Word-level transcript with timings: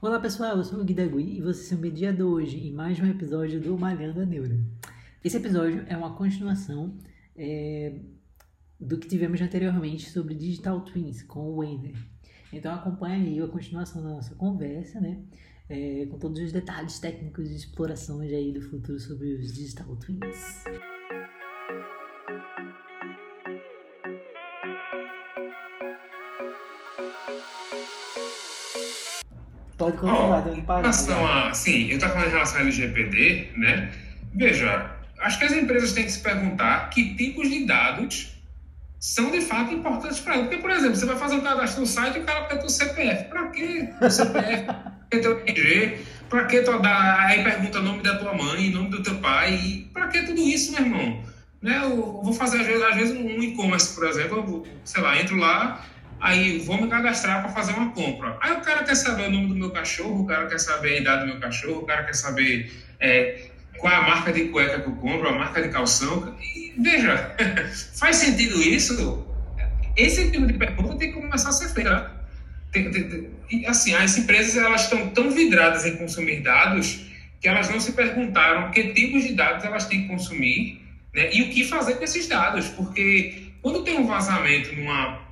Olá 0.00 0.20
pessoal, 0.20 0.56
eu 0.56 0.62
sou 0.62 0.80
o 0.80 0.84
Guidagui 0.84 1.38
e 1.38 1.40
vocês 1.40 1.66
são 1.66 1.76
mediado 1.76 2.24
hoje 2.28 2.56
em 2.56 2.72
mais 2.72 3.00
um 3.00 3.06
episódio 3.06 3.60
do 3.60 3.76
Malhando 3.76 4.20
a 4.20 4.24
Neura. 4.24 4.56
Esse 5.24 5.38
episódio 5.38 5.84
é 5.88 5.96
uma 5.96 6.14
continuação 6.14 6.96
é, 7.36 7.98
do 8.78 8.96
que 8.96 9.08
tivemos 9.08 9.40
anteriormente 9.40 10.08
sobre 10.08 10.36
Digital 10.36 10.82
Twins 10.82 11.24
com 11.24 11.40
o 11.40 11.56
Wender. 11.56 11.96
Então 12.52 12.72
acompanha 12.72 13.16
aí 13.16 13.40
a 13.40 13.48
continuação 13.48 14.00
da 14.00 14.10
nossa 14.10 14.36
conversa, 14.36 15.00
né? 15.00 15.20
É, 15.68 16.06
com 16.06 16.16
todos 16.16 16.40
os 16.40 16.52
detalhes 16.52 17.00
técnicos 17.00 17.48
de 17.48 17.56
explorações 17.56 18.32
aí 18.32 18.52
do 18.52 18.62
futuro 18.62 19.00
sobre 19.00 19.34
os 19.34 19.52
Digital 19.52 19.96
Twins. 19.96 20.62
Pode 29.92 29.96
continuar, 29.98 30.44
oh, 30.46 30.54
em 30.54 30.64
relação 30.64 31.26
a, 31.26 31.54
sim, 31.54 31.88
eu 31.88 31.96
estava 31.96 32.14
falando 32.14 32.28
em 32.28 32.32
relação 32.32 32.56
ao 32.56 32.62
LGPD, 32.62 33.48
né? 33.56 33.90
Veja, 34.34 34.90
acho 35.20 35.38
que 35.38 35.44
as 35.44 35.52
empresas 35.52 35.92
têm 35.92 36.04
que 36.04 36.12
se 36.12 36.20
perguntar 36.20 36.90
que 36.90 37.14
tipos 37.14 37.48
de 37.48 37.64
dados 37.64 38.38
são 39.00 39.30
de 39.30 39.40
fato 39.40 39.72
importantes 39.72 40.20
para 40.20 40.34
ela. 40.34 40.44
Porque, 40.44 40.58
por 40.58 40.70
exemplo, 40.70 40.96
você 40.96 41.06
vai 41.06 41.16
fazer 41.16 41.36
um 41.36 41.40
cadastro 41.40 41.80
no 41.80 41.86
site 41.86 42.16
e 42.16 42.20
o 42.20 42.24
cara 42.24 42.42
pede 42.42 42.66
o 42.66 42.68
CPF. 42.68 43.24
Para 43.24 43.48
que 43.48 43.88
o 44.00 44.10
CPF? 44.10 44.64
para 44.66 45.06
que 45.10 45.18
teu 45.18 45.42
RG? 45.46 45.98
Para 46.28 46.44
que 46.44 46.60
tu 46.62 46.78
dá, 46.80 47.26
aí 47.26 47.42
pergunta 47.42 47.78
o 47.78 47.82
nome 47.82 48.02
da 48.02 48.16
tua 48.18 48.34
mãe, 48.34 48.70
nome 48.70 48.90
do 48.90 49.02
teu 49.02 49.14
pai? 49.16 49.86
Para 49.94 50.08
que 50.08 50.22
tudo 50.22 50.40
isso, 50.40 50.72
meu 50.72 50.82
irmão? 50.82 51.22
Né? 51.62 51.80
Eu 51.82 52.20
vou 52.22 52.32
fazer, 52.32 52.60
às 52.60 52.66
vezes, 52.66 52.82
às 52.82 52.96
vezes 52.96 53.16
um 53.16 53.42
e-commerce, 53.42 53.94
por 53.94 54.06
exemplo, 54.06 54.38
eu, 54.38 54.66
sei 54.84 55.02
lá, 55.02 55.20
entro 55.20 55.36
lá, 55.36 55.84
Aí 56.20 56.58
vou 56.58 56.80
me 56.80 56.88
cadastrar 56.88 57.42
para 57.42 57.52
fazer 57.52 57.72
uma 57.72 57.90
compra. 57.92 58.36
Aí 58.40 58.52
o 58.52 58.60
cara 58.60 58.82
quer 58.82 58.94
saber 58.94 59.28
o 59.28 59.30
nome 59.30 59.48
do 59.48 59.54
meu 59.54 59.70
cachorro, 59.70 60.22
o 60.22 60.26
cara 60.26 60.46
quer 60.46 60.58
saber 60.58 60.94
a 60.94 61.00
idade 61.00 61.20
do 61.22 61.26
meu 61.28 61.40
cachorro, 61.40 61.78
o 61.80 61.86
cara 61.86 62.04
quer 62.04 62.14
saber 62.14 62.72
é, 62.98 63.50
qual 63.78 63.92
é 63.92 63.96
a 63.96 64.02
marca 64.02 64.32
de 64.32 64.46
cueca 64.46 64.80
que 64.80 64.88
eu 64.88 64.94
compro, 64.96 65.28
a 65.28 65.32
marca 65.32 65.62
de 65.62 65.68
calção. 65.68 66.36
E, 66.40 66.74
veja, 66.78 67.36
faz 67.96 68.16
sentido 68.16 68.60
isso? 68.60 69.26
Esse 69.96 70.30
tipo 70.30 70.46
de 70.46 70.54
pergunta 70.54 70.96
tem 70.96 71.12
que 71.12 71.20
começar 71.20 71.50
a 71.50 71.52
ser 71.52 71.68
feita. 71.68 72.12
Tem, 72.72 72.90
tem, 72.90 73.30
tem, 73.48 73.66
assim, 73.66 73.94
as 73.94 74.18
empresas 74.18 74.56
elas 74.56 74.82
estão 74.82 75.08
tão 75.10 75.30
vidradas 75.30 75.86
em 75.86 75.96
consumir 75.96 76.42
dados 76.42 77.06
que 77.40 77.48
elas 77.48 77.70
não 77.70 77.78
se 77.78 77.92
perguntaram 77.92 78.70
que 78.72 78.92
tipos 78.92 79.22
de 79.22 79.34
dados 79.34 79.64
elas 79.64 79.86
têm 79.86 80.02
que 80.02 80.08
consumir 80.08 80.82
né, 81.14 81.30
e 81.32 81.42
o 81.42 81.50
que 81.50 81.64
fazer 81.64 81.94
com 81.94 82.04
esses 82.04 82.26
dados. 82.26 82.68
Porque 82.68 83.52
quando 83.62 83.84
tem 83.84 83.96
um 83.96 84.06
vazamento 84.06 84.74
numa 84.74 85.27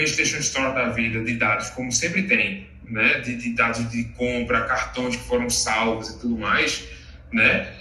PlayStation 0.00 0.38
Store 0.38 0.74
da 0.74 0.88
vida 0.88 1.22
de 1.22 1.34
dados, 1.34 1.68
como 1.70 1.92
sempre 1.92 2.22
tem, 2.22 2.66
né, 2.88 3.20
de, 3.20 3.36
de, 3.36 3.50
dados 3.50 3.88
de 3.90 4.04
compra, 4.04 4.64
cartões 4.64 5.16
que 5.16 5.22
foram 5.22 5.50
salvos 5.50 6.08
e 6.10 6.18
tudo 6.20 6.38
mais, 6.38 6.84
né? 7.32 7.72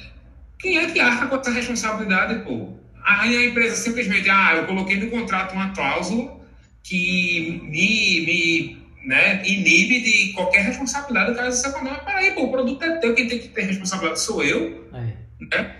Quem 0.57 0.77
é 0.77 0.87
que 0.87 0.99
arca 0.99 1.27
com 1.27 1.37
essa 1.37 1.51
responsabilidade, 1.51 2.43
pô? 2.43 2.73
Aí 3.05 3.35
a 3.37 3.45
empresa 3.45 3.75
simplesmente, 3.75 4.29
ah, 4.29 4.55
eu 4.57 4.65
coloquei 4.65 4.97
no 4.97 5.09
contrato 5.09 5.53
uma 5.53 5.69
cláusula 5.69 6.37
que 6.83 7.61
me, 7.63 8.25
me 8.25 8.77
né, 9.05 9.41
inibe 9.45 10.01
de 10.01 10.33
qualquer 10.33 10.65
responsabilidade 10.65 11.33
caso 11.35 11.71
fale, 11.71 11.89
mas 11.89 12.03
peraí, 12.03 12.31
pô, 12.31 12.43
o 12.43 12.51
produto 12.51 12.83
é 12.83 12.97
teu, 12.97 13.15
quem 13.15 13.27
tem 13.27 13.39
que 13.39 13.47
ter 13.47 13.61
responsabilidade 13.61 14.19
sou 14.19 14.43
eu. 14.43 14.89
É. 14.93 15.08
Né? 15.51 15.75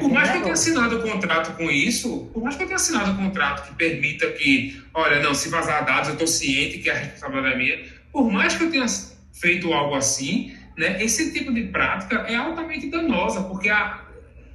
Por 0.00 0.10
mais 0.10 0.30
que 0.30 0.38
eu 0.38 0.42
tenha 0.42 0.54
assinado 0.54 0.98
o 0.98 1.02
contrato 1.02 1.56
com 1.56 1.70
isso, 1.70 2.30
por 2.32 2.42
mais 2.42 2.56
que 2.56 2.62
eu 2.62 2.66
tenha 2.66 2.76
assinado 2.76 3.12
o 3.12 3.16
contrato 3.16 3.68
que 3.68 3.74
permita 3.74 4.30
que, 4.32 4.82
olha, 4.94 5.20
não, 5.20 5.34
se 5.34 5.48
vazar 5.48 5.84
dados, 5.84 6.08
eu 6.08 6.14
estou 6.14 6.26
ciente 6.26 6.78
que 6.78 6.88
a 6.88 6.94
responsabilidade 6.94 7.54
é 7.54 7.58
minha, 7.58 7.78
por 8.12 8.30
mais 8.30 8.56
que 8.56 8.64
eu 8.64 8.70
tenha 8.70 8.86
feito 9.32 9.72
algo 9.72 9.94
assim, 9.94 10.54
né, 10.76 11.02
esse 11.02 11.32
tipo 11.32 11.52
de 11.52 11.64
prática 11.64 12.24
é 12.28 12.34
altamente 12.34 12.88
danosa, 12.88 13.42
porque 13.42 13.68
há, 13.68 14.00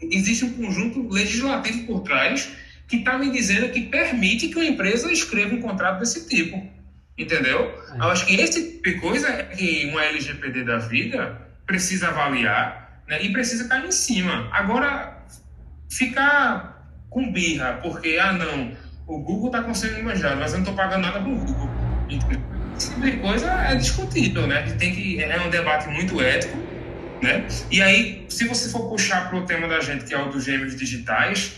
existe 0.01 0.45
um 0.45 0.53
conjunto 0.53 1.07
legislativo 1.09 1.85
por 1.85 2.01
trás 2.01 2.51
que 2.87 2.97
está 2.97 3.17
me 3.17 3.31
dizendo 3.31 3.69
que 3.69 3.81
permite 3.81 4.47
que 4.49 4.55
uma 4.55 4.65
empresa 4.65 5.11
escreva 5.11 5.55
um 5.55 5.61
contrato 5.61 5.99
desse 5.99 6.27
tipo. 6.27 6.75
Entendeu? 7.17 7.73
É. 7.93 7.97
Eu 7.97 8.03
acho 8.05 8.25
que 8.25 8.35
esse 8.35 8.71
tipo 8.71 8.89
de 8.89 8.99
coisa 8.99 9.29
é 9.29 9.43
que 9.43 9.85
uma 9.85 10.03
LGPD 10.03 10.63
da 10.63 10.77
vida 10.77 11.41
precisa 11.65 12.09
avaliar 12.09 12.84
né? 13.07 13.23
e 13.23 13.31
precisa 13.31 13.67
cair 13.67 13.85
em 13.85 13.91
cima. 13.91 14.49
Agora, 14.51 15.23
ficar 15.89 16.89
com 17.09 17.31
birra, 17.31 17.79
porque, 17.81 18.17
ah, 18.19 18.33
não, 18.33 18.71
o 19.07 19.19
Google 19.19 19.47
está 19.47 19.63
conseguindo 19.63 20.03
manjar, 20.03 20.35
mas 20.37 20.51
eu 20.51 20.59
não 20.59 20.63
estou 20.63 20.75
pagando 20.75 21.03
nada 21.03 21.19
para 21.19 21.29
o 21.29 21.35
Google. 21.35 21.69
Esse 22.77 22.89
tipo 22.89 23.01
de 23.01 23.17
coisa 23.17 23.51
é 23.51 23.75
discutível, 23.75 24.47
né? 24.47 24.63
Tem 24.77 24.93
que, 24.93 25.23
é 25.23 25.41
um 25.41 25.49
debate 25.49 25.87
muito 25.87 26.21
ético, 26.21 26.57
né? 27.21 27.45
E 27.71 27.81
aí, 27.81 28.25
se 28.27 28.45
você 28.47 28.69
for 28.69 28.89
puxar 28.89 29.29
para 29.29 29.37
o 29.37 29.45
tema 29.45 29.67
da 29.67 29.79
gente, 29.79 30.05
que 30.05 30.13
é 30.13 30.21
o 30.21 30.29
dos 30.29 30.43
gêmeos 30.43 30.75
digitais, 30.75 31.53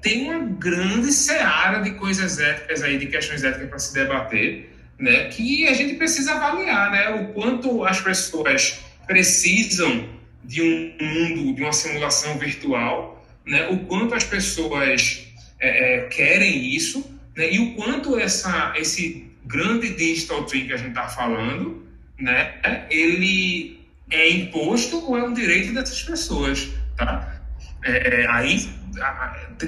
tem 0.00 0.30
uma 0.30 0.46
grande 0.46 1.12
seara 1.12 1.80
de 1.80 1.92
coisas 1.92 2.38
éticas 2.38 2.82
aí, 2.82 2.98
de 2.98 3.06
questões 3.06 3.44
éticas 3.44 3.68
para 3.68 3.78
se 3.78 3.92
debater, 3.92 4.74
né? 4.98 5.24
Que 5.28 5.68
a 5.68 5.74
gente 5.74 5.94
precisa 5.94 6.34
avaliar, 6.34 6.90
né? 6.90 7.10
O 7.10 7.32
quanto 7.34 7.84
as 7.84 8.00
pessoas 8.00 8.80
precisam 9.06 10.08
de 10.44 10.62
um 10.62 10.96
mundo, 11.00 11.54
de 11.54 11.62
uma 11.62 11.72
simulação 11.72 12.38
virtual, 12.38 13.24
né? 13.46 13.68
o 13.68 13.78
quanto 13.86 14.14
as 14.14 14.24
pessoas 14.24 15.26
é, 15.60 15.96
é, 15.96 16.00
querem 16.08 16.74
isso 16.74 17.18
né? 17.36 17.52
e 17.52 17.58
o 17.58 17.74
quanto 17.74 18.18
essa, 18.18 18.72
esse 18.76 19.30
grande 19.44 19.94
digital 19.94 20.44
twin 20.44 20.66
que 20.66 20.72
a 20.72 20.76
gente 20.76 20.90
está 20.90 21.08
falando, 21.08 21.86
né? 22.18 22.54
ele 22.90 23.80
é 24.10 24.30
imposto 24.30 25.04
ou 25.04 25.18
é 25.18 25.24
um 25.24 25.32
direito 25.32 25.72
dessas 25.72 26.02
pessoas. 26.02 26.70
Tá? 26.96 27.42
É, 27.82 28.22
é 28.22 28.30
aí 28.30 28.68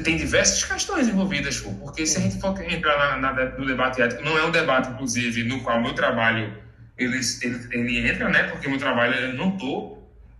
tem 0.05 0.17
diversas 0.17 0.63
questões 0.65 1.09
envolvidas, 1.09 1.61
porque 1.61 2.07
se 2.07 2.19
a 2.19 2.21
gente 2.21 2.41
for 2.41 2.59
entrar 2.63 3.19
na, 3.19 3.33
na, 3.33 3.45
no 3.59 3.67
debate 3.67 4.01
ético, 4.01 4.23
não 4.23 4.39
é 4.39 4.45
um 4.45 4.51
debate, 4.51 4.91
inclusive, 4.91 5.43
no 5.45 5.61
qual 5.63 5.83
meu 5.83 5.95
trabalho 5.95 6.53
ele, 6.97 7.21
ele, 7.43 7.61
ele 7.73 8.09
entra, 8.09 8.29
né? 8.29 8.45
porque 8.45 8.69
meu 8.69 8.79
trabalho 8.79 9.15
eu 9.15 9.35
não 9.35 9.55
estou 9.55 9.96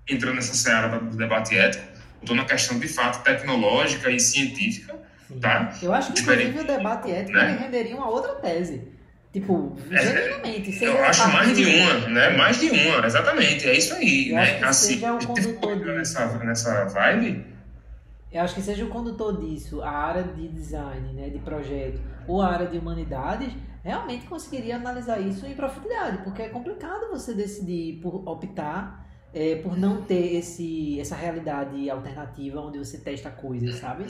entrando 0.09 0.37
nessa 0.37 0.55
seara 0.55 0.99
do 0.99 1.17
debate 1.17 1.57
ético, 1.57 1.85
estou 2.21 2.37
na 2.37 2.45
questão 2.45 2.79
de 2.79 2.89
fato 2.89 3.23
tecnológica 3.23 4.11
e 4.11 4.19
científica, 4.21 4.97
Sim. 5.29 5.41
tá? 5.41 5.73
Eu 5.83 5.93
acho 5.93 6.13
que 6.13 6.21
inclusive 6.21 6.61
o 6.61 6.67
debate 6.67 7.11
ético 7.11 7.37
né? 7.37 7.59
renderia 7.61 7.97
uma 7.97 8.09
outra 8.09 8.35
tese. 8.35 8.97
Tipo, 9.33 9.77
é, 9.91 10.03
genuinamente. 10.03 10.83
É, 10.83 10.89
eu 10.89 11.05
acho 11.05 11.29
mais 11.31 11.55
de 11.55 11.67
uma, 11.67 12.09
né? 12.09 12.31
Mais 12.31 12.59
de 12.59 12.71
uma, 12.71 13.05
exatamente. 13.05 13.69
É 13.69 13.77
isso 13.77 13.93
aí, 13.93 14.31
eu 14.31 14.37
né? 14.37 14.65
assim, 14.65 14.95
seja 14.95 15.13
o 15.13 15.27
condutor 15.27 15.95
nessa, 15.95 16.39
nessa 16.39 16.85
vibe. 16.87 17.45
Eu 18.33 18.43
acho 18.43 18.55
que 18.55 18.63
seja 18.63 18.85
o 18.85 18.89
condutor 18.89 19.39
disso, 19.39 19.83
a 19.83 19.91
área 19.91 20.23
de 20.23 20.49
design, 20.49 21.13
né, 21.13 21.29
de 21.29 21.39
projeto, 21.39 22.01
ou 22.27 22.43
a 22.43 22.53
área 22.53 22.67
de 22.67 22.77
humanidades, 22.77 23.53
realmente 23.85 24.27
conseguiria 24.27 24.77
analisar 24.77 25.21
isso 25.21 25.47
em 25.47 25.55
profundidade, 25.55 26.19
porque 26.19 26.43
é 26.43 26.49
complicado 26.49 27.09
você 27.11 27.33
decidir 27.33 28.01
por 28.03 28.29
optar 28.29 29.06
é, 29.33 29.57
por 29.57 29.77
não 29.77 30.03
ter 30.03 30.35
esse, 30.37 30.99
essa 31.01 31.15
realidade 31.15 31.91
alternativa 31.91 32.61
onde 32.61 32.79
você 32.79 32.99
testa 32.99 33.31
coisas, 33.31 33.77
sabe? 33.77 34.07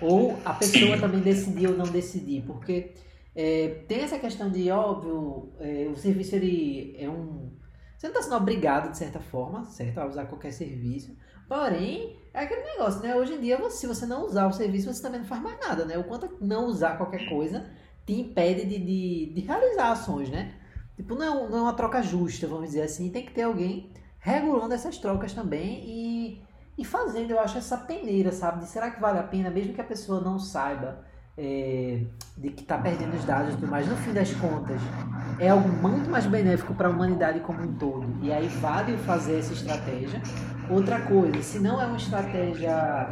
Ou 0.00 0.38
a 0.44 0.52
pessoa 0.54 0.98
também 0.98 1.20
decidir 1.20 1.68
ou 1.68 1.76
não 1.76 1.86
decidir, 1.86 2.42
porque 2.46 2.92
é, 3.34 3.82
tem 3.86 4.00
essa 4.00 4.18
questão 4.18 4.50
de, 4.50 4.70
óbvio, 4.70 5.52
é, 5.60 5.88
o 5.92 5.96
serviço 5.96 6.34
ele 6.34 6.96
é 6.98 7.08
um... 7.08 7.56
Você 7.96 8.06
não 8.06 8.14
está 8.14 8.22
sendo 8.22 8.36
obrigado, 8.36 8.92
de 8.92 8.98
certa 8.98 9.18
forma, 9.18 9.64
certo? 9.64 9.98
A 9.98 10.06
usar 10.06 10.26
qualquer 10.26 10.52
serviço. 10.52 11.16
Porém, 11.48 12.16
é 12.32 12.40
aquele 12.40 12.62
negócio, 12.62 13.02
né? 13.02 13.16
Hoje 13.16 13.34
em 13.34 13.40
dia, 13.40 13.56
você, 13.56 13.78
se 13.78 13.86
você 13.86 14.06
não 14.06 14.24
usar 14.24 14.46
o 14.46 14.52
serviço, 14.52 14.92
você 14.92 15.02
também 15.02 15.20
não 15.20 15.26
faz 15.26 15.42
mais 15.42 15.58
nada, 15.58 15.84
né? 15.84 15.98
O 15.98 16.04
quanto 16.04 16.36
não 16.40 16.66
usar 16.66 16.96
qualquer 16.96 17.28
coisa 17.28 17.68
te 18.06 18.12
impede 18.12 18.64
de, 18.66 18.78
de, 18.78 19.32
de 19.34 19.40
realizar 19.40 19.90
ações, 19.90 20.30
né? 20.30 20.54
Tipo, 20.94 21.14
não 21.14 21.24
é, 21.24 21.48
não 21.50 21.58
é 21.58 21.62
uma 21.62 21.72
troca 21.72 22.02
justa, 22.02 22.46
vamos 22.46 22.66
dizer 22.66 22.82
assim. 22.82 23.10
Tem 23.10 23.24
que 23.24 23.32
ter 23.32 23.42
alguém 23.42 23.90
regulando 24.20 24.74
essas 24.74 24.98
trocas 24.98 25.32
também 25.32 25.82
e, 25.84 26.42
e 26.76 26.84
fazendo, 26.84 27.30
eu 27.30 27.40
acho, 27.40 27.58
essa 27.58 27.76
peneira, 27.76 28.32
sabe? 28.32 28.60
De 28.60 28.66
será 28.66 28.90
que 28.90 29.00
vale 29.00 29.18
a 29.18 29.22
pena, 29.22 29.50
mesmo 29.50 29.74
que 29.74 29.80
a 29.80 29.84
pessoa 29.84 30.20
não 30.20 30.38
saiba 30.38 31.04
é, 31.38 32.00
de 32.36 32.50
que 32.50 32.62
está 32.62 32.76
perdendo 32.76 33.14
os 33.14 33.24
dados, 33.24 33.54
mas 33.60 33.86
no 33.86 33.96
fim 33.96 34.12
das 34.12 34.32
contas 34.34 34.80
é 35.38 35.48
algo 35.48 35.68
muito 35.68 36.10
mais 36.10 36.26
benéfico 36.26 36.74
para 36.74 36.88
a 36.88 36.90
humanidade 36.90 37.38
como 37.40 37.62
um 37.62 37.74
todo. 37.74 38.06
E 38.20 38.32
aí 38.32 38.48
vale 38.48 38.96
fazer 38.98 39.38
essa 39.38 39.52
estratégia. 39.52 40.20
Outra 40.68 41.00
coisa, 41.02 41.40
se 41.42 41.60
não 41.60 41.80
é 41.80 41.86
uma 41.86 41.96
estratégia 41.96 43.08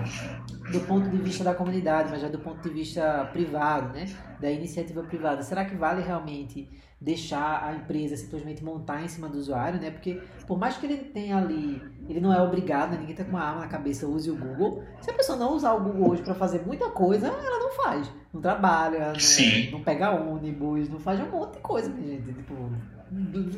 do 0.71 0.81
ponto 0.81 1.09
de 1.09 1.17
vista 1.19 1.45
da 1.45 1.55
comunidade, 1.55 2.11
mas 2.11 2.21
já 2.21 2.29
do 2.29 2.39
ponto 2.39 2.61
de 2.61 2.75
vista 2.75 3.29
privado, 3.33 3.93
né? 3.93 4.07
Da 4.41 4.51
iniciativa 4.51 5.03
privada, 5.03 5.43
será 5.43 5.65
que 5.65 5.77
vale 5.77 6.03
realmente 6.03 6.69
deixar 7.01 7.63
a 7.63 7.75
empresa 7.75 8.17
simplesmente 8.17 8.65
montar 8.65 9.03
em 9.05 9.09
cima 9.09 9.29
do 9.29 9.39
usuário, 9.39 9.81
né? 9.81 9.91
Porque 9.91 10.21
por 10.47 10.59
mais 10.59 10.77
que 10.77 10.87
ele 10.87 10.97
tenha 10.97 11.37
ali, 11.37 11.81
ele 12.09 12.21
não 12.21 12.33
é 12.33 12.41
obrigado, 12.41 12.93
né? 12.93 12.99
ninguém 12.99 13.15
tá 13.15 13.23
com 13.23 13.31
uma 13.31 13.43
arma 13.43 13.61
na 13.61 13.69
cabeça, 13.69 14.07
use 14.07 14.31
o 14.31 14.37
Google. 14.37 14.83
Se 15.01 15.11
a 15.11 15.15
pessoa 15.15 15.39
não 15.39 15.55
usar 15.55 15.73
o 15.75 15.81
Google 15.81 16.11
hoje 16.11 16.23
para 16.23 16.35
fazer 16.35 16.65
muita 16.67 16.89
coisa, 16.91 17.29
ela 17.29 17.59
não 17.59 17.71
faz. 17.73 18.11
Não 18.33 18.41
trabalha, 18.41 19.13
não, 19.13 19.79
não, 19.79 19.85
pega 19.85 20.11
ônibus, 20.11 20.89
não 20.89 20.99
faz 20.99 21.21
um 21.21 21.31
monte 21.31 21.55
de 21.55 21.61
coisa, 21.61 21.89
gente. 21.91 22.33
Tipo, 22.33 22.71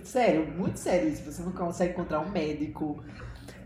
Sério, 0.04 0.46
muito 0.56 0.78
sério 0.78 1.08
isso. 1.08 1.24
Você 1.24 1.42
não 1.42 1.52
consegue 1.52 1.92
encontrar 1.92 2.20
um 2.20 2.30
médico. 2.30 3.02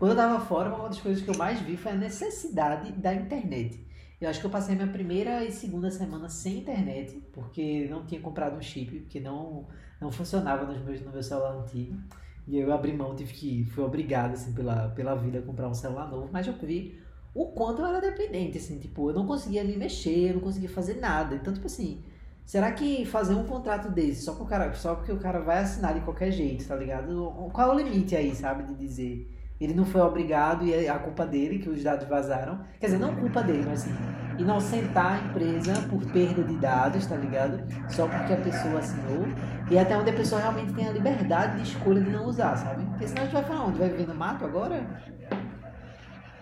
Quando 0.03 0.11
eu 0.11 0.17
tava 0.17 0.45
fora, 0.45 0.75
uma 0.75 0.89
das 0.89 0.99
coisas 0.99 1.23
que 1.23 1.29
eu 1.29 1.37
mais 1.37 1.61
vi 1.61 1.77
foi 1.77 1.93
a 1.93 1.95
necessidade 1.95 2.91
da 2.91 3.15
internet. 3.15 3.87
Eu 4.19 4.29
acho 4.29 4.41
que 4.41 4.45
eu 4.45 4.49
passei 4.49 4.75
minha 4.75 4.89
primeira 4.89 5.45
e 5.45 5.49
segunda 5.49 5.89
semana 5.89 6.27
sem 6.27 6.57
internet, 6.57 7.23
porque 7.31 7.87
não 7.89 8.05
tinha 8.05 8.19
comprado 8.19 8.57
um 8.57 8.61
chip, 8.61 8.99
porque 8.99 9.21
não, 9.21 9.65
não 10.01 10.11
funcionava 10.11 10.65
nos 10.65 10.83
meus, 10.83 10.99
no 10.99 11.09
meu 11.09 11.23
celular 11.23 11.55
antigo. 11.55 11.97
E 12.45 12.57
eu 12.57 12.73
abri 12.73 12.91
mão, 12.91 13.15
tive 13.15 13.31
que. 13.31 13.63
Fui 13.63 13.81
obrigado, 13.81 14.33
assim, 14.33 14.51
pela, 14.51 14.89
pela 14.89 15.15
vida 15.15 15.39
a 15.39 15.41
comprar 15.41 15.69
um 15.69 15.73
celular 15.73 16.11
novo, 16.11 16.27
mas 16.33 16.47
eu 16.47 16.53
vi 16.61 16.99
o 17.33 17.53
quanto 17.53 17.81
eu 17.81 17.85
era 17.85 18.01
dependente, 18.01 18.57
assim, 18.57 18.79
tipo, 18.79 19.09
eu 19.09 19.13
não 19.13 19.25
conseguia 19.25 19.63
me 19.63 19.77
mexer, 19.77 20.31
eu 20.31 20.33
não 20.33 20.41
conseguia 20.41 20.67
fazer 20.67 20.95
nada. 20.95 21.35
Então, 21.35 21.53
tipo 21.53 21.67
assim, 21.67 22.03
será 22.45 22.73
que 22.73 23.05
fazer 23.05 23.35
um 23.35 23.45
contrato 23.45 23.89
desse 23.89 24.23
só, 24.23 24.33
pro 24.35 24.43
cara, 24.43 24.73
só 24.73 24.95
porque 24.95 25.13
o 25.13 25.17
cara 25.17 25.39
vai 25.39 25.59
assinar 25.59 25.93
de 25.93 26.01
qualquer 26.01 26.29
jeito, 26.29 26.67
tá 26.67 26.75
ligado? 26.75 27.31
Qual 27.53 27.71
é 27.71 27.73
o 27.73 27.77
limite 27.77 28.17
aí, 28.17 28.35
sabe, 28.35 28.63
de 28.63 28.75
dizer 28.75 29.32
ele 29.63 29.73
não 29.73 29.85
foi 29.85 30.01
obrigado 30.01 30.65
e 30.65 30.73
é 30.73 30.89
a 30.89 30.99
culpa 30.99 31.25
dele 31.25 31.59
que 31.59 31.69
os 31.69 31.83
dados 31.83 32.07
vazaram. 32.07 32.59
Quer 32.79 32.87
dizer, 32.87 32.99
não 32.99 33.15
culpa 33.15 33.41
dele, 33.41 33.63
mas 33.65 33.81
assim, 33.81 33.95
inocentar 34.37 35.13
a 35.13 35.25
empresa 35.25 35.73
por 35.89 36.03
perda 36.11 36.43
de 36.43 36.55
dados, 36.57 37.05
tá 37.05 37.15
ligado? 37.15 37.63
Só 37.89 38.07
porque 38.07 38.33
a 38.33 38.37
pessoa 38.37 38.79
assinou. 38.79 39.27
E 39.69 39.77
até 39.77 39.97
onde 39.97 40.09
a 40.09 40.13
pessoa 40.13 40.41
realmente 40.41 40.73
tem 40.73 40.87
a 40.87 40.91
liberdade 40.91 41.61
de 41.61 41.69
escolha 41.69 42.01
de 42.01 42.09
não 42.09 42.25
usar, 42.25 42.55
sabe? 42.55 42.85
Porque 42.85 43.07
senão 43.07 43.21
a 43.21 43.25
gente 43.25 43.33
vai 43.33 43.43
falar 43.43 43.65
onde? 43.65 43.79
Vai 43.79 43.89
viver 43.89 44.07
no 44.07 44.15
mato 44.15 44.45
agora? 44.45 44.83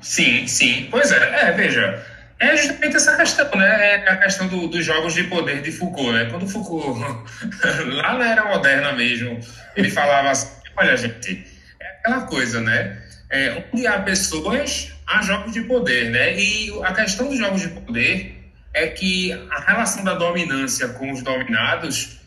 Sim, 0.02 0.48
sim. 0.48 0.88
Pois 0.90 1.12
é, 1.12 1.50
é, 1.50 1.52
veja. 1.52 2.04
É 2.40 2.58
justamente 2.58 2.96
essa 2.96 3.16
questão, 3.16 3.48
né? 3.56 4.04
É 4.04 4.10
a 4.10 4.18
questão 4.18 4.48
do, 4.48 4.68
dos 4.68 4.84
jogos 4.84 5.14
de 5.14 5.26
poder 5.26 5.62
de 5.62 5.72
Foucault, 5.72 6.12
né? 6.12 6.26
Quando 6.26 6.48
Foucault, 6.48 7.00
lá 7.86 8.18
na 8.18 8.32
era 8.32 8.46
moderna 8.46 8.94
mesmo, 8.94 9.40
ele 9.76 9.92
falava 9.92 10.32
assim: 10.32 10.50
olha, 10.76 10.98
gente, 10.98 11.46
é 11.80 11.88
aquela 12.00 12.22
coisa, 12.22 12.60
né? 12.60 12.98
É, 13.32 13.64
há 13.88 14.00
pessoas, 14.02 14.92
há 15.08 15.22
jogos 15.22 15.54
de 15.54 15.62
poder, 15.62 16.12
né? 16.12 16.38
E 16.38 16.72
a 16.84 16.94
questão 16.94 17.30
dos 17.30 17.38
jogos 17.38 17.62
de 17.62 17.70
poder 17.70 18.36
é 18.74 18.88
que 18.88 19.32
a 19.50 19.60
relação 19.62 20.04
da 20.04 20.14
dominância 20.14 20.90
com 20.90 21.12
os 21.12 21.22
dominados 21.22 22.20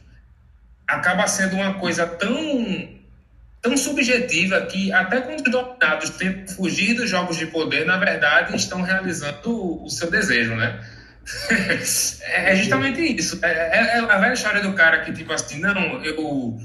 acaba 0.88 1.26
sendo 1.26 1.56
uma 1.56 1.74
coisa 1.74 2.06
tão 2.06 2.94
tão 3.60 3.76
subjetiva 3.78 4.60
que 4.66 4.92
até 4.92 5.22
quando 5.22 5.40
os 5.40 5.50
dominados 5.50 6.10
tentam 6.10 6.54
fugir 6.54 6.94
dos 6.94 7.08
jogos 7.08 7.38
de 7.38 7.46
poder, 7.46 7.86
na 7.86 7.96
verdade 7.96 8.54
estão 8.54 8.82
realizando 8.82 9.82
o 9.82 9.88
seu 9.88 10.10
desejo, 10.10 10.54
né? 10.54 10.80
é 12.20 12.54
justamente 12.56 13.00
isso. 13.00 13.38
É, 13.42 13.48
é, 13.48 13.96
é, 13.96 13.98
a 14.00 14.18
velha 14.18 14.34
história 14.34 14.62
do 14.62 14.74
cara 14.74 15.00
que, 15.00 15.12
tipo 15.12 15.32
assim, 15.32 15.58
não, 15.60 16.04
eu 16.04 16.58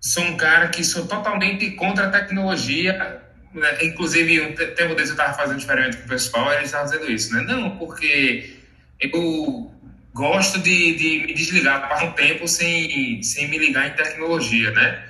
sou 0.00 0.22
um 0.24 0.36
cara 0.36 0.68
que 0.68 0.84
sou 0.84 1.06
totalmente 1.06 1.70
contra 1.72 2.06
a 2.06 2.10
tecnologia. 2.10 3.22
Né? 3.54 3.84
Inclusive, 3.84 4.40
um 4.40 4.54
tempo 4.54 4.94
desse 4.94 5.10
eu 5.10 5.14
estava 5.14 5.32
fazendo 5.32 5.58
experimento 5.58 5.98
com 5.98 6.04
o 6.04 6.08
pessoal 6.08 6.52
eles 6.52 6.66
estavam 6.66 6.86
dizendo 6.86 7.10
isso, 7.10 7.32
né? 7.32 7.42
Não, 7.42 7.76
porque 7.76 8.56
eu 9.00 9.70
gosto 10.12 10.58
de, 10.58 10.94
de 10.96 11.26
me 11.26 11.34
desligar, 11.34 11.88
passar 11.88 12.06
um 12.06 12.12
tempo 12.12 12.48
sem, 12.48 13.22
sem 13.22 13.48
me 13.48 13.58
ligar 13.58 13.86
em 13.86 13.92
tecnologia, 13.92 14.70
né? 14.72 15.04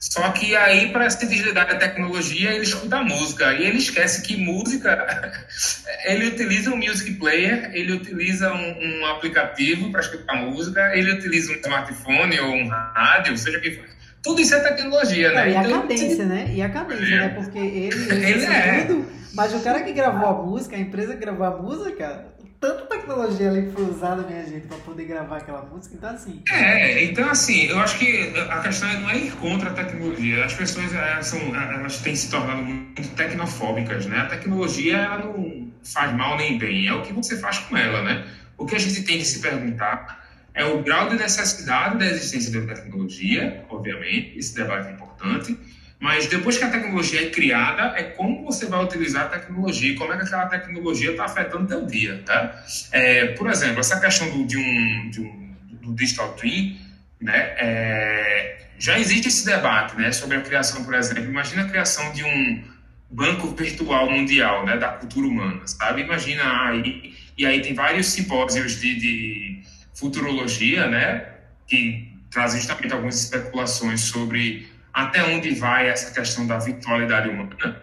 Só 0.00 0.30
que 0.30 0.54
aí, 0.54 0.92
para 0.92 1.10
se 1.10 1.26
desligar 1.26 1.66
da 1.66 1.74
tecnologia, 1.74 2.52
ele 2.52 2.62
escuta 2.62 3.02
música. 3.02 3.52
E 3.54 3.66
ele 3.66 3.78
esquece 3.78 4.22
que 4.22 4.36
música. 4.36 5.44
ele 6.06 6.28
utiliza 6.28 6.70
um 6.70 6.76
music 6.76 7.14
player, 7.14 7.70
ele 7.74 7.94
utiliza 7.94 8.52
um, 8.52 9.00
um 9.00 9.06
aplicativo 9.06 9.90
para 9.90 10.00
escutar 10.00 10.36
música, 10.36 10.96
ele 10.96 11.12
utiliza 11.12 11.50
um 11.52 11.56
smartphone 11.56 12.38
ou 12.38 12.54
um 12.54 12.68
rádio, 12.68 13.36
seja 13.36 13.58
o 13.58 13.60
que 13.60 13.72
for. 13.72 13.97
Tudo 14.22 14.40
isso 14.40 14.54
é 14.54 14.60
tecnologia, 14.60 15.32
né? 15.32 15.50
e 15.50 15.56
a 15.56 15.62
então, 15.62 15.80
cadência, 15.80 16.24
né? 16.24 16.50
E 16.52 16.62
a 16.62 16.68
cadência, 16.68 17.14
é. 17.14 17.18
né? 17.18 17.28
Porque 17.30 17.58
ele, 17.58 17.94
ele, 18.10 18.24
ele 18.26 18.44
é. 18.44 18.84
tudo. 18.84 19.06
Mas 19.34 19.54
o 19.54 19.60
cara 19.60 19.82
que 19.82 19.92
gravou 19.92 20.28
a 20.28 20.42
música, 20.42 20.76
a 20.76 20.80
empresa 20.80 21.14
que 21.14 21.20
gravou 21.20 21.46
a 21.46 21.62
música, 21.62 22.26
tanta 22.60 22.86
tecnologia 22.86 23.48
ali 23.50 23.70
foi 23.70 23.84
usada, 23.84 24.22
minha 24.22 24.44
gente, 24.44 24.66
para 24.66 24.78
poder 24.78 25.04
gravar 25.04 25.36
aquela 25.36 25.62
música. 25.62 25.94
Então, 25.94 26.10
assim. 26.10 26.42
É, 26.50 27.04
então, 27.04 27.28
assim, 27.28 27.66
eu 27.66 27.78
acho 27.78 27.98
que 27.98 28.34
a 28.36 28.60
questão 28.60 28.92
não 29.00 29.10
é 29.10 29.18
ir 29.18 29.32
contra 29.36 29.70
a 29.70 29.74
tecnologia. 29.74 30.44
As 30.44 30.54
pessoas 30.54 30.92
elas, 30.92 31.26
são, 31.26 31.38
elas 31.54 31.98
têm 31.98 32.16
se 32.16 32.30
tornado 32.30 32.62
muito 32.62 33.08
tecnofóbicas, 33.10 34.06
né? 34.06 34.18
A 34.20 34.26
tecnologia, 34.26 34.96
ela 34.96 35.18
não 35.18 35.68
faz 35.84 36.12
mal 36.16 36.36
nem 36.36 36.58
bem, 36.58 36.88
é 36.88 36.94
o 36.94 37.02
que 37.02 37.12
você 37.12 37.38
faz 37.38 37.58
com 37.60 37.76
ela, 37.76 38.02
né? 38.02 38.26
O 38.56 38.66
que 38.66 38.74
a 38.74 38.78
gente 38.78 39.02
tem 39.04 39.18
de 39.18 39.24
se 39.24 39.40
perguntar 39.40 40.17
é 40.58 40.64
o 40.64 40.82
grau 40.82 41.08
de 41.08 41.16
necessidade 41.16 41.98
da 41.98 42.06
existência 42.06 42.50
da 42.60 42.74
tecnologia, 42.74 43.64
obviamente, 43.70 44.38
esse 44.38 44.54
debate 44.54 44.88
é 44.88 44.92
importante 44.92 45.56
mas 46.00 46.28
depois 46.28 46.56
que 46.56 46.64
a 46.64 46.70
tecnologia 46.70 47.22
é 47.22 47.30
criada, 47.30 47.98
é 47.98 48.04
como 48.04 48.44
você 48.44 48.66
vai 48.66 48.84
utilizar 48.84 49.24
a 49.24 49.28
tecnologia, 49.28 49.96
como 49.96 50.12
é 50.12 50.16
que 50.16 50.22
aquela 50.22 50.46
tecnologia 50.46 51.10
está 51.10 51.24
afetando 51.24 51.64
o 51.64 51.68
seu 51.68 51.86
dia, 51.86 52.22
tá? 52.24 52.62
É, 52.92 53.26
por 53.28 53.50
exemplo, 53.50 53.80
essa 53.80 53.98
questão 53.98 54.30
do, 54.30 54.46
de 54.46 54.56
um, 54.56 55.10
de 55.10 55.20
um, 55.20 55.56
do 55.82 55.94
digital 55.94 56.34
twin, 56.34 56.78
né? 57.20 57.36
É, 57.58 58.58
já 58.78 58.96
existe 58.96 59.26
esse 59.26 59.44
debate, 59.44 59.96
né? 59.96 60.12
Sobre 60.12 60.36
a 60.36 60.40
criação, 60.40 60.84
por 60.84 60.94
exemplo, 60.94 61.24
imagina 61.24 61.62
a 61.64 61.68
criação 61.68 62.12
de 62.12 62.22
um 62.22 62.62
banco 63.10 63.48
virtual 63.48 64.08
mundial, 64.08 64.64
né? 64.64 64.76
Da 64.76 64.90
cultura 64.90 65.26
humana, 65.26 65.66
sabe? 65.66 66.02
Imagina 66.02 66.68
aí, 66.68 67.12
e 67.36 67.44
aí 67.44 67.60
tem 67.60 67.74
vários 67.74 68.06
simpósios 68.06 68.80
de, 68.80 69.00
de 69.00 69.62
futurologia, 69.98 70.86
né? 70.86 71.26
Que 71.66 72.12
trazem 72.30 72.60
justamente 72.60 72.92
algumas 72.92 73.22
especulações 73.24 74.02
sobre 74.02 74.68
até 74.92 75.22
onde 75.24 75.54
vai 75.54 75.88
essa 75.88 76.12
questão 76.12 76.46
da 76.46 76.58
virtualidade 76.58 77.28
humana, 77.28 77.82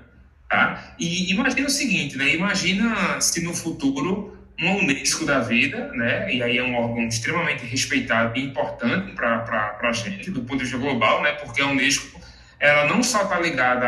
tá? 0.50 0.96
E 1.00 1.32
imagina 1.32 1.68
o 1.68 1.70
seguinte, 1.70 2.18
né? 2.18 2.34
Imagina 2.34 3.20
se 3.22 3.44
no 3.44 3.54
futuro 3.54 4.36
uma 4.58 4.72
Unesco 4.72 5.26
da 5.26 5.40
vida, 5.40 5.92
né? 5.94 6.34
E 6.34 6.42
aí 6.42 6.58
é 6.58 6.64
um 6.64 6.76
órgão 6.76 7.08
extremamente 7.08 7.66
respeitado 7.66 8.38
e 8.38 8.44
importante 8.44 9.12
para 9.14 9.78
a 9.82 9.92
gente, 9.92 10.32
do 10.32 10.42
ponto 10.42 10.58
de 10.58 10.64
vista 10.64 10.78
global, 10.78 11.22
né? 11.22 11.34
Porque 11.34 11.62
a 11.62 11.68
Unesco, 11.68 12.20
ela 12.60 12.88
não 12.88 13.04
só 13.04 13.24
está 13.24 13.40
ligada 13.40 13.88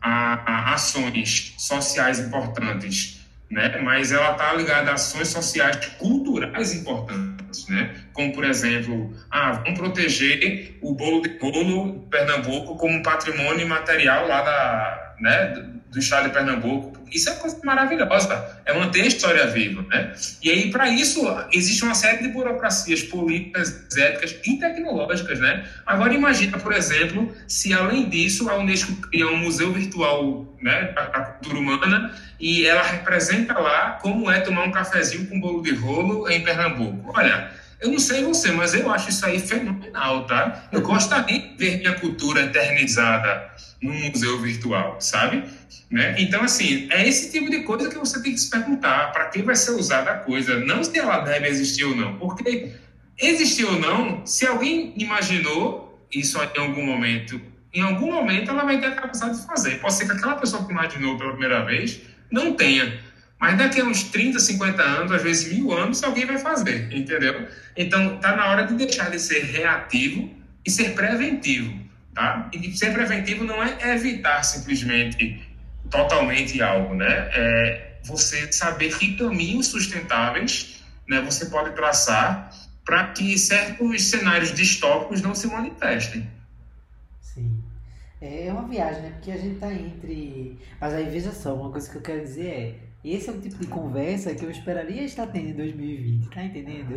a, 0.00 0.70
a, 0.70 0.74
ações 0.74 1.54
sociais 1.58 2.20
importantes, 2.20 3.15
né? 3.50 3.78
Mas 3.82 4.12
ela 4.12 4.32
está 4.32 4.52
ligada 4.54 4.90
a 4.90 4.94
ações 4.94 5.28
sociais 5.28 5.76
culturais 5.98 6.74
importantes, 6.74 7.68
né? 7.68 7.94
Como, 8.12 8.32
por 8.32 8.44
exemplo, 8.44 9.14
ah, 9.30 9.52
vamos 9.52 9.78
proteger 9.78 10.76
o 10.82 10.94
bolo 10.94 11.22
de 11.22 11.30
bolo 11.38 12.00
Pernambuco 12.10 12.76
como 12.76 13.02
patrimônio 13.02 13.68
material 13.68 14.26
lá 14.26 14.42
da, 14.42 15.14
né, 15.20 15.64
do 15.96 16.00
estado 16.00 16.24
de 16.24 16.34
Pernambuco. 16.34 16.94
Isso 17.10 17.30
é 17.30 17.32
uma 17.32 17.40
coisa 17.40 17.58
maravilhosa, 17.64 18.60
é 18.66 18.74
manter 18.74 19.00
a 19.00 19.06
história 19.06 19.46
viva, 19.46 19.82
né? 19.88 20.12
E 20.42 20.50
aí, 20.50 20.70
para 20.70 20.90
isso, 20.90 21.26
existe 21.50 21.82
uma 21.84 21.94
série 21.94 22.22
de 22.22 22.28
burocracias 22.28 23.02
políticas, 23.02 23.86
éticas 23.96 24.36
e 24.44 24.58
tecnológicas, 24.58 25.40
né? 25.40 25.66
Agora, 25.86 26.12
imagina, 26.12 26.58
por 26.58 26.74
exemplo, 26.74 27.34
se 27.48 27.72
além 27.72 28.10
disso 28.10 28.50
a 28.50 28.58
Unesco 28.58 28.94
cria 29.08 29.26
um 29.26 29.38
museu 29.38 29.72
virtual 29.72 30.46
né, 30.60 30.92
da 30.94 31.04
cultura 31.06 31.58
humana 31.58 32.14
e 32.38 32.66
ela 32.66 32.82
representa 32.82 33.58
lá 33.58 33.92
como 34.02 34.30
é 34.30 34.40
tomar 34.40 34.64
um 34.64 34.70
cafezinho 34.70 35.26
com 35.28 35.40
bolo 35.40 35.62
de 35.62 35.74
rolo 35.74 36.28
em 36.28 36.44
Pernambuco. 36.44 37.10
Olha, 37.16 37.50
eu 37.80 37.90
não 37.90 37.98
sei 37.98 38.24
você, 38.24 38.50
mas 38.52 38.74
eu 38.74 38.90
acho 38.90 39.10
isso 39.10 39.24
aí 39.26 39.38
fenomenal, 39.38 40.26
tá? 40.26 40.68
Eu 40.72 40.80
gostaria 40.80 41.38
de 41.40 41.56
ver 41.56 41.78
minha 41.78 41.94
cultura 41.94 42.42
eternizada 42.42 43.50
num 43.82 44.10
museu 44.10 44.40
virtual, 44.40 45.00
sabe? 45.00 45.44
Né? 45.90 46.16
Então, 46.18 46.42
assim, 46.42 46.88
é 46.90 47.06
esse 47.06 47.30
tipo 47.30 47.50
de 47.50 47.62
coisa 47.62 47.88
que 47.88 47.98
você 47.98 48.20
tem 48.22 48.32
que 48.32 48.40
se 48.40 48.50
perguntar 48.50 49.12
para 49.12 49.26
quem 49.26 49.42
vai 49.42 49.54
ser 49.54 49.72
usada 49.72 50.10
a 50.10 50.18
coisa, 50.18 50.58
não 50.60 50.82
se 50.82 50.98
ela 50.98 51.20
deve 51.20 51.46
existir 51.48 51.84
ou 51.84 51.94
não, 51.94 52.18
porque 52.18 52.72
existir 53.18 53.64
ou 53.64 53.78
não, 53.78 54.26
se 54.26 54.46
alguém 54.46 54.92
imaginou 54.96 56.06
isso 56.12 56.38
em 56.38 56.60
algum 56.60 56.84
momento, 56.84 57.40
em 57.72 57.82
algum 57.82 58.10
momento 58.10 58.50
ela 58.50 58.64
vai 58.64 58.80
ter 58.80 58.86
a 58.86 58.92
capacidade 58.92 59.38
de 59.38 59.46
fazer. 59.46 59.80
Pode 59.80 59.94
ser 59.94 60.06
que 60.06 60.12
aquela 60.12 60.36
pessoa 60.36 60.64
que 60.64 60.72
imaginou 60.72 61.16
pela 61.18 61.32
primeira 61.32 61.64
vez 61.64 62.00
não 62.30 62.54
tenha, 62.54 62.98
mas 63.38 63.58
daqui 63.58 63.80
a 63.80 63.84
uns 63.84 64.04
30, 64.04 64.38
50 64.38 64.82
anos, 64.82 65.12
às 65.12 65.22
vezes 65.22 65.52
mil 65.52 65.72
anos, 65.72 66.02
alguém 66.02 66.26
vai 66.26 66.38
fazer, 66.38 66.92
entendeu? 66.92 67.46
Então, 67.76 68.16
está 68.16 68.34
na 68.34 68.46
hora 68.46 68.66
de 68.66 68.74
deixar 68.74 69.10
de 69.10 69.18
ser 69.18 69.44
reativo 69.44 70.30
e 70.64 70.70
ser 70.70 70.94
preventivo, 70.94 71.78
tá? 72.14 72.50
E 72.52 72.76
ser 72.76 72.92
preventivo 72.92 73.44
não 73.44 73.62
é 73.62 73.94
evitar 73.94 74.42
simplesmente 74.42 75.42
totalmente 75.90 76.60
algo, 76.62 76.94
né? 76.94 77.28
É 77.32 77.86
você 78.04 78.50
saber 78.52 78.96
que 78.96 79.16
caminhos 79.16 79.66
sustentáveis 79.66 80.76
né, 81.08 81.20
você 81.20 81.46
pode 81.46 81.74
traçar 81.74 82.50
para 82.84 83.08
que 83.08 83.36
certos 83.38 84.04
cenários 84.04 84.54
distópicos 84.54 85.20
não 85.20 85.34
se 85.34 85.46
manifestem. 85.48 86.28
Sim. 87.20 87.62
É 88.20 88.50
uma 88.50 88.66
viagem, 88.66 89.02
né? 89.02 89.10
Porque 89.10 89.30
a 89.30 89.36
gente 89.36 89.58
tá 89.58 89.72
entre. 89.72 90.58
Mas 90.80 90.94
aí 90.94 91.04
veja 91.04 91.32
só, 91.32 91.54
uma 91.54 91.70
coisa 91.70 91.90
que 91.90 91.96
eu 91.96 92.02
quero 92.02 92.22
dizer 92.22 92.46
é 92.46 92.74
esse 93.14 93.30
é 93.30 93.32
o 93.32 93.40
tipo 93.40 93.56
de 93.58 93.66
conversa 93.66 94.34
que 94.34 94.44
eu 94.44 94.50
esperaria 94.50 95.02
estar 95.04 95.26
tendo 95.26 95.48
em 95.48 95.52
2020, 95.52 96.28
tá 96.30 96.42
entendendo? 96.42 96.94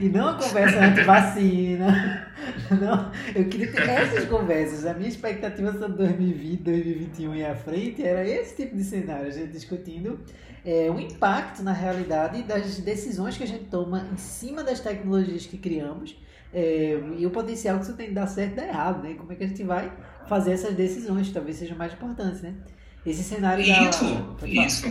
E 0.00 0.08
não 0.08 0.28
a 0.28 0.34
conversa 0.34 0.84
anti-vacina. 0.84 2.26
Não, 2.70 3.10
eu 3.34 3.48
queria 3.48 3.72
ter 3.72 3.88
essas 3.88 4.26
conversas. 4.26 4.84
A 4.84 4.92
minha 4.92 5.08
expectativa 5.08 5.72
sobre 5.72 5.96
2020, 5.96 6.62
2021 6.62 7.34
e 7.34 7.44
à 7.44 7.54
frente 7.54 8.02
era 8.02 8.26
esse 8.26 8.56
tipo 8.56 8.76
de 8.76 8.84
cenário, 8.84 9.26
a 9.26 9.30
gente 9.30 9.52
discutindo 9.52 10.20
é, 10.64 10.90
o 10.90 10.98
impacto 10.98 11.62
na 11.62 11.72
realidade 11.72 12.42
das 12.42 12.78
decisões 12.78 13.36
que 13.36 13.44
a 13.44 13.46
gente 13.46 13.64
toma 13.66 14.06
em 14.12 14.16
cima 14.16 14.62
das 14.62 14.80
tecnologias 14.80 15.46
que 15.46 15.56
criamos 15.56 16.16
é, 16.52 16.98
e 17.18 17.26
o 17.26 17.30
potencial 17.30 17.78
que 17.78 17.84
isso 17.84 17.96
tem 17.96 18.08
de 18.08 18.14
dar 18.14 18.26
certo 18.26 18.52
e 18.52 18.56
dar 18.56 18.68
errado, 18.68 19.02
né? 19.02 19.14
Como 19.14 19.32
é 19.32 19.36
que 19.36 19.44
a 19.44 19.46
gente 19.46 19.62
vai 19.62 19.92
fazer 20.26 20.52
essas 20.52 20.74
decisões, 20.74 21.28
que 21.28 21.34
talvez 21.34 21.56
sejam 21.56 21.76
mais 21.76 21.92
importantes, 21.92 22.42
né? 22.42 22.54
Esse 23.04 23.22
cenário 23.22 23.62
isso, 23.62 24.04
da... 24.40 24.48
Isso, 24.48 24.86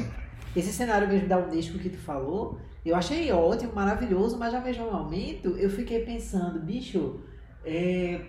Esse 0.56 0.72
cenário 0.72 1.08
mesmo 1.08 1.28
da 1.28 1.38
Unesco 1.38 1.78
que 1.78 1.90
tu 1.90 1.98
falou, 1.98 2.60
eu 2.86 2.96
achei 2.96 3.32
ótimo, 3.32 3.74
maravilhoso, 3.74 4.38
mas 4.38 4.54
ao 4.54 4.62
mesmo 4.62 4.90
momento 4.90 5.50
eu 5.58 5.70
fiquei 5.70 6.06
pensando, 6.06 6.60
bicho, 6.60 7.20
é, 7.66 8.22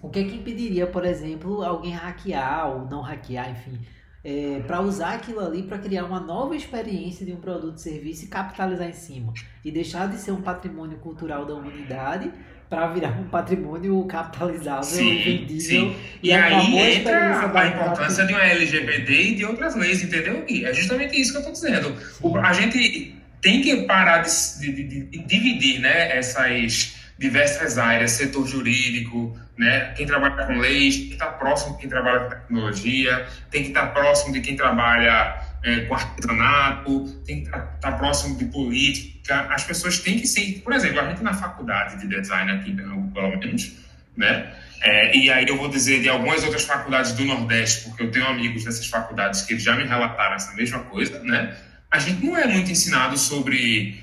o 0.00 0.08
que 0.08 0.20
é 0.20 0.24
que 0.24 0.36
impediria, 0.36 0.86
por 0.86 1.04
exemplo, 1.04 1.62
alguém 1.62 1.92
hackear 1.92 2.70
ou 2.70 2.88
não 2.88 3.00
hackear, 3.00 3.50
enfim, 3.50 3.80
é, 4.22 4.60
para 4.66 4.80
usar 4.80 5.14
aquilo 5.14 5.40
ali 5.40 5.62
para 5.62 5.78
criar 5.78 6.04
uma 6.04 6.20
nova 6.20 6.54
experiência 6.54 7.24
de 7.24 7.32
um 7.32 7.40
produto, 7.40 7.78
serviço 7.78 8.24
e 8.24 8.28
capitalizar 8.28 8.88
em 8.88 8.92
cima 8.92 9.32
e 9.64 9.70
deixar 9.70 10.08
de 10.08 10.18
ser 10.18 10.32
um 10.32 10.42
patrimônio 10.42 10.98
cultural 10.98 11.46
da 11.46 11.54
humanidade 11.54 12.32
para 12.68 12.88
virar 12.88 13.10
um 13.10 13.24
patrimônio 13.24 14.04
capitalizável, 14.06 14.82
sim, 14.82 15.22
vendível. 15.22 15.60
Sim. 15.60 15.96
E, 16.22 16.28
e 16.28 16.32
aí 16.32 16.96
entra 16.96 17.52
a 17.54 17.66
importância 17.68 18.26
de 18.26 18.32
uma 18.32 18.42
LGBT 18.42 19.12
e 19.12 19.34
de 19.36 19.44
outras 19.44 19.76
leis, 19.76 20.02
entendeu? 20.02 20.44
E 20.48 20.64
é 20.64 20.74
justamente 20.74 21.20
isso 21.20 21.30
que 21.30 21.38
eu 21.38 21.50
estou 21.50 21.52
dizendo. 21.52 21.96
O, 22.20 22.36
a 22.36 22.52
gente 22.52 23.14
tem 23.40 23.60
que 23.62 23.82
parar 23.82 24.18
de, 24.18 24.30
de, 24.60 24.72
de, 24.72 25.02
de, 25.04 25.18
dividir 25.24 25.80
né, 25.80 26.16
essas 26.16 26.96
diversas 27.16 27.78
áreas, 27.78 28.10
setor 28.10 28.46
jurídico, 28.46 29.38
né, 29.56 29.94
quem 29.96 30.04
trabalha 30.04 30.46
com 30.46 30.58
leis, 30.58 30.96
tem 30.96 31.06
que 31.06 31.12
estar 31.14 31.30
próximo 31.38 31.74
de 31.74 31.80
quem 31.80 31.88
trabalha 31.88 32.20
com 32.20 32.30
tecnologia, 32.30 33.26
tem 33.50 33.62
que 33.62 33.68
estar 33.68 33.86
próximo 33.94 34.32
de 34.32 34.40
quem 34.40 34.56
trabalha 34.56 35.45
é, 35.66 35.80
com 35.80 35.96
artesanato, 35.96 37.08
tem 37.26 37.40
que 37.40 37.46
estar, 37.46 37.74
estar 37.74 37.92
próximo 37.98 38.38
de 38.38 38.44
política. 38.44 39.48
As 39.50 39.64
pessoas 39.64 39.98
têm 39.98 40.16
que 40.16 40.26
ser, 40.26 40.60
por 40.62 40.72
exemplo, 40.72 41.00
a 41.00 41.08
gente 41.08 41.24
na 41.24 41.34
faculdade 41.34 42.00
de 42.00 42.06
design 42.06 42.52
aqui, 42.52 42.72
pelo 42.72 43.36
menos, 43.36 43.72
né? 44.16 44.54
É, 44.80 45.16
e 45.16 45.28
aí 45.28 45.44
eu 45.48 45.56
vou 45.56 45.68
dizer 45.68 46.00
de 46.00 46.08
algumas 46.08 46.44
outras 46.44 46.64
faculdades 46.64 47.12
do 47.12 47.24
Nordeste, 47.24 47.88
porque 47.88 48.04
eu 48.04 48.10
tenho 48.12 48.26
amigos 48.26 48.62
dessas 48.62 48.86
faculdades 48.86 49.42
que 49.42 49.58
já 49.58 49.74
me 49.74 49.84
relataram 49.84 50.36
essa 50.36 50.54
mesma 50.54 50.78
coisa, 50.80 51.18
né? 51.24 51.56
A 51.90 51.98
gente 51.98 52.24
não 52.24 52.36
é 52.36 52.46
muito 52.46 52.70
ensinado 52.70 53.18
sobre. 53.18 54.00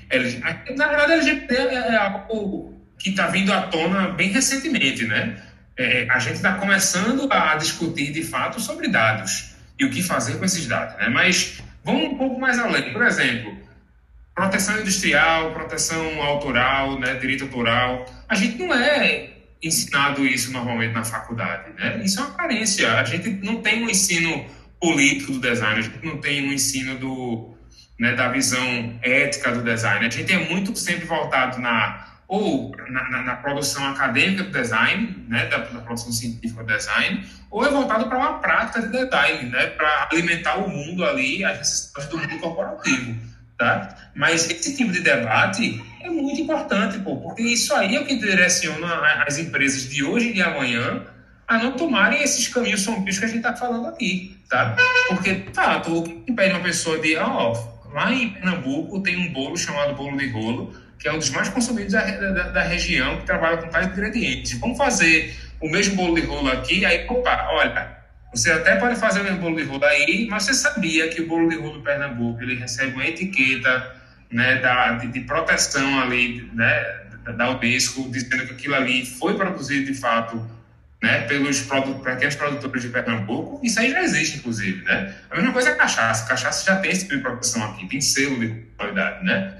Na 0.76 0.88
verdade, 0.88 1.12
LGBT 1.12 1.54
é, 1.54 1.74
é 1.74 1.96
algo 1.96 2.74
que 2.98 3.08
está 3.08 3.28
vindo 3.28 3.50
à 3.50 3.62
tona 3.62 4.08
bem 4.08 4.28
recentemente, 4.28 5.06
né? 5.06 5.42
É, 5.78 6.06
a 6.10 6.18
gente 6.18 6.36
está 6.36 6.52
começando 6.54 7.26
a 7.32 7.54
discutir 7.56 8.12
de 8.12 8.22
fato 8.22 8.60
sobre 8.60 8.88
dados 8.88 9.53
e 9.78 9.84
o 9.84 9.90
que 9.90 10.02
fazer 10.02 10.38
com 10.38 10.44
esses 10.44 10.66
dados, 10.66 10.96
né? 10.96 11.08
Mas 11.08 11.62
vamos 11.84 12.12
um 12.12 12.18
pouco 12.18 12.40
mais 12.40 12.58
além. 12.58 12.92
Por 12.92 13.02
exemplo, 13.02 13.56
proteção 14.34 14.80
industrial, 14.80 15.52
proteção 15.52 16.22
autoral, 16.22 16.98
né, 16.98 17.14
direito 17.14 17.44
autoral. 17.44 18.06
A 18.28 18.34
gente 18.34 18.58
não 18.58 18.74
é 18.74 19.30
ensinado 19.62 20.26
isso 20.26 20.52
normalmente 20.52 20.92
na 20.92 21.04
faculdade, 21.04 21.72
né? 21.78 22.00
Isso 22.04 22.20
é 22.20 22.22
uma 22.24 22.34
carência. 22.34 22.98
A 22.98 23.04
gente 23.04 23.28
não 23.44 23.62
tem 23.62 23.84
um 23.84 23.88
ensino 23.88 24.44
político 24.80 25.32
do 25.32 25.40
design, 25.40 25.78
a 25.78 25.82
gente 25.82 26.04
não 26.04 26.18
tem 26.18 26.46
um 26.46 26.52
ensino 26.52 26.98
do, 26.98 27.56
né, 27.98 28.14
da 28.14 28.28
visão 28.28 28.98
ética 29.02 29.50
do 29.52 29.62
design. 29.62 30.04
A 30.04 30.10
gente 30.10 30.30
é 30.32 30.48
muito 30.48 30.76
sempre 30.76 31.06
voltado 31.06 31.60
na 31.60 32.13
ou 32.26 32.74
na, 32.88 33.10
na, 33.10 33.22
na 33.22 33.36
produção 33.36 33.86
acadêmica 33.90 34.44
do 34.44 34.50
design, 34.50 35.24
né, 35.28 35.46
da, 35.46 35.58
da, 35.58 35.80
produção 35.80 36.12
científica 36.12 36.62
do 36.62 36.72
design, 36.72 37.24
ou 37.50 37.64
é 37.64 37.70
voltado 37.70 38.06
para 38.06 38.18
uma 38.18 38.38
prática 38.38 38.82
de 38.82 38.88
design, 38.88 39.50
né, 39.50 39.66
para 39.68 40.08
alimentar 40.10 40.56
o 40.56 40.68
mundo 40.68 41.04
ali, 41.04 41.44
as 41.44 41.58
necessidades 41.58 42.08
do 42.08 42.18
mundo 42.18 42.38
corporativo, 42.38 43.14
tá? 43.58 43.94
Mas 44.14 44.48
esse 44.50 44.76
tipo 44.76 44.92
de 44.92 45.00
debate 45.00 45.82
é 46.00 46.08
muito 46.08 46.40
importante, 46.40 46.98
pô, 46.98 47.16
porque 47.16 47.42
isso 47.42 47.74
aí 47.74 47.96
é 47.96 48.00
o 48.00 48.06
que 48.06 48.18
direciona 48.18 49.24
as 49.26 49.38
empresas 49.38 49.88
de 49.88 50.04
hoje 50.04 50.30
e 50.30 50.32
de 50.32 50.42
amanhã 50.42 51.04
a 51.46 51.58
não 51.58 51.72
tomarem 51.72 52.22
esses 52.22 52.48
caminhos 52.48 52.80
sombrios 52.80 53.18
que 53.18 53.24
a 53.24 53.28
gente 53.28 53.38
está 53.38 53.54
falando 53.54 53.88
aqui, 53.88 54.38
tá? 54.48 54.76
Porque, 55.08 55.34
de 55.34 55.52
fato, 55.52 55.98
o 55.98 56.02
que 56.02 56.30
impede 56.30 56.54
uma 56.54 56.62
pessoa 56.62 56.98
de, 56.98 57.16
ó, 57.16 57.52
oh, 57.52 57.92
lá 57.92 58.12
em 58.12 58.30
Pernambuco 58.30 59.02
tem 59.02 59.16
um 59.16 59.32
bolo 59.32 59.56
chamado 59.56 59.94
bolo 59.94 60.16
de 60.16 60.30
rolo, 60.30 60.74
que 60.98 61.08
é 61.08 61.12
um 61.12 61.18
dos 61.18 61.30
mais 61.30 61.48
consumidos 61.48 61.92
da, 61.92 62.04
da, 62.04 62.48
da 62.50 62.62
região, 62.62 63.18
que 63.18 63.26
trabalha 63.26 63.58
com 63.58 63.68
tais 63.68 63.86
ingredientes. 63.86 64.58
Vamos 64.58 64.78
fazer 64.78 65.34
o 65.60 65.68
mesmo 65.68 65.96
bolo 65.96 66.14
de 66.14 66.22
rolo 66.22 66.50
aqui, 66.50 66.84
aí, 66.84 67.06
opa, 67.08 67.48
olha, 67.52 67.96
você 68.34 68.50
até 68.50 68.76
pode 68.76 68.96
fazer 68.96 69.20
o 69.20 69.24
mesmo 69.24 69.38
bolo 69.38 69.56
de 69.56 69.64
rolo 69.64 69.84
aí, 69.84 70.26
mas 70.28 70.44
você 70.44 70.54
sabia 70.54 71.08
que 71.08 71.22
o 71.22 71.28
bolo 71.28 71.48
de 71.48 71.56
rolo 71.56 71.74
do 71.74 71.82
Pernambuco, 71.82 72.42
ele 72.42 72.56
recebe 72.56 72.92
uma 72.94 73.06
etiqueta 73.06 73.94
né, 74.30 74.56
da, 74.56 74.92
de, 74.92 75.08
de 75.08 75.20
proteção 75.20 76.00
ali, 76.00 76.50
né, 76.52 77.04
da 77.36 77.50
Unesco, 77.50 78.10
dizendo 78.10 78.46
que 78.46 78.52
aquilo 78.52 78.74
ali 78.74 79.06
foi 79.06 79.36
produzido 79.36 79.86
de 79.86 79.94
fato 79.98 80.44
né, 81.04 81.20
pelos 81.22 81.60
produtos, 81.60 82.02
pequenos 82.02 82.34
produtores 82.34 82.82
de 82.82 82.88
Pernambuco, 82.88 83.60
isso 83.62 83.78
aí 83.78 83.90
já 83.90 84.02
existe, 84.02 84.38
inclusive, 84.38 84.82
né? 84.84 85.14
A 85.30 85.36
mesma 85.36 85.52
coisa 85.52 85.68
é 85.68 85.74
cachaça. 85.74 86.26
Cachaça 86.26 86.64
já 86.64 86.76
tem 86.76 86.90
esse 86.90 87.02
tipo 87.02 87.16
de 87.16 87.20
proteção 87.20 87.62
aqui, 87.62 87.86
tem 87.86 88.00
selo 88.00 88.40
de 88.40 88.48
qualidade, 88.76 89.22
né? 89.22 89.54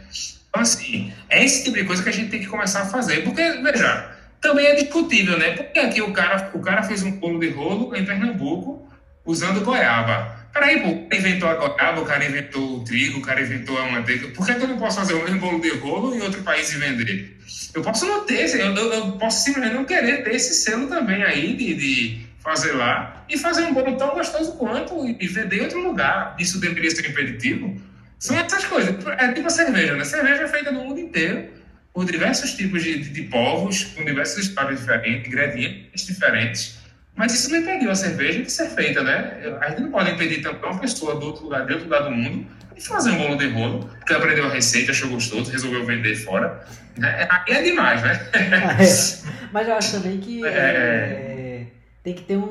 Então, 0.55 0.63
assim, 0.63 1.13
é 1.29 1.45
esse 1.45 1.65
tipo 1.65 1.77
de 1.77 1.83
coisa 1.83 2.01
que 2.01 2.09
a 2.09 2.13
gente 2.13 2.31
tem 2.31 2.39
que 2.39 2.47
começar 2.47 2.83
a 2.83 2.87
fazer. 2.87 3.25
Porque, 3.25 3.43
veja, 3.43 4.09
também 4.41 4.67
é 4.67 4.77
discutível, 4.77 5.37
né? 5.37 5.51
Porque 5.51 5.81
aqui 5.81 6.01
o 6.01 6.13
cara, 6.13 6.53
o 6.55 6.61
cara 6.61 6.85
fez 6.85 7.03
um 7.03 7.11
bolo 7.11 7.41
de 7.41 7.49
rolo 7.49 7.95
em 7.97 8.05
Pernambuco 8.05 8.89
usando 9.27 9.65
goiaba. 9.65 10.45
Peraí, 10.53 10.81
pô, 10.81 10.91
o 10.91 11.09
cara 11.09 11.17
inventou 11.17 11.49
a 11.49 11.55
goiaba, 11.57 12.01
o 12.01 12.05
cara 12.05 12.25
inventou 12.25 12.77
o 12.77 12.85
trigo, 12.85 13.19
o 13.19 13.23
cara 13.23 13.43
inventou 13.43 13.77
a 13.77 13.91
manteiga. 13.91 14.29
Por 14.29 14.47
que, 14.47 14.55
que 14.55 14.63
eu 14.63 14.69
não 14.69 14.79
posso 14.79 15.01
fazer 15.01 15.15
o 15.15 15.25
mesmo 15.25 15.41
bolo 15.41 15.61
de 15.61 15.71
rolo 15.71 16.15
em 16.15 16.21
outro 16.21 16.41
país 16.45 16.73
e 16.73 16.79
vender? 16.79 17.37
Eu 17.75 17.83
posso 17.83 18.07
não 18.07 18.25
ter, 18.25 18.49
eu, 18.55 18.77
eu, 18.77 18.93
eu 18.93 19.13
posso 19.13 19.43
simplesmente 19.43 19.75
não 19.75 19.85
querer 19.85 20.23
ter 20.23 20.37
esse 20.37 20.55
selo 20.55 20.87
também 20.87 21.25
aí 21.25 21.57
de, 21.57 21.75
de 21.75 22.27
fazer 22.39 22.75
lá 22.75 23.25
e 23.29 23.37
fazer 23.37 23.65
um 23.65 23.75
bolo 23.75 23.97
tão 23.97 24.15
gostoso 24.15 24.53
quanto 24.53 25.05
e 25.05 25.27
vender 25.27 25.59
em 25.59 25.63
outro 25.63 25.83
lugar. 25.83 26.37
Isso 26.39 26.61
deveria 26.61 26.93
ser 26.93 27.11
impeditivo? 27.11 27.77
São 28.19 28.37
essas 28.37 28.65
coisas. 28.65 28.95
É 29.19 29.33
tipo 29.33 29.47
a 29.47 29.51
cerveja, 29.51 29.97
né? 29.97 30.05
cerveja 30.05 30.43
é 30.43 30.49
feita 30.49 30.73
no 30.73 30.85
mundo 30.85 31.01
inteiro 31.01 31.49
por 31.93 32.05
diversos 32.05 32.55
tipos 32.55 32.83
de, 32.83 32.99
de, 32.99 33.11
de 33.11 33.23
povos, 33.25 33.85
com 33.85 34.05
diversas 34.05 34.47
histórias 34.47 34.81
diferentes, 34.81 35.29
ingredientes 35.29 36.07
diferentes. 36.07 36.79
Mas 37.15 37.33
isso 37.33 37.51
não 37.51 37.59
impediu 37.59 37.91
a 37.91 37.95
cerveja 37.95 38.43
de 38.43 38.51
ser 38.51 38.69
feita, 38.71 39.03
né? 39.03 39.59
A 39.61 39.71
gente 39.71 39.83
não 39.83 39.91
pode 39.91 40.11
impedir 40.11 40.43
também 40.43 40.69
uma 40.69 40.81
pessoa 40.81 41.15
do 41.15 41.27
outro 41.27 41.49
lado, 41.49 41.67
de 41.67 41.75
outro 41.75 41.89
lado 41.89 42.07
do 42.07 42.11
mundo 42.11 42.47
de 42.75 42.89
fazer 42.89 43.11
um 43.11 43.19
bolo 43.19 43.37
de 43.37 43.49
rolo, 43.49 43.89
porque 43.99 44.13
aprendeu 44.13 44.47
a 44.47 44.51
receita, 44.51 44.91
achou 44.91 45.09
gostoso, 45.09 45.51
resolveu 45.51 45.87
vender 45.87 46.17
fora. 46.17 46.65
Né? 46.97 47.29
Aí 47.31 47.55
é 47.55 47.63
demais, 47.63 48.03
né? 48.03 48.15
é. 48.35 49.49
Mas 49.53 49.69
eu 49.69 49.75
acho 49.75 49.93
também 49.93 50.19
que 50.19 50.45
é... 50.47 50.49
É, 50.49 51.67
tem 52.03 52.15
que 52.15 52.23
ter 52.23 52.37
um. 52.37 52.49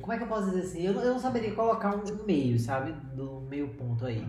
Como 0.00 0.12
é 0.12 0.16
que 0.16 0.24
eu 0.24 0.28
posso 0.28 0.50
dizer 0.50 0.62
assim? 0.62 0.86
Eu, 0.86 0.94
eu 0.94 1.12
não 1.12 1.20
saberia 1.20 1.52
colocar 1.52 1.94
um 1.94 2.24
meio, 2.26 2.58
sabe? 2.58 2.92
Do 3.14 3.46
meio 3.48 3.68
ponto 3.68 4.04
aí. 4.06 4.26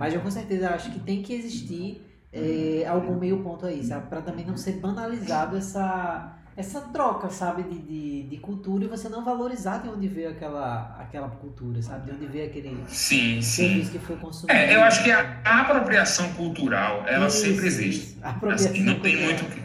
Mas 0.00 0.14
eu 0.14 0.22
com 0.22 0.30
certeza 0.30 0.70
acho 0.70 0.90
que 0.90 0.98
tem 0.98 1.22
que 1.22 1.34
existir 1.34 2.00
é, 2.32 2.86
algum 2.88 3.18
meio 3.18 3.42
ponto 3.42 3.66
aí, 3.66 3.84
sabe? 3.84 4.08
Para 4.08 4.22
também 4.22 4.46
não 4.46 4.56
ser 4.56 4.72
banalizado 4.76 5.58
essa, 5.58 6.38
essa 6.56 6.80
troca, 6.80 7.28
sabe? 7.28 7.64
De, 7.64 7.78
de, 7.78 8.22
de, 8.22 8.36
cultura 8.38 8.86
e 8.86 8.88
você 8.88 9.10
não 9.10 9.22
valorizar 9.22 9.82
de 9.82 9.90
onde 9.90 10.08
veio 10.08 10.30
aquela, 10.30 10.96
aquela 10.98 11.28
cultura, 11.28 11.82
sabe? 11.82 12.10
De 12.10 12.16
onde 12.16 12.26
veio 12.28 12.46
aquele 12.46 12.82
sim, 12.88 13.42
serviço 13.42 13.92
sim. 13.92 13.98
que 13.98 13.98
foi 13.98 14.16
consumido. 14.16 14.58
É, 14.58 14.74
eu 14.74 14.82
acho 14.82 15.04
que 15.04 15.10
a, 15.12 15.38
a 15.44 15.60
apropriação 15.60 16.32
cultural, 16.32 17.04
ela 17.06 17.26
isso, 17.26 17.42
sempre 17.42 17.66
existe. 17.66 18.12
Isso. 18.12 18.18
Apropriação 18.22 18.70
assim, 18.70 18.82
não 18.82 19.00
tem 19.00 19.22
muito 19.22 19.44
que... 19.44 19.60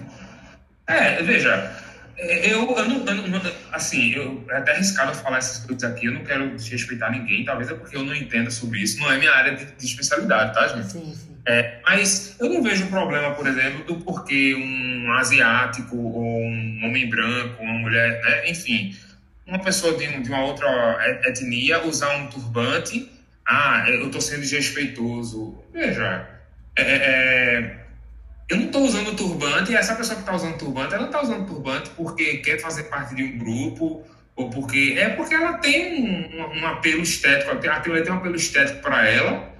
É, 0.87 1.23
veja, 1.23 1.71
eu, 2.17 2.75
eu, 2.77 2.87
não, 2.87 3.05
eu 3.05 3.15
não, 3.15 3.41
assim, 3.71 4.13
eu, 4.13 4.45
é 4.49 4.57
até 4.57 4.73
arriscado 4.73 5.13
falar 5.15 5.37
essas 5.37 5.65
coisas 5.65 5.83
aqui, 5.83 6.05
eu 6.05 6.13
não 6.13 6.23
quero 6.23 6.55
desrespeitar 6.55 7.11
ninguém, 7.11 7.43
talvez 7.43 7.69
é 7.69 7.73
porque 7.73 7.95
eu 7.95 8.03
não 8.03 8.15
entendo 8.15 8.49
sobre 8.51 8.79
isso, 8.79 8.99
não 8.99 9.11
é 9.11 9.17
minha 9.17 9.31
área 9.31 9.55
de, 9.55 9.65
de 9.65 9.85
especialidade, 9.85 10.53
tá, 10.53 10.67
gente? 10.67 10.91
Sim, 10.91 11.13
sim. 11.13 11.35
É, 11.45 11.79
mas 11.85 12.35
eu 12.39 12.49
não 12.49 12.63
vejo 12.63 12.87
problema, 12.87 13.35
por 13.35 13.45
exemplo, 13.45 13.83
do 13.83 14.03
porquê 14.03 14.55
um 14.55 15.11
asiático 15.13 15.95
ou 15.95 16.41
um 16.41 16.81
homem 16.85 17.07
branco, 17.07 17.61
uma 17.61 17.73
mulher, 17.73 18.21
né, 18.23 18.49
enfim, 18.49 18.95
uma 19.45 19.59
pessoa 19.59 19.95
de, 19.97 20.07
de 20.21 20.29
uma 20.29 20.43
outra 20.43 20.67
etnia 21.25 21.85
usar 21.85 22.15
um 22.15 22.27
turbante, 22.27 23.11
ah, 23.47 23.85
eu 23.87 24.07
estou 24.07 24.21
sendo 24.21 24.41
desrespeitoso. 24.41 25.63
Veja, 25.71 26.27
é, 26.75 26.83
é 26.83 27.84
eu 28.49 28.57
não 28.57 28.65
estou 28.65 28.83
usando 28.83 29.15
turbante 29.15 29.71
e 29.71 29.75
essa 29.75 29.95
pessoa 29.95 30.15
que 30.15 30.21
está 30.21 30.35
usando 30.35 30.57
turbante, 30.57 30.93
ela 30.93 31.03
não 31.03 31.09
está 31.09 31.21
usando 31.21 31.47
turbante 31.47 31.89
porque 31.91 32.37
quer 32.37 32.59
fazer 32.59 32.83
parte 32.83 33.15
de 33.15 33.23
um 33.23 33.37
grupo 33.37 34.03
ou 34.35 34.49
porque 34.49 34.95
é 34.97 35.09
porque 35.09 35.33
ela 35.33 35.53
tem 35.57 36.03
um, 36.03 36.59
um 36.59 36.67
apelo 36.67 37.01
estético, 37.01 37.51
aquilo 37.51 38.03
tem 38.03 38.11
um 38.11 38.17
apelo 38.17 38.35
estético 38.35 38.81
para 38.81 39.07
ela, 39.07 39.51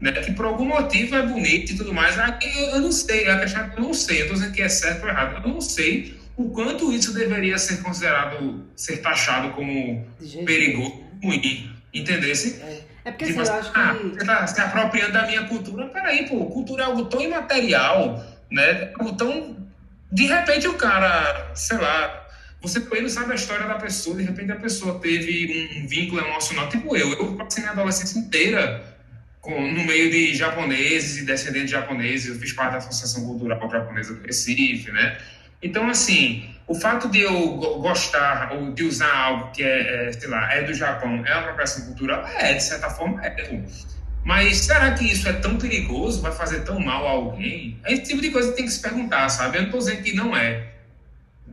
né, 0.00 0.12
que 0.12 0.32
por 0.32 0.44
algum 0.44 0.66
motivo 0.66 1.14
é 1.14 1.22
bonito 1.22 1.72
e 1.72 1.76
tudo 1.76 1.94
mais. 1.94 2.18
Aqui 2.18 2.50
eu 2.72 2.80
não 2.80 2.92
sei, 2.92 3.28
a 3.30 3.38
questão 3.38 3.64
é 3.64 3.68
que 3.70 3.78
eu 3.78 3.82
não 3.82 3.94
sei, 3.94 4.18
eu 4.18 4.22
estou 4.22 4.36
dizendo 4.36 4.52
que 4.52 4.62
é 4.62 4.68
certo 4.68 5.04
ou 5.04 5.08
errado, 5.08 5.46
eu 5.46 5.54
não 5.54 5.60
sei 5.60 6.18
o 6.36 6.50
quanto 6.50 6.92
isso 6.92 7.14
deveria 7.14 7.56
ser 7.58 7.80
considerado, 7.82 8.64
ser 8.74 8.98
taxado 8.98 9.50
como 9.50 10.04
perigoso, 10.44 11.00
ruim, 11.22 11.70
entendesse? 11.94 12.60
É. 12.60 12.82
é 13.04 13.12
porque 13.12 13.26
tipo, 13.26 13.40
assim, 13.40 13.52
eu 13.52 13.58
acho 13.58 13.70
ah, 13.74 13.94
que... 13.94 14.08
você 14.08 14.20
está 14.20 14.46
se 14.48 14.60
apropriando 14.60 15.12
da 15.12 15.26
minha 15.26 15.44
cultura, 15.44 15.86
peraí, 15.86 16.28
pô, 16.28 16.46
cultura 16.46 16.82
é 16.82 16.86
algo 16.86 17.04
tão 17.04 17.22
imaterial, 17.22 18.33
né, 18.54 18.92
algo 18.98 19.14
tão... 19.16 19.56
De 20.10 20.26
repente 20.26 20.68
o 20.68 20.74
cara, 20.74 21.50
sei 21.54 21.76
lá, 21.76 22.24
você 22.62 22.78
não 22.78 23.08
sabe 23.08 23.32
a 23.32 23.34
história 23.34 23.66
da 23.66 23.74
pessoa, 23.74 24.16
de 24.16 24.22
repente 24.22 24.52
a 24.52 24.56
pessoa 24.56 24.98
teve 25.00 25.68
um, 25.76 25.86
vínculo 25.86 26.20
emocional, 26.20 26.68
tipo 26.68 26.96
eu, 26.96 27.12
eu 27.12 27.36
passei 27.36 27.62
minha 27.62 27.72
adolescência 27.72 28.18
inteira 28.18 28.82
com, 29.40 29.60
no 29.70 29.84
meio 29.84 30.10
de 30.10 30.34
japoneses 30.34 31.18
e 31.18 31.26
descendentes 31.26 31.66
de 31.66 31.72
japoneses, 31.72 32.28
eu 32.28 32.36
fiz 32.36 32.52
parte 32.52 32.72
da 32.72 32.78
Associação 32.78 33.26
Cultural 33.26 33.70
Japonesa 33.70 34.14
do 34.14 34.22
Recife, 34.22 34.90
né? 34.90 35.18
Então, 35.62 35.88
assim, 35.88 36.48
o 36.66 36.74
fato 36.74 37.08
de 37.08 37.20
eu 37.20 37.56
gostar 37.80 38.52
ou 38.52 38.72
de 38.72 38.84
usar 38.84 39.14
algo 39.14 39.52
que 39.52 39.62
é, 39.62 40.08
é 40.08 40.12
sei 40.12 40.28
lá, 40.28 40.52
é 40.52 40.62
do 40.62 40.72
Japão, 40.72 41.22
é 41.26 41.32
uma 41.32 41.40
apropriação 41.40 41.84
cultural? 41.86 42.26
É, 42.26 42.54
de 42.54 42.62
certa 42.62 42.88
forma 42.88 43.24
é. 43.24 43.62
Mas 44.24 44.56
será 44.58 44.92
que 44.92 45.04
isso 45.04 45.28
é 45.28 45.34
tão 45.34 45.56
perigoso? 45.56 46.22
Vai 46.22 46.32
fazer 46.32 46.60
tão 46.60 46.80
mal 46.80 47.06
a 47.06 47.10
alguém? 47.10 47.78
É 47.84 47.92
esse 47.92 48.04
tipo 48.04 48.22
de 48.22 48.30
coisa 48.30 48.50
que 48.50 48.56
tem 48.56 48.64
que 48.64 48.72
se 48.72 48.80
perguntar, 48.80 49.28
sabe? 49.28 49.58
Eu 49.58 49.62
não 49.62 49.68
estou 49.68 49.80
dizendo 49.80 50.02
que 50.02 50.14
não 50.14 50.34
é. 50.34 50.70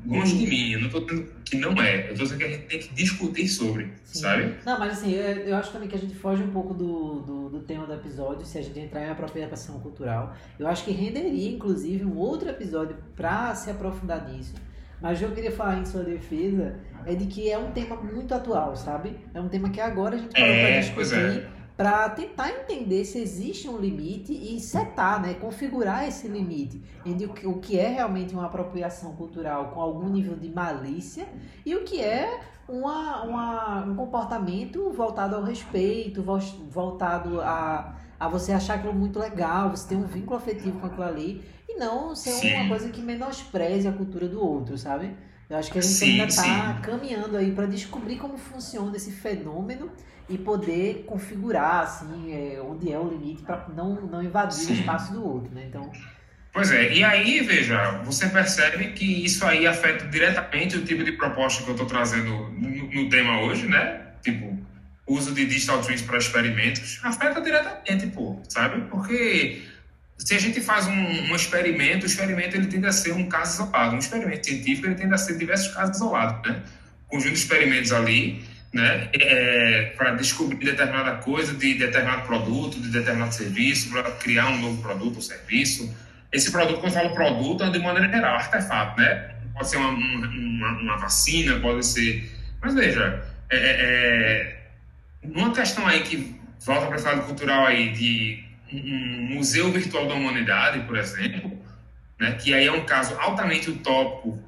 Longe 0.06 0.36
de 0.36 0.48
mim, 0.48 0.72
eu 0.72 0.80
não 0.80 0.88
estou 0.88 1.06
dizendo 1.06 1.30
que 1.46 1.58
não 1.58 1.82
é. 1.82 2.08
Eu 2.08 2.14
estou 2.14 2.26
dizendo 2.26 2.38
que 2.40 2.44
a 2.46 2.48
gente 2.48 2.66
tem 2.66 2.80
que 2.80 2.94
discutir 2.94 3.48
sobre, 3.50 3.92
Sim. 4.06 4.22
sabe? 4.22 4.56
Não, 4.66 4.80
mas 4.80 4.94
assim, 4.94 5.14
eu, 5.14 5.22
eu, 5.22 5.56
acho 5.56 5.72
também 5.72 5.90
que 5.90 5.96
a 5.96 6.00
gente 6.00 6.16
foge 6.16 6.42
um 6.42 6.50
pouco 6.50 6.74
do, 6.74 7.20
do, 7.20 7.50
do, 7.50 7.60
tema 7.60 7.86
do 7.86 7.94
episódio 7.94 8.46
se 8.46 8.58
a 8.58 8.62
gente 8.62 8.80
entrar 8.80 9.06
em 9.06 9.10
apropriação 9.10 9.80
cultural. 9.80 10.36
Eu 10.58 10.68
acho 10.68 10.86
que 10.86 10.92
renderia, 10.92 11.52
inclusive, 11.52 12.06
um 12.06 12.18
outro 12.18 12.50
episódio 12.50 12.96
para 13.16 13.54
se 13.54 13.70
aprofundar 13.70 14.30
nisso. 14.30 14.56
Mas 15.02 15.18
o 15.18 15.20
que 15.20 15.26
eu 15.26 15.32
queria 15.32 15.52
falar 15.52 15.78
em 15.78 15.86
sua 15.86 16.04
defesa 16.04 16.76
é 17.06 17.14
de 17.14 17.26
que 17.26 17.50
é 17.50 17.58
um 17.58 17.72
tema 17.72 17.96
muito 17.98 18.34
atual, 18.34 18.76
sabe? 18.76 19.18
É 19.34 19.42
um 19.42 19.50
tema 19.50 19.70
que 19.70 19.82
agora 19.82 20.16
a 20.16 20.20
gente 20.20 20.34
parou 20.34 20.48
é, 20.48 20.62
para 20.62 20.80
discutir 20.80 21.61
para 21.82 22.08
tentar 22.10 22.52
entender 22.52 23.04
se 23.06 23.18
existe 23.18 23.68
um 23.68 23.76
limite 23.76 24.32
e 24.32 24.60
setar, 24.60 25.20
né, 25.20 25.34
configurar 25.34 26.08
esse 26.08 26.28
limite 26.28 26.80
entre 27.04 27.26
o 27.48 27.56
que 27.56 27.80
é 27.80 27.88
realmente 27.88 28.36
uma 28.36 28.46
apropriação 28.46 29.16
cultural 29.16 29.72
com 29.72 29.82
algum 29.82 30.08
nível 30.08 30.36
de 30.36 30.48
malícia 30.48 31.28
e 31.66 31.74
o 31.76 31.84
que 31.84 32.00
é 32.00 32.40
uma, 32.70 33.24
uma, 33.24 33.84
um 33.86 33.96
comportamento 33.96 34.92
voltado 34.92 35.36
ao 35.36 35.44
respeito, 35.44 36.24
voltado 36.70 37.42
a, 37.42 37.96
a 38.20 38.28
você 38.28 38.52
achar 38.52 38.76
aquilo 38.76 38.94
muito 38.94 39.18
legal, 39.18 39.72
você 39.72 39.90
ter 39.90 39.96
um 39.96 40.06
vínculo 40.06 40.38
afetivo 40.38 40.80
com 40.80 40.86
aquilo 40.86 41.04
ali 41.04 41.44
e 41.68 41.80
não 41.80 42.16
ser 42.16 42.30
sim. 42.30 42.54
uma 42.54 42.68
coisa 42.68 42.90
que 42.90 43.02
menospreze 43.02 43.88
a 43.88 43.92
cultura 43.92 44.28
do 44.28 44.40
outro, 44.40 44.78
sabe? 44.78 45.16
Eu 45.50 45.58
acho 45.58 45.72
que 45.72 45.80
a 45.80 45.82
gente 45.82 45.96
sim, 45.96 46.12
ainda 46.12 46.26
está 46.26 46.80
caminhando 46.84 47.36
aí 47.36 47.52
para 47.52 47.66
descobrir 47.66 48.18
como 48.18 48.38
funciona 48.38 48.96
esse 48.96 49.12
fenômeno 49.12 49.90
e 50.30 50.38
poder 50.38 51.04
configurar 51.06 51.82
assim 51.82 52.34
é, 52.34 52.62
onde 52.62 52.92
é 52.92 52.98
o 52.98 53.08
limite 53.08 53.44
para 53.44 53.68
não, 53.76 53.96
não 54.02 54.24
invadir 54.24 54.58
Sim. 54.58 54.74
o 54.74 54.76
espaço 54.76 55.14
do 55.14 55.26
outro, 55.26 55.54
né? 55.54 55.66
Então 55.68 55.92
Pois 56.54 56.70
é, 56.70 56.94
e 56.94 57.02
aí, 57.02 57.40
veja, 57.40 58.02
você 58.04 58.28
percebe 58.28 58.92
que 58.92 59.24
isso 59.24 59.46
aí 59.46 59.66
afeta 59.66 60.06
diretamente 60.08 60.76
o 60.76 60.84
tipo 60.84 61.02
de 61.02 61.14
proposta 61.14 61.64
que 61.64 61.70
eu 61.70 61.76
estou 61.76 61.88
trazendo 61.88 62.30
no, 62.30 62.92
no, 62.92 63.10
tema 63.10 63.42
hoje, 63.44 63.68
né? 63.68 64.02
Tipo, 64.22 64.60
uso 65.08 65.34
de 65.34 65.46
digital 65.46 65.82
twins 65.82 66.02
para 66.02 66.18
experimentos, 66.18 67.00
afeta 67.04 67.40
diretamente, 67.40 68.08
pô, 68.08 68.38
sabe? 68.50 68.82
Porque 68.90 69.62
se 70.18 70.36
a 70.36 70.40
gente 70.40 70.60
faz 70.60 70.88
um, 70.88 70.92
um, 70.92 71.36
experimento, 71.36 72.04
o 72.04 72.06
experimento 72.06 72.58
ele 72.58 72.68
tende 72.68 72.86
a 72.86 72.92
ser 72.92 73.14
um 73.14 73.30
caso 73.30 73.64
isolado. 73.64 73.96
Um 73.96 74.00
experimento 74.00 74.46
científico 74.46 74.88
ele 74.88 74.96
tende 74.96 75.14
a 75.14 75.18
ser 75.18 75.38
diversos 75.38 75.74
casos 75.74 75.96
isolados, 75.96 76.50
né? 76.50 76.64
Conjunto 77.08 77.34
de 77.34 77.40
experimentos 77.40 77.94
ali 77.94 78.44
né, 78.74 79.10
é, 79.14 79.94
para 79.98 80.12
descobrir 80.12 80.66
determinada 80.66 81.18
coisa 81.18 81.54
de 81.54 81.74
determinado 81.74 82.26
produto, 82.26 82.80
de 82.80 82.90
determinado 82.90 83.34
serviço, 83.34 83.90
para 83.90 84.04
criar 84.12 84.48
um 84.48 84.58
novo 84.60 84.82
produto 84.82 85.18
ou 85.18 85.22
serviço. 85.22 85.94
Esse 86.32 86.52
produto, 86.52 86.80
quando 86.80 86.94
eu 86.94 87.02
falo 87.02 87.14
produto, 87.14 87.64
é 87.64 87.70
de 87.70 87.80
maneira 87.80 88.10
geral, 88.10 88.36
artefato, 88.36 89.00
né? 89.00 89.36
Pode 89.54 89.70
ser 89.70 89.78
uma, 89.78 89.90
uma, 89.90 90.70
uma 90.80 90.98
vacina, 90.98 91.60
pode 91.60 91.86
ser. 91.86 92.32
Mas 92.62 92.74
veja, 92.74 93.22
é, 93.50 93.58
é, 93.58 94.60
é 95.24 95.28
uma 95.28 95.54
questão 95.54 95.86
aí 95.86 96.04
que 96.04 96.40
volta 96.66 96.88
para 96.88 97.12
a 97.12 97.18
cultural 97.20 97.66
aí 97.66 97.92
de 97.92 98.44
um 98.72 99.36
museu 99.36 99.70
virtual 99.72 100.08
da 100.08 100.14
humanidade, 100.14 100.80
por 100.82 100.98
exemplo, 100.98 101.52
né, 102.18 102.32
que 102.34 102.54
aí 102.54 102.68
é 102.68 102.72
um 102.72 102.86
caso 102.86 103.18
altamente 103.20 103.70
utópico 103.70 104.42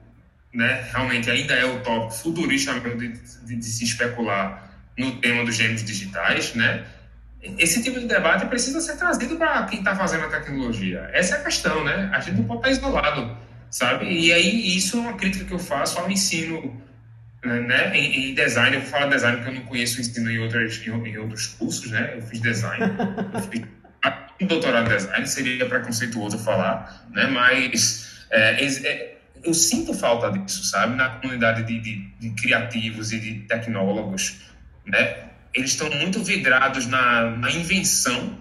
né, 0.54 0.88
realmente 0.92 1.30
ainda 1.32 1.54
é 1.54 1.66
o 1.66 1.80
tópico 1.80 2.14
futurista 2.14 2.80
de, 2.80 3.08
de, 3.08 3.56
de, 3.56 3.66
se 3.66 3.84
especular 3.84 4.72
no 4.98 5.16
tema 5.16 5.44
dos 5.44 5.56
gêmeos 5.56 5.84
digitais, 5.84 6.54
né? 6.54 6.86
Esse 7.58 7.82
tipo 7.84 8.00
de 8.00 8.06
debate 8.06 8.46
precisa 8.46 8.80
ser 8.80 8.96
trazido 8.96 9.36
para 9.36 9.64
quem 9.64 9.80
está 9.80 9.96
fazendo 9.96 10.26
a 10.26 10.30
tecnologia. 10.30 11.10
Essa 11.12 11.36
é 11.36 11.40
a 11.40 11.44
questão, 11.44 11.84
né? 11.84 12.10
A 12.14 12.20
gente 12.20 12.38
não 12.38 12.46
pode 12.46 12.60
estar 12.60 12.72
isolado, 12.72 13.38
sabe? 13.70 14.06
E 14.06 14.32
aí 14.32 14.78
isso 14.78 14.98
é 14.98 15.00
uma 15.02 15.14
crítica 15.14 15.44
que 15.44 15.52
eu 15.52 15.60
faço 15.60 16.00
ao 16.00 16.10
ensino, 16.10 16.80
né? 17.44 17.98
Em, 17.98 18.30
em 18.30 18.34
design, 18.36 18.76
eu 18.76 18.82
vou 18.82 18.90
falar 18.92 19.08
design 19.08 19.38
porque 19.38 19.50
eu 19.50 19.56
não 19.56 19.66
conheço 19.66 19.98
o 19.98 20.02
ensino 20.02 20.30
em 20.30 20.40
outros, 20.40 20.88
em, 20.88 21.18
outros 21.18 21.48
cursos, 21.48 21.90
né? 21.90 22.14
Eu 22.16 22.22
fiz 22.22 22.40
design, 22.40 22.96
eu 23.34 23.42
fiz 23.42 23.64
um 24.40 24.46
doutorado 24.46 24.86
em 24.92 24.96
design, 24.96 25.28
seria 25.28 25.66
preconceituoso 25.66 26.38
falar, 26.38 27.08
né? 27.10 27.26
Mas 27.26 28.26
é, 28.30 28.64
é, 28.64 29.13
eu 29.44 29.54
sinto 29.54 29.94
falta 29.94 30.32
disso, 30.32 30.64
sabe? 30.66 30.96
Na 30.96 31.10
comunidade 31.10 31.64
de, 31.64 31.80
de, 31.80 32.08
de 32.20 32.30
criativos 32.32 33.12
e 33.12 33.20
de 33.20 33.40
tecnólogos, 33.42 34.42
né? 34.86 35.30
Eles 35.54 35.72
estão 35.72 35.90
muito 35.92 36.24
vidrados 36.24 36.88
na, 36.88 37.30
na 37.32 37.52
invenção, 37.52 38.38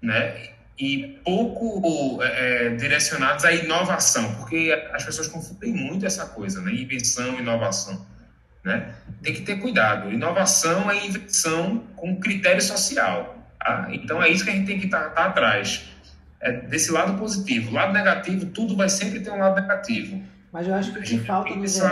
né? 0.00 0.50
E 0.78 1.20
pouco 1.24 2.22
é, 2.22 2.66
é, 2.66 2.70
direcionados 2.70 3.44
à 3.44 3.52
inovação, 3.52 4.34
porque 4.34 4.72
as 4.92 5.04
pessoas 5.04 5.28
confundem 5.28 5.72
muito 5.72 6.04
essa 6.04 6.26
coisa, 6.26 6.60
né? 6.60 6.72
Invenção, 6.72 7.38
inovação, 7.38 8.04
né? 8.64 8.94
Tem 9.22 9.32
que 9.32 9.42
ter 9.42 9.56
cuidado. 9.56 10.10
Inovação 10.12 10.90
é 10.90 11.06
invenção 11.06 11.84
com 11.96 12.18
critério 12.18 12.60
social. 12.60 13.38
Tá? 13.58 13.88
Então 13.92 14.22
é 14.22 14.28
isso 14.28 14.44
que 14.44 14.50
a 14.50 14.54
gente 14.54 14.66
tem 14.66 14.78
que 14.80 14.86
estar 14.86 15.10
tá, 15.10 15.10
tá 15.10 15.24
atrás. 15.26 15.88
É 16.40 16.52
desse 16.52 16.90
lado 16.90 17.16
positivo. 17.16 17.72
Lado 17.72 17.92
negativo, 17.92 18.46
tudo 18.46 18.76
vai 18.76 18.88
sempre 18.88 19.20
ter 19.20 19.30
um 19.30 19.38
lado 19.38 19.60
negativo. 19.60 20.22
Mas 20.52 20.68
eu 20.68 20.74
acho 20.74 20.92
que 20.92 20.98
o 20.98 21.02
que 21.02 21.18
falta 21.18 21.54
no 21.54 21.66
geral. 21.66 21.90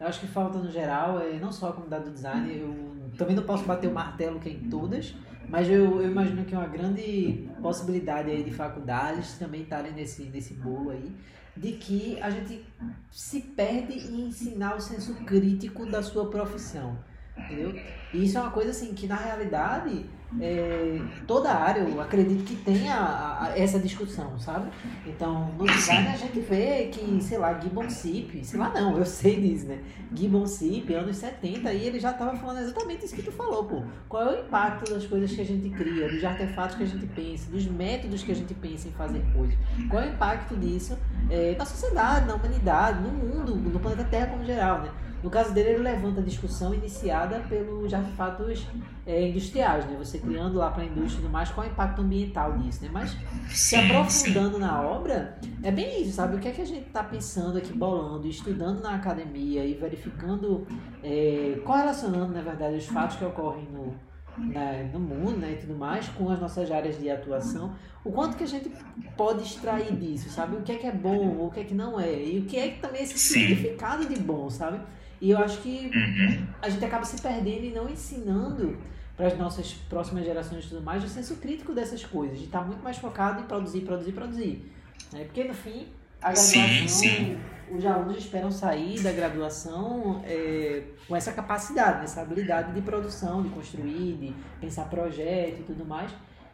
Eu 0.00 0.06
acho 0.06 0.20
que 0.20 0.26
falta 0.26 0.58
no 0.58 0.70
geral 0.70 1.20
é 1.20 1.38
não 1.38 1.52
só 1.52 1.68
a 1.68 1.72
comunidade 1.72 2.04
do 2.04 2.12
design, 2.12 2.56
eu 2.56 3.10
também 3.18 3.36
não 3.36 3.42
posso 3.42 3.64
bater 3.64 3.88
o 3.88 3.92
martelo 3.92 4.40
que 4.40 4.48
é 4.48 4.52
em 4.52 4.70
todas, 4.70 5.14
mas 5.46 5.68
eu, 5.68 6.00
eu 6.00 6.10
imagino 6.10 6.44
que 6.44 6.54
é 6.54 6.58
uma 6.58 6.66
grande 6.66 7.50
possibilidade 7.60 8.30
aí 8.30 8.42
de 8.42 8.50
faculdades 8.50 9.36
também 9.38 9.62
estarem 9.62 9.92
nesse, 9.92 10.22
nesse 10.24 10.54
bolo 10.54 10.90
aí, 10.90 11.12
de 11.54 11.72
que 11.72 12.18
a 12.22 12.30
gente 12.30 12.64
se 13.10 13.40
perde 13.40 13.92
em 13.92 14.28
ensinar 14.28 14.76
o 14.76 14.80
senso 14.80 15.14
crítico 15.26 15.84
da 15.84 16.02
sua 16.02 16.30
profissão. 16.30 16.96
Entendeu? 17.36 17.78
E 18.14 18.24
isso 18.24 18.38
é 18.38 18.40
uma 18.40 18.50
coisa 18.50 18.70
assim 18.70 18.94
que 18.94 19.06
na 19.06 19.16
realidade 19.16 20.06
é, 20.38 21.00
toda 21.26 21.52
área, 21.52 21.80
eu 21.80 22.00
acredito 22.00 22.44
que 22.44 22.54
tenha 22.56 22.94
a, 22.94 23.46
a, 23.46 23.58
essa 23.58 23.78
discussão, 23.78 24.38
sabe? 24.38 24.70
Então, 25.06 25.52
no 25.58 25.66
design 25.66 26.08
a 26.08 26.16
gente 26.16 26.38
vê 26.40 26.88
que, 26.92 27.20
sei 27.22 27.38
lá, 27.38 27.58
Gibbon 27.58 27.88
Sip, 27.90 28.44
sei 28.44 28.58
lá 28.58 28.70
não, 28.70 28.96
eu 28.96 29.06
sei 29.06 29.40
disso, 29.40 29.66
né? 29.66 29.80
Gibbon 30.14 30.46
Sip, 30.46 30.92
anos 30.94 31.16
70, 31.16 31.72
e 31.72 31.86
ele 31.86 31.98
já 31.98 32.10
estava 32.10 32.36
falando 32.36 32.60
exatamente 32.60 33.04
isso 33.04 33.16
que 33.16 33.22
tu 33.22 33.32
falou, 33.32 33.64
pô. 33.64 33.82
Qual 34.08 34.22
é 34.22 34.36
o 34.36 34.46
impacto 34.46 34.92
das 34.92 35.06
coisas 35.06 35.32
que 35.32 35.40
a 35.40 35.44
gente 35.44 35.68
cria, 35.70 36.08
dos 36.08 36.22
artefatos 36.22 36.76
que 36.76 36.84
a 36.84 36.86
gente 36.86 37.06
pensa, 37.06 37.50
dos 37.50 37.66
métodos 37.66 38.22
que 38.22 38.30
a 38.30 38.36
gente 38.36 38.54
pensa 38.54 38.88
em 38.88 38.92
fazer 38.92 39.22
coisas? 39.34 39.56
Qual 39.88 40.02
é 40.02 40.06
o 40.06 40.10
impacto 40.10 40.56
disso 40.56 40.96
é, 41.28 41.56
na 41.58 41.64
sociedade, 41.64 42.26
na 42.26 42.34
humanidade, 42.34 43.02
no 43.02 43.10
mundo, 43.10 43.56
no 43.56 43.80
planeta 43.80 44.04
Terra 44.04 44.26
como 44.26 44.44
geral, 44.44 44.82
né? 44.82 44.90
No 45.22 45.28
caso 45.28 45.52
dele, 45.52 45.70
ele 45.70 45.82
levanta 45.82 46.20
a 46.20 46.24
discussão 46.24 46.74
iniciada 46.74 47.40
pelos 47.48 47.92
artefatos 47.92 48.66
é, 49.06 49.28
industriais, 49.28 49.84
né? 49.86 49.96
Você 49.98 50.18
criando 50.18 50.56
lá 50.56 50.70
para 50.70 50.82
a 50.82 50.86
indústria 50.86 51.18
e 51.18 51.22
tudo 51.22 51.30
mais, 51.30 51.50
qual 51.50 51.66
é 51.66 51.68
o 51.68 51.72
impacto 51.72 52.00
ambiental 52.00 52.56
disso, 52.56 52.82
né? 52.82 52.90
Mas 52.92 53.16
se 53.48 53.76
aprofundando 53.76 54.58
na 54.58 54.80
obra, 54.80 55.38
é 55.62 55.70
bem 55.70 56.02
isso, 56.02 56.12
sabe? 56.12 56.36
O 56.36 56.38
que 56.38 56.48
é 56.48 56.52
que 56.52 56.62
a 56.62 56.66
gente 56.66 56.86
está 56.86 57.02
pensando 57.02 57.58
aqui, 57.58 57.72
bolando, 57.72 58.26
estudando 58.26 58.80
na 58.80 58.94
academia 58.94 59.64
e 59.64 59.74
verificando, 59.74 60.66
é, 61.02 61.60
correlacionando, 61.64 62.32
na 62.32 62.40
verdade, 62.40 62.76
os 62.76 62.86
fatos 62.86 63.16
que 63.16 63.24
ocorrem 63.24 63.68
no, 63.72 63.94
né, 64.40 64.90
no 64.92 64.98
mundo 64.98 65.38
né, 65.38 65.52
e 65.52 65.56
tudo 65.56 65.74
mais, 65.74 66.08
com 66.08 66.30
as 66.30 66.40
nossas 66.40 66.70
áreas 66.70 66.98
de 66.98 67.10
atuação, 67.10 67.74
o 68.04 68.10
quanto 68.10 68.36
que 68.36 68.44
a 68.44 68.46
gente 68.46 68.70
pode 69.16 69.42
extrair 69.42 69.94
disso, 69.96 70.30
sabe? 70.30 70.56
O 70.56 70.62
que 70.62 70.72
é 70.72 70.76
que 70.76 70.86
é 70.86 70.92
bom, 70.92 71.46
o 71.46 71.50
que 71.50 71.60
é 71.60 71.64
que 71.64 71.74
não 71.74 72.00
é, 72.00 72.12
e 72.12 72.38
o 72.38 72.46
que 72.46 72.56
é 72.56 72.68
que 72.70 72.80
também 72.80 73.00
é 73.00 73.04
esse 73.04 73.18
Sim. 73.18 73.40
significado 73.40 74.06
de 74.06 74.18
bom, 74.18 74.48
sabe? 74.48 74.80
E 75.20 75.30
eu 75.30 75.38
acho 75.38 75.58
que 75.58 75.90
uhum. 75.94 76.46
a 76.62 76.68
gente 76.68 76.84
acaba 76.84 77.04
se 77.04 77.20
perdendo 77.20 77.64
e 77.64 77.70
não 77.70 77.88
ensinando 77.88 78.78
para 79.16 79.26
as 79.26 79.36
nossas 79.36 79.74
próximas 79.88 80.24
gerações 80.24 80.64
e 80.64 80.68
tudo 80.68 80.82
mais, 80.82 81.04
o 81.04 81.08
senso 81.08 81.36
crítico 81.36 81.74
dessas 81.74 82.02
coisas, 82.02 82.38
de 82.38 82.46
estar 82.46 82.60
tá 82.60 82.64
muito 82.64 82.82
mais 82.82 82.96
focado 82.96 83.42
em 83.42 83.44
produzir, 83.44 83.82
produzir, 83.82 84.12
produzir. 84.12 84.72
Né? 85.12 85.24
Porque 85.24 85.44
no 85.44 85.52
fim, 85.52 85.88
a 86.22 86.32
graduação, 86.32 86.62
sim, 86.62 86.88
sim. 86.88 87.38
Os 87.74 87.86
alunos 87.86 88.18
esperam 88.18 88.50
sair 88.50 89.00
da 89.02 89.12
graduação 89.12 90.22
é, 90.24 90.82
com 91.06 91.16
essa 91.16 91.32
capacidade, 91.32 92.04
essa 92.04 92.22
habilidade 92.22 92.72
de 92.72 92.80
produção, 92.82 93.42
de 93.42 93.48
construir, 93.50 94.16
de 94.16 94.34
pensar 94.60 94.84
projeto 94.88 95.60
e 95.60 95.64
tudo 95.64 95.84
mais. 95.84 96.10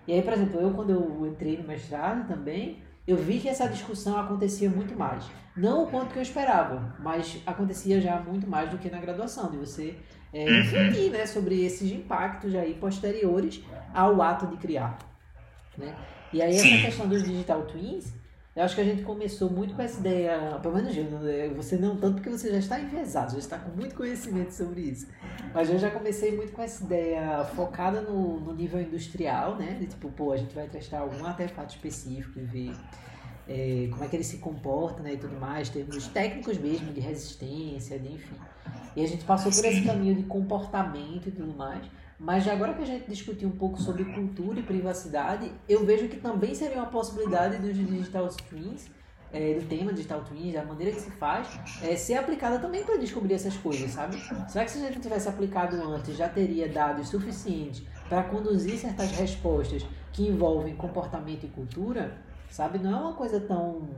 E 0.06 0.12
aí, 0.12 0.22
por 0.22 0.32
exemplo, 0.32 0.60
eu 0.60 0.70
quando 0.72 0.90
eu 0.90 1.26
entrei 1.26 1.56
no 1.58 1.66
mestrado 1.66 2.28
também, 2.28 2.82
eu 3.06 3.16
vi 3.16 3.38
que 3.38 3.48
essa 3.48 3.68
discussão 3.68 4.18
acontecia 4.18 4.68
muito 4.68 4.96
mais. 4.96 5.24
Não 5.56 5.84
o 5.84 5.86
quanto 5.86 6.12
que 6.12 6.18
eu 6.18 6.22
esperava, 6.22 6.96
mas 7.00 7.40
acontecia 7.46 8.00
já 8.00 8.20
muito 8.20 8.46
mais 8.46 8.70
do 8.70 8.78
que 8.78 8.90
na 8.90 9.00
graduação, 9.00 9.50
de 9.50 9.56
você 9.56 9.96
é, 10.32 10.44
uhum. 10.44 10.62
refletir 10.62 11.10
né, 11.10 11.26
sobre 11.26 11.64
esses 11.64 11.90
impactos 11.90 12.54
aí 12.54 12.74
posteriores 12.74 13.64
ao 13.94 14.20
ato 14.20 14.46
de 14.48 14.56
criar. 14.56 14.98
Né? 15.78 15.94
E 16.32 16.42
aí 16.42 16.54
essa 16.54 16.84
questão 16.84 17.08
dos 17.08 17.22
digital 17.22 17.62
twins, 17.62 18.12
eu 18.56 18.62
acho 18.62 18.74
que 18.74 18.80
a 18.80 18.84
gente 18.84 19.02
começou 19.02 19.50
muito 19.50 19.74
com 19.74 19.82
essa 19.82 20.00
ideia, 20.00 20.58
pelo 20.62 20.74
menos 20.74 20.96
eu, 20.96 21.04
né, 21.04 21.48
você 21.54 21.76
não 21.76 21.94
tanto 21.94 22.14
porque 22.14 22.30
você 22.30 22.50
já 22.50 22.56
está 22.56 22.80
envezado, 22.80 23.32
já 23.32 23.38
está 23.38 23.58
com 23.58 23.70
muito 23.76 23.94
conhecimento 23.94 24.50
sobre 24.50 24.80
isso. 24.80 25.06
Mas 25.52 25.68
eu 25.68 25.78
já 25.78 25.90
comecei 25.90 26.34
muito 26.34 26.52
com 26.52 26.62
essa 26.62 26.82
ideia 26.82 27.44
focada 27.54 28.00
no, 28.00 28.40
no 28.40 28.54
nível 28.54 28.80
industrial, 28.80 29.56
né? 29.56 29.74
De 29.78 29.86
tipo, 29.86 30.10
pô, 30.10 30.32
a 30.32 30.38
gente 30.38 30.54
vai 30.54 30.66
testar 30.68 31.00
algum 31.00 31.22
artefato 31.26 31.74
específico 31.74 32.38
e 32.38 32.42
ver 32.44 32.76
é, 33.46 33.88
como 33.90 34.02
é 34.02 34.08
que 34.08 34.16
ele 34.16 34.24
se 34.24 34.38
comporta, 34.38 35.02
né? 35.02 35.12
E 35.12 35.18
tudo 35.18 35.38
mais, 35.38 35.68
termos 35.68 36.08
técnicos 36.08 36.56
mesmo, 36.56 36.94
de 36.94 37.00
resistência, 37.00 37.98
de 37.98 38.14
enfim. 38.14 38.36
E 38.96 39.04
a 39.04 39.06
gente 39.06 39.26
passou 39.26 39.52
por 39.52 39.66
esse 39.66 39.82
caminho 39.84 40.14
de 40.14 40.22
comportamento 40.22 41.28
e 41.28 41.30
tudo 41.30 41.54
mais. 41.54 41.84
Mas 42.18 42.48
agora 42.48 42.72
que 42.72 42.82
a 42.82 42.86
gente 42.86 43.08
discutiu 43.08 43.48
um 43.48 43.52
pouco 43.52 43.80
sobre 43.80 44.04
cultura 44.04 44.60
e 44.60 44.62
privacidade, 44.62 45.52
eu 45.68 45.84
vejo 45.84 46.08
que 46.08 46.16
também 46.16 46.54
seria 46.54 46.78
uma 46.78 46.86
possibilidade 46.86 47.58
dos 47.58 47.76
digital 47.76 48.28
twins, 48.48 48.88
é, 49.32 49.54
do 49.54 49.68
tema 49.68 49.92
digital 49.92 50.22
twins, 50.24 50.54
da 50.54 50.64
maneira 50.64 50.92
que 50.92 51.00
se 51.00 51.10
faz, 51.10 51.48
é, 51.82 51.94
ser 51.94 52.14
aplicada 52.14 52.58
também 52.58 52.84
para 52.84 52.96
descobrir 52.96 53.34
essas 53.34 53.56
coisas, 53.56 53.90
sabe? 53.90 54.16
Será 54.48 54.64
que 54.64 54.70
se 54.70 54.78
a 54.78 54.88
gente 54.88 55.00
tivesse 55.00 55.28
aplicado 55.28 55.76
antes, 55.76 56.16
já 56.16 56.28
teria 56.28 56.68
dados 56.68 57.08
suficientes 57.08 57.82
para 58.08 58.22
conduzir 58.22 58.78
certas 58.78 59.10
respostas 59.10 59.84
que 60.12 60.26
envolvem 60.26 60.74
comportamento 60.74 61.44
e 61.44 61.48
cultura? 61.48 62.16
Sabe? 62.50 62.78
Não 62.78 62.90
é 62.92 63.00
uma 63.00 63.12
coisa 63.12 63.40
tão 63.40 63.90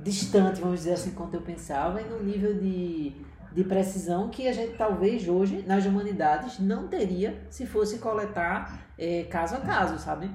distante, 0.00 0.60
vamos 0.60 0.80
dizer 0.80 0.94
assim, 0.94 1.12
quanto 1.12 1.34
eu 1.34 1.42
pensava, 1.42 2.00
e 2.00 2.04
no 2.04 2.20
nível 2.22 2.54
de 2.54 3.14
de 3.54 3.62
precisão 3.62 4.28
que 4.28 4.48
a 4.48 4.52
gente 4.52 4.72
talvez 4.76 5.28
hoje, 5.28 5.64
nas 5.66 5.86
humanidades, 5.86 6.58
não 6.58 6.88
teria 6.88 7.38
se 7.48 7.64
fosse 7.64 7.98
coletar 7.98 8.84
é, 8.98 9.24
caso 9.30 9.54
a 9.54 9.60
caso, 9.60 9.96
sabe? 9.98 10.28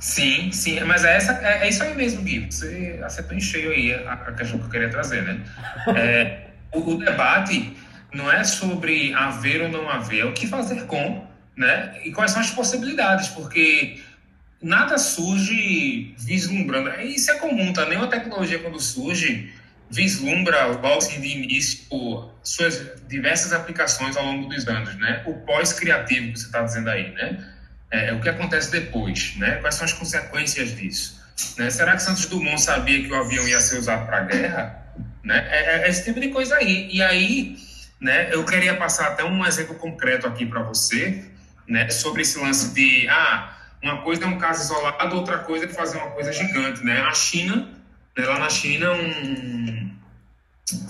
Sim, 0.00 0.50
sim, 0.50 0.80
mas 0.80 1.04
é, 1.04 1.16
essa, 1.16 1.32
é, 1.46 1.64
é 1.64 1.68
isso 1.68 1.82
aí 1.82 1.94
mesmo, 1.94 2.22
Gui. 2.22 2.50
Você 2.50 3.00
acertou 3.04 3.36
em 3.36 3.40
cheio 3.40 3.70
aí 3.70 3.94
a, 3.94 4.14
a 4.14 4.32
questão 4.32 4.58
que 4.58 4.64
eu 4.64 4.70
queria 4.70 4.88
trazer, 4.88 5.22
né? 5.22 5.44
É, 5.94 6.46
o, 6.72 6.80
o, 6.80 6.98
debate 6.98 7.76
não 8.12 8.32
é 8.32 8.42
sobre 8.42 9.12
haver 9.12 9.62
ou 9.62 9.68
não 9.68 9.88
haver, 9.88 10.20
é 10.20 10.24
o 10.24 10.32
que 10.32 10.46
fazer 10.46 10.86
com, 10.86 11.24
né? 11.56 12.00
E 12.04 12.10
quais 12.12 12.32
são 12.32 12.40
as 12.40 12.50
possibilidades, 12.50 13.28
porque 13.28 14.00
nada 14.60 14.96
surge 14.96 16.14
vislumbrando. 16.18 16.90
Isso 17.02 17.30
é 17.30 17.38
comum, 17.38 17.72
tá? 17.72 17.86
Nenhuma 17.86 18.08
tecnologia, 18.08 18.58
quando 18.58 18.80
surge, 18.80 19.52
vislumbra 19.92 20.66
logo 20.66 21.00
de 21.00 21.28
início 21.28 22.30
suas 22.42 22.82
diversas 23.06 23.52
aplicações 23.52 24.16
ao 24.16 24.24
longo 24.24 24.48
dos 24.48 24.66
anos, 24.66 24.98
né? 24.98 25.22
O 25.26 25.34
pós-criativo 25.34 26.32
que 26.32 26.40
você 26.40 26.46
está 26.46 26.62
dizendo 26.62 26.88
aí, 26.88 27.12
né? 27.12 27.46
É, 27.90 28.12
o 28.12 28.20
que 28.20 28.28
acontece 28.28 28.70
depois, 28.72 29.36
né? 29.36 29.56
Quais 29.56 29.74
são 29.74 29.84
as 29.84 29.92
consequências 29.92 30.74
disso? 30.74 31.22
Né? 31.58 31.68
Será 31.70 31.92
que 31.92 32.02
Santos 32.02 32.24
Dumont 32.26 32.60
sabia 32.60 33.02
que 33.02 33.12
o 33.12 33.14
avião 33.14 33.46
ia 33.46 33.60
ser 33.60 33.78
usado 33.78 34.06
para 34.06 34.18
a 34.18 34.20
guerra? 34.22 34.82
Né? 35.22 35.46
É, 35.50 35.84
é, 35.84 35.88
esse 35.88 36.04
tipo 36.04 36.18
de 36.18 36.28
coisa 36.28 36.56
aí. 36.56 36.88
E 36.90 37.02
aí, 37.02 37.56
né? 38.00 38.34
Eu 38.34 38.44
queria 38.46 38.74
passar 38.76 39.08
até 39.08 39.22
um 39.22 39.44
exemplo 39.44 39.74
concreto 39.74 40.26
aqui 40.26 40.46
para 40.46 40.62
você, 40.62 41.22
né? 41.68 41.90
Sobre 41.90 42.22
esse 42.22 42.38
lance 42.38 42.72
de, 42.74 43.06
ah, 43.08 43.58
uma 43.82 44.00
coisa 44.02 44.24
é 44.24 44.26
um 44.26 44.38
caso 44.38 44.64
isolado, 44.64 45.14
outra 45.16 45.38
coisa 45.38 45.66
é 45.66 45.68
fazer 45.68 45.98
uma 45.98 46.10
coisa 46.12 46.32
gigante, 46.32 46.82
né? 46.82 47.02
A 47.02 47.12
China 47.12 47.68
né, 48.16 48.26
lá 48.26 48.38
na 48.38 48.50
China 48.50 48.92
um, 48.92 49.61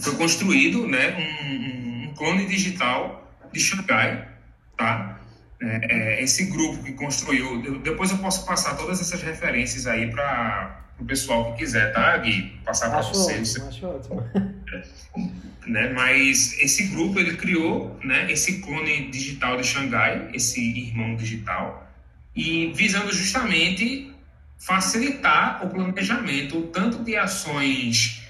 foi 0.00 0.14
construído 0.16 0.86
né, 0.86 1.16
um, 1.16 2.08
um, 2.10 2.14
clone 2.14 2.46
digital 2.46 3.32
de 3.52 3.60
Xangai, 3.60 4.28
tá? 4.76 5.18
É, 5.60 6.16
é, 6.18 6.22
esse 6.22 6.46
grupo 6.46 6.82
que 6.82 6.92
construiu, 6.92 7.64
eu, 7.64 7.78
depois 7.78 8.10
eu 8.10 8.18
posso 8.18 8.44
passar 8.44 8.76
todas 8.76 9.00
essas 9.00 9.22
referências 9.22 9.86
aí 9.86 10.10
para 10.10 10.84
o 10.98 11.04
pessoal 11.04 11.52
que 11.52 11.58
quiser, 11.58 11.92
tá, 11.92 12.16
Gui? 12.18 12.58
Passar 12.64 12.90
para. 12.90 13.00
Ótimo, 13.00 13.68
acho 13.68 13.86
ótimo. 13.86 14.24
né, 15.66 15.92
mas 15.92 16.58
esse 16.58 16.88
grupo 16.88 17.18
ele 17.20 17.36
criou 17.36 17.98
né, 18.02 18.30
esse 18.30 18.60
clone 18.60 19.10
digital 19.10 19.56
de 19.56 19.66
Xangai, 19.66 20.30
esse 20.34 20.60
irmão 20.60 21.14
digital, 21.14 21.88
e 22.34 22.72
visando 22.72 23.12
justamente 23.12 24.12
facilitar 24.58 25.64
o 25.64 25.70
planejamento 25.70 26.62
tanto 26.72 27.02
de 27.04 27.16
ações 27.16 28.21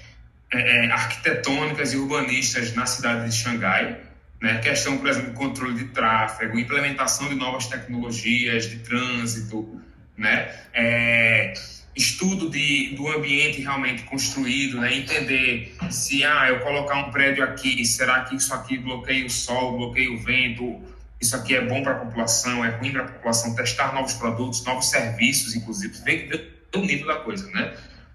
é, 0.53 0.85
é, 0.85 0.91
arquitetônicas 0.91 1.93
e 1.93 1.97
urbanistas 1.97 2.75
na 2.75 2.85
cidade 2.85 3.27
de 3.27 3.35
Xangai, 3.35 3.99
né? 4.39 4.59
questão, 4.59 4.97
por 4.99 5.09
exemplo, 5.09 5.33
controle 5.33 5.73
de 5.73 5.85
tráfego, 5.85 6.59
implementação 6.59 7.27
de 7.27 7.33
novas 7.33 7.65
tecnologias 7.65 8.69
de 8.69 8.77
trânsito, 8.77 9.81
né? 10.15 10.53
É, 10.71 11.53
estudo 11.95 12.49
de, 12.49 12.95
do 12.95 13.07
ambiente 13.07 13.61
realmente 13.61 14.03
construído, 14.03 14.79
né? 14.79 14.95
entender 14.95 15.75
se 15.89 16.23
ah, 16.23 16.49
eu 16.49 16.59
colocar 16.59 16.95
um 16.97 17.11
prédio 17.11 17.43
aqui, 17.43 17.83
será 17.85 18.21
que 18.21 18.35
isso 18.35 18.53
aqui 18.53 18.77
bloqueia 18.77 19.25
o 19.25 19.29
sol, 19.29 19.77
bloqueia 19.77 20.11
o 20.11 20.17
vento, 20.17 20.81
isso 21.19 21.35
aqui 21.35 21.55
é 21.55 21.61
bom 21.61 21.81
para 21.81 21.93
a 21.93 21.99
população, 21.99 22.63
é 22.63 22.69
ruim 22.69 22.91
para 22.91 23.03
a 23.03 23.07
população, 23.07 23.55
testar 23.55 23.93
novos 23.93 24.13
produtos, 24.13 24.63
novos 24.63 24.89
serviços, 24.89 25.55
inclusive, 25.55 25.97
ver 26.03 26.63
o 26.75 26.79
nível 26.79 27.07
da 27.07 27.15
coisa, 27.15 27.49
né? 27.51 27.73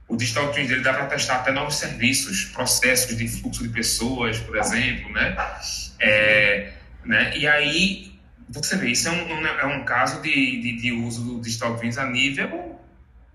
O 0.08 0.16
Digital 0.16 0.50
Twins 0.52 0.68
dele 0.68 0.82
dá 0.82 0.94
para 0.94 1.06
testar 1.06 1.36
até 1.36 1.52
novos 1.52 1.76
serviços, 1.76 2.46
processos 2.46 3.16
de 3.16 3.28
fluxo 3.28 3.62
de 3.62 3.68
pessoas, 3.68 4.38
por 4.38 4.56
exemplo, 4.56 5.12
né? 5.12 5.36
É, 6.00 6.72
né? 7.04 7.36
E 7.36 7.46
aí, 7.46 8.18
você 8.48 8.76
vê, 8.76 8.88
isso 8.88 9.08
é 9.08 9.12
um, 9.12 9.46
é 9.46 9.66
um 9.66 9.84
caso 9.84 10.22
de, 10.22 10.30
de, 10.30 10.76
de 10.80 10.92
uso 10.92 11.22
do 11.22 11.40
Digital 11.40 11.76
Twins 11.76 11.98
a 11.98 12.06
nível 12.06 12.80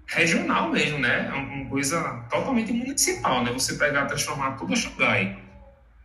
regional 0.08 0.72
mesmo, 0.72 0.98
né? 0.98 1.30
É 1.30 1.34
uma 1.34 1.70
coisa 1.70 2.26
totalmente 2.30 2.72
municipal, 2.74 3.44
né? 3.44 3.52
Você 3.52 3.76
pegar, 3.76 4.06
transformar 4.06 4.54
toda 4.58 4.74
a 4.74 4.76
Xangai, 4.76 5.38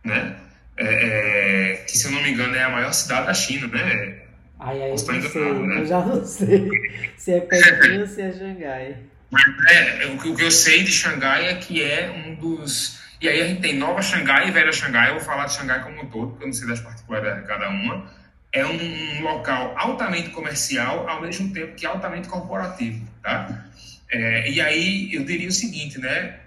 né? 0.03 0.35
é, 0.79 1.73
é, 1.73 1.75
que 1.85 1.97
se 1.97 2.07
eu 2.07 2.11
não 2.11 2.23
me 2.23 2.31
engano 2.31 2.55
é 2.55 2.63
a 2.63 2.69
maior 2.69 2.93
cidade 2.93 3.27
da 3.27 3.33
China, 3.33 3.67
né? 3.67 4.21
Ai, 4.59 4.81
ai, 4.81 4.87
eu, 4.87 4.89
não 4.89 4.97
sei, 4.97 5.53
né? 5.53 5.79
eu 5.79 5.85
já 5.85 6.05
não 6.05 6.25
sei 6.25 6.69
se 7.17 7.33
é 7.33 7.39
Pequim 7.41 7.99
ou 7.99 8.07
se 8.07 8.21
é 8.21 8.31
Xangai. 8.31 8.97
Mas, 9.31 9.43
é, 9.69 10.05
o, 10.07 10.35
que 10.35 10.43
eu 10.43 10.51
sei 10.51 10.83
de 10.83 10.91
Xangai 10.91 11.47
é 11.47 11.55
que 11.55 11.83
é 11.83 12.09
um 12.09 12.35
dos. 12.35 12.99
E 13.21 13.27
aí 13.27 13.41
a 13.41 13.47
gente 13.47 13.61
tem 13.61 13.75
Nova 13.75 14.01
Xangai 14.01 14.47
e 14.47 14.51
Velha 14.51 14.71
Xangai. 14.71 15.09
Eu 15.09 15.15
vou 15.15 15.23
falar 15.23 15.45
de 15.45 15.53
Xangai 15.53 15.83
como 15.83 16.01
um 16.01 16.05
todo, 16.07 16.31
porque 16.31 16.43
eu 16.43 16.47
não 16.47 16.53
sei 16.53 16.67
das 16.67 16.79
particularidades 16.79 17.43
de 17.43 17.47
cada 17.47 17.69
uma. 17.69 18.11
É 18.51 18.65
um 18.65 19.21
local 19.21 19.75
altamente 19.77 20.29
comercial, 20.29 21.07
ao 21.07 21.21
mesmo 21.21 21.53
tempo 21.53 21.75
que 21.75 21.85
altamente 21.85 22.27
corporativo, 22.27 23.07
tá? 23.21 23.65
É, 24.09 24.49
e 24.49 24.59
aí 24.59 25.13
eu 25.13 25.23
diria 25.23 25.47
o 25.47 25.51
seguinte, 25.51 25.99
né? 25.99 26.39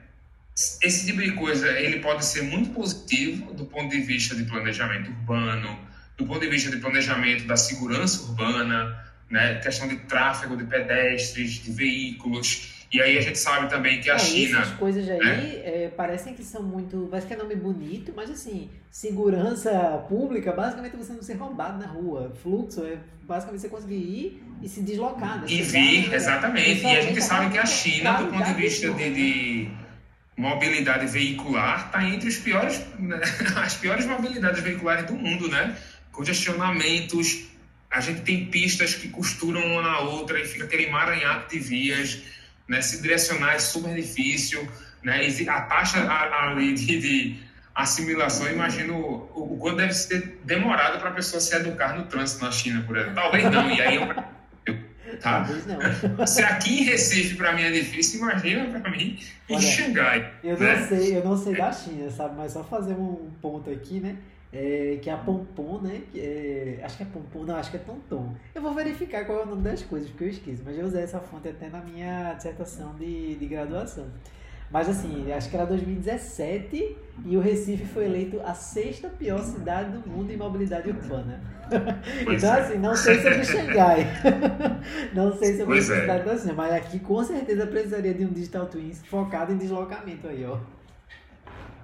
esse 0.83 1.07
tipo 1.07 1.21
de 1.21 1.33
coisa 1.33 1.69
ele 1.79 2.01
pode 2.01 2.25
ser 2.25 2.43
muito 2.43 2.71
positivo 2.71 3.55
do 3.55 3.65
ponto 3.65 3.91
de 3.91 4.03
vista 4.03 4.35
de 4.35 4.45
planejamento 4.45 5.11
urbano, 5.11 5.79
do 6.17 6.27
ponto 6.27 6.41
de 6.41 6.49
vista 6.49 6.71
de 6.71 6.77
planejamento 6.77 7.45
da 7.45 7.57
segurança 7.57 8.23
urbana, 8.23 9.03
né, 9.31 9.55
questão 9.57 9.89
de 9.89 9.97
tráfego 9.97 10.57
de 10.57 10.65
pedestres, 10.65 11.53
de 11.53 11.73
veículos. 11.73 12.72
E 12.93 13.01
aí 13.01 13.17
a 13.17 13.23
gente 13.23 13.39
sabe 13.39 13.71
também 13.71 14.01
que 14.01 14.11
a 14.11 14.17
é, 14.17 14.19
China. 14.19 14.61
Essas 14.61 14.75
coisas 14.75 15.09
aí 15.09 15.19
né? 15.19 15.63
é, 15.65 15.93
parecem 15.97 16.35
que 16.35 16.45
são 16.45 16.63
muito. 16.63 17.09
Parece 17.11 17.27
que 17.27 17.33
é 17.33 17.37
nome 17.37 17.57
bonito, 17.57 18.13
mas 18.15 18.31
assim, 18.31 18.71
segurança 18.91 19.71
pública, 20.09 20.53
basicamente 20.53 20.97
você 20.97 21.15
não 21.15 21.23
ser 21.23 21.35
roubado 21.35 21.79
na 21.79 21.87
rua. 21.87 22.35
Fluxo 22.43 22.85
é 22.85 22.99
basicamente 23.23 23.63
você 23.63 23.69
conseguir 23.71 23.95
ir 23.95 24.43
e 24.63 24.69
se 24.69 24.83
deslocar. 24.83 25.41
Né? 25.41 25.47
E 25.49 25.63
vir, 25.63 26.13
exatamente. 26.13 26.83
E 26.83 26.87
a 26.87 27.01
gente 27.01 27.23
sabe 27.23 27.51
que 27.51 27.59
a 27.59 27.65
China, 27.65 28.13
do 28.23 28.27
ponto 28.29 28.45
de 28.45 28.55
vista 28.55 28.93
de, 28.93 29.15
de 29.15 29.71
mobilidade 30.37 31.07
veicular 31.07 31.87
está 31.87 32.07
entre 32.07 32.29
os 32.29 32.37
piores, 32.37 32.85
né? 32.99 33.21
as 33.57 33.75
piores 33.75 34.05
mobilidades 34.05 34.63
veiculares 34.63 35.07
do 35.07 35.15
mundo, 35.15 35.49
né? 35.49 35.77
Congestionamentos, 36.11 37.45
a 37.91 38.01
gente 38.01 38.21
tem 38.21 38.47
pistas 38.47 38.95
que 38.95 39.09
costuram 39.09 39.65
uma 39.65 39.83
na 39.83 40.01
outra 40.01 40.39
e 40.39 40.45
fica 40.45 40.65
aquele 40.65 40.85
emaranhado 40.85 41.49
de 41.49 41.59
vias, 41.59 42.21
né? 42.73 42.81
Se 42.81 43.03
direcionar 43.03 43.55
é 43.55 43.59
super 43.59 43.95
difícil, 43.95 44.67
né? 45.05 45.21
A 45.47 45.61
taxa 45.61 46.11
ali 46.11 46.73
de, 46.73 46.99
de 46.99 47.37
assimilação, 47.75 48.51
imagino 48.51 48.97
o, 48.97 49.55
o 49.55 49.59
quanto 49.59 49.77
deve 49.77 49.93
ser 49.93 50.41
demorado 50.43 50.99
para 50.99 51.11
a 51.11 51.13
pessoa 51.13 51.39
se 51.39 51.55
educar 51.55 51.97
no 51.97 52.07
trânsito 52.07 52.43
na 52.43 52.51
China, 52.51 52.83
por 52.87 52.97
exemplo. 52.97 53.15
Talvez 53.15 53.45
não, 53.51 53.71
e 53.71 53.81
aí 53.81 53.97
eu. 53.97 54.33
Tá? 55.21 55.47
Se 56.27 56.43
aqui 56.43 56.81
em 56.81 56.85
Recife 56.85 57.37
para 57.37 57.53
mim 57.53 57.63
é 57.63 57.71
difícil, 57.71 58.21
imagina 58.21 58.81
para 58.81 58.91
mim 58.91 59.19
em 59.47 59.55
Olha, 59.55 59.63
Xangai. 59.63 60.33
Eu 60.43 60.59
né? 60.59 60.77
não 60.77 60.89
sei, 60.89 61.17
eu 61.17 61.25
não 61.25 61.37
sei 61.37 61.55
da 61.55 61.71
China, 61.71 62.11
sabe? 62.11 62.35
Mas 62.37 62.53
só 62.53 62.65
fazer 62.65 62.95
um 62.95 63.31
ponto 63.43 63.71
aqui, 63.71 64.01
né? 64.01 64.17
É, 64.53 64.99
que 65.01 65.09
é 65.09 65.13
a 65.15 65.17
Pompom, 65.17 65.81
né? 65.81 66.03
É, 66.15 66.81
acho 66.83 66.99
que 66.99 67.03
é 67.03 67.07
Pompom, 67.07 67.45
não, 67.45 67.57
acho 67.57 67.71
que 67.71 67.79
é 67.79 67.81
Tonton. 67.81 68.35
Eu 68.55 68.61
vou 68.61 68.75
verificar 68.75 69.25
qual 69.25 69.41
é 69.41 69.43
o 69.45 69.47
nome 69.47 69.63
das 69.63 69.83
coisas, 69.83 70.11
porque 70.11 70.25
eu 70.25 70.29
esqueço. 70.29 70.63
Mas 70.65 70.79
eu 70.79 70.85
usei 70.85 71.03
essa 71.03 71.21
fonte 71.21 71.49
até 71.49 71.71
na 71.71 71.81
minha 71.81 72.35
dissertação 72.35 72.95
de, 72.97 73.35
de 73.37 73.47
graduação. 73.47 74.07
Mas 74.73 74.89
assim, 74.89 75.31
acho 75.31 75.51
que 75.51 75.57
era 75.57 75.67
2017 75.67 76.97
e 77.27 77.37
o 77.37 77.41
Recife 77.41 77.85
foi 77.85 78.07
eleito 78.07 78.41
a 78.41 78.55
sexta 78.55 79.07
pior 79.11 79.43
cidade 79.43 79.99
do 79.99 80.09
mundo 80.09 80.33
em 80.33 80.37
mobilidade 80.37 80.89
urbana. 80.89 81.41
Pois 82.25 82.43
então, 82.43 82.55
é. 82.55 82.61
assim, 82.61 82.79
não 82.79 82.95
sei 82.95 83.23
sobre 83.23 83.45
Xangai. 83.45 84.07
não 85.15 85.35
sei 85.35 85.53
sobre 85.57 85.65
Pois 85.65 85.91
a 85.91 85.97
é. 85.97 86.01
cidade 86.01 86.25
da 86.25 86.37
China, 86.37 86.53
mas 86.53 86.73
aqui 86.75 86.99
com 86.99 87.25
certeza 87.25 87.67
precisaria 87.67 88.13
de 88.13 88.27
um 88.27 88.29
Digital 88.29 88.67
Twins 88.67 89.03
focado 89.07 89.53
em 89.53 89.57
deslocamento 89.57 90.29
aí, 90.29 90.45
ó. 90.45 90.59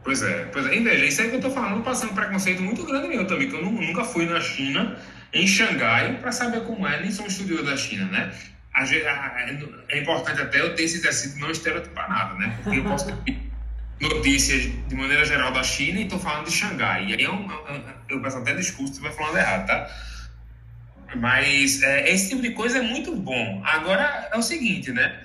Pois 0.05 0.23
é, 0.23 0.45
pois 0.53 0.67
é. 0.67 0.77
E 0.77 0.81
veja, 0.81 1.05
isso 1.05 1.21
aí 1.23 1.29
que 1.31 1.37
eu 1.37 1.41
tô 1.41 1.51
falando 1.51 1.83
passando 1.83 2.13
um 2.13 2.15
preconceito 2.15 2.63
muito 2.63 2.85
grande 2.85 3.09
meu 3.09 3.27
também, 3.27 3.49
que 3.49 3.55
eu 3.57 3.63
nu- 3.65 3.73
nunca 3.81 4.05
fui 4.05 4.25
na 4.27 4.41
China, 4.41 4.97
em 5.33 5.47
Xangai, 5.47 6.15
para 6.19 6.33
saber 6.33 6.61
como 6.63 6.87
é, 6.87 7.01
nem 7.01 7.11
sou 7.11 7.25
um 7.25 7.29
estudioso 7.29 7.65
da 7.65 7.77
China, 7.77 8.07
né? 8.07 8.33
É 9.89 9.99
importante 9.99 10.41
até 10.41 10.61
eu 10.61 10.75
ter 10.75 10.85
esse 10.85 10.99
exercício 10.99 11.39
não 11.41 11.51
estereotipar 11.51 12.09
nada, 12.09 12.35
né? 12.35 12.57
Porque 12.63 12.79
eu 12.79 12.85
posso 12.85 13.13
ter 13.13 13.37
notícias 14.01 14.71
de 14.89 14.95
maneira 14.95 15.25
geral 15.25 15.51
da 15.53 15.63
China 15.63 15.99
e 15.99 16.05
estou 16.05 16.19
falando 16.19 16.47
de 16.47 16.53
Xangai. 16.53 17.07
E 17.07 17.15
aí 17.15 17.25
é 17.25 17.31
um, 17.31 17.51
é 17.69 17.81
eu 18.09 18.23
peço 18.23 18.39
até 18.39 18.55
desculpa 18.55 18.87
se 18.93 18.99
estiver 18.99 19.13
falando 19.15 19.37
errado, 19.37 19.67
tá? 19.67 19.91
Mas 21.17 21.83
é, 21.83 22.11
esse 22.13 22.29
tipo 22.31 22.43
de 22.43 22.51
coisa 22.51 22.79
é 22.79 22.83
muito 22.83 23.15
bom. 23.17 23.63
Agora 23.65 24.29
é 24.33 24.37
o 24.37 24.43
seguinte, 24.43 24.93
né? 24.93 25.21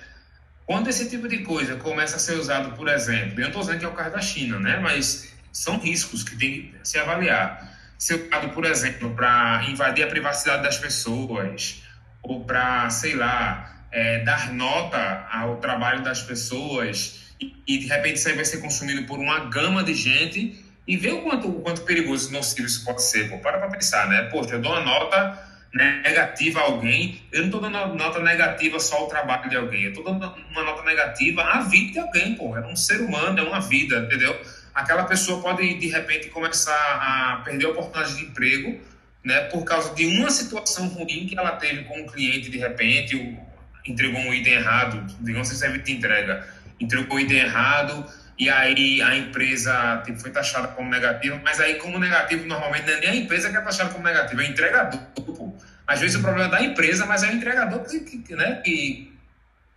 Quando 0.66 0.90
esse 0.90 1.10
tipo 1.10 1.28
de 1.28 1.40
coisa 1.40 1.76
começa 1.76 2.16
a 2.16 2.20
ser 2.20 2.34
usado, 2.34 2.76
por 2.76 2.88
exemplo, 2.88 3.40
eu 3.40 3.42
não 3.42 3.48
estou 3.48 3.62
dizendo 3.62 3.80
que 3.80 3.86
é 3.86 3.88
o 3.88 3.94
caso 3.94 4.12
da 4.12 4.22
China, 4.22 4.60
né? 4.60 4.80
Mas 4.80 5.34
são 5.52 5.78
riscos 5.78 6.24
que 6.24 6.38
tem 6.38 6.52
que 6.52 6.76
se 6.84 6.98
avaliar. 6.98 7.72
Ser 7.98 8.16
usado, 8.16 8.50
por 8.50 8.66
exemplo, 8.66 9.14
para 9.14 9.66
invadir 9.68 10.04
a 10.04 10.08
privacidade 10.08 10.64
das 10.64 10.78
pessoas, 10.78 11.84
ou 12.22 12.46
para, 12.46 12.90
sei 12.90 13.16
lá, 13.16 13.86
é, 13.92 14.24
dar 14.24 14.54
nota 14.54 15.28
ao 15.32 15.58
trabalho 15.58 16.02
das 16.02 16.22
pessoas, 16.22 17.34
e, 17.40 17.54
e, 17.68 17.78
de 17.78 17.88
repente 17.88 18.16
isso 18.16 18.30
aí 18.30 18.36
vai 18.36 18.46
ser 18.46 18.58
consumido 18.60 19.04
por 19.06 19.20
uma 19.20 19.46
gama 19.46 19.84
de 19.84 19.94
gente, 19.94 20.64
e 20.88 20.98
ver 20.98 21.14
o 21.14 21.22
quanto, 21.22 21.48
o 21.50 21.62
quanto 21.62 21.82
perigoso 21.82 22.30
e 22.30 22.34
nocivo 22.34 22.68
isso 22.68 22.84
pode 22.84 23.04
ser. 23.04 23.30
Pô, 23.30 23.38
para 23.40 23.58
para 23.58 23.70
pensar, 23.70 24.08
né? 24.08 24.24
Poxa, 24.24 24.56
eu 24.56 24.62
dou 24.62 24.72
uma 24.72 24.82
nota 24.82 25.53
negativa 25.74 26.60
a 26.60 26.64
alguém, 26.64 27.22
eu 27.32 27.40
não 27.40 27.46
estou 27.48 27.60
dando 27.60 27.96
nota 27.96 28.20
negativa 28.20 28.80
só 28.80 28.98
ao 28.98 29.08
trabalho 29.08 29.50
de 29.50 29.56
alguém, 29.56 29.84
eu 29.84 29.90
estou 29.90 30.04
dando 30.04 30.32
uma 30.52 30.64
nota 30.64 30.84
negativa 30.84 31.44
à 31.44 31.62
vida 31.62 31.94
de 31.94 32.00
alguém, 32.00 32.36
pô. 32.36 32.56
É 32.56 32.62
um 32.66 32.76
ser 32.76 33.02
humano, 33.02 33.40
é 33.40 33.42
uma 33.42 33.60
vida, 33.60 33.98
entendeu? 33.98 34.40
Aquela 34.74 35.04
pessoa 35.06 35.42
pode, 35.42 35.74
de 35.74 35.88
repente, 35.88 36.30
começar 36.30 36.72
a 36.74 37.42
perder 37.44 37.66
a 37.66 37.70
oportunidade 37.70 38.18
de 38.18 38.26
emprego, 38.26 38.80
né, 39.24 39.42
por 39.46 39.64
causa 39.64 39.96
de 39.96 40.06
uma 40.06 40.30
situação 40.30 40.88
ruim 40.88 41.26
que 41.28 41.38
ela 41.38 41.54
teve 41.54 41.86
com 41.86 42.02
um 42.02 42.08
cliente, 42.08 42.50
de 42.50 42.58
repente, 42.58 43.16
o, 43.16 43.38
entregou 43.90 44.20
um 44.20 44.34
item 44.34 44.54
errado, 44.54 45.06
digamos 45.22 45.50
que 45.50 45.56
serve 45.56 45.80
de 45.80 45.92
entrega, 45.92 46.48
entregou 46.80 47.18
um 47.18 47.20
item 47.20 47.38
errado, 47.38 48.06
e 48.38 48.50
aí 48.50 49.02
a 49.02 49.16
empresa 49.16 50.02
tipo, 50.06 50.20
foi 50.20 50.32
taxada 50.32 50.68
como 50.70 50.90
negativa, 50.90 51.40
mas 51.44 51.60
aí 51.60 51.76
como 51.76 52.00
negativo 52.00 52.46
normalmente 52.46 52.86
não 52.86 52.94
é 52.94 53.00
nem 53.00 53.10
a 53.10 53.16
empresa 53.16 53.50
que 53.50 53.58
é 53.58 53.62
taxada 53.62 53.90
como 53.92 54.04
negativa, 54.04 54.42
é 54.42 54.46
o 54.46 54.50
entregador. 54.50 55.00
Pô. 55.16 55.54
Às 55.86 56.00
vezes 56.00 56.16
o 56.16 56.22
problema 56.22 56.48
é 56.48 56.52
da 56.52 56.64
empresa, 56.64 57.06
mas 57.06 57.24
é 57.24 57.30
o 57.30 57.34
entregador 57.34 57.84
que, 57.84 58.00
que, 58.00 58.36
né, 58.36 58.62
que 58.64 59.14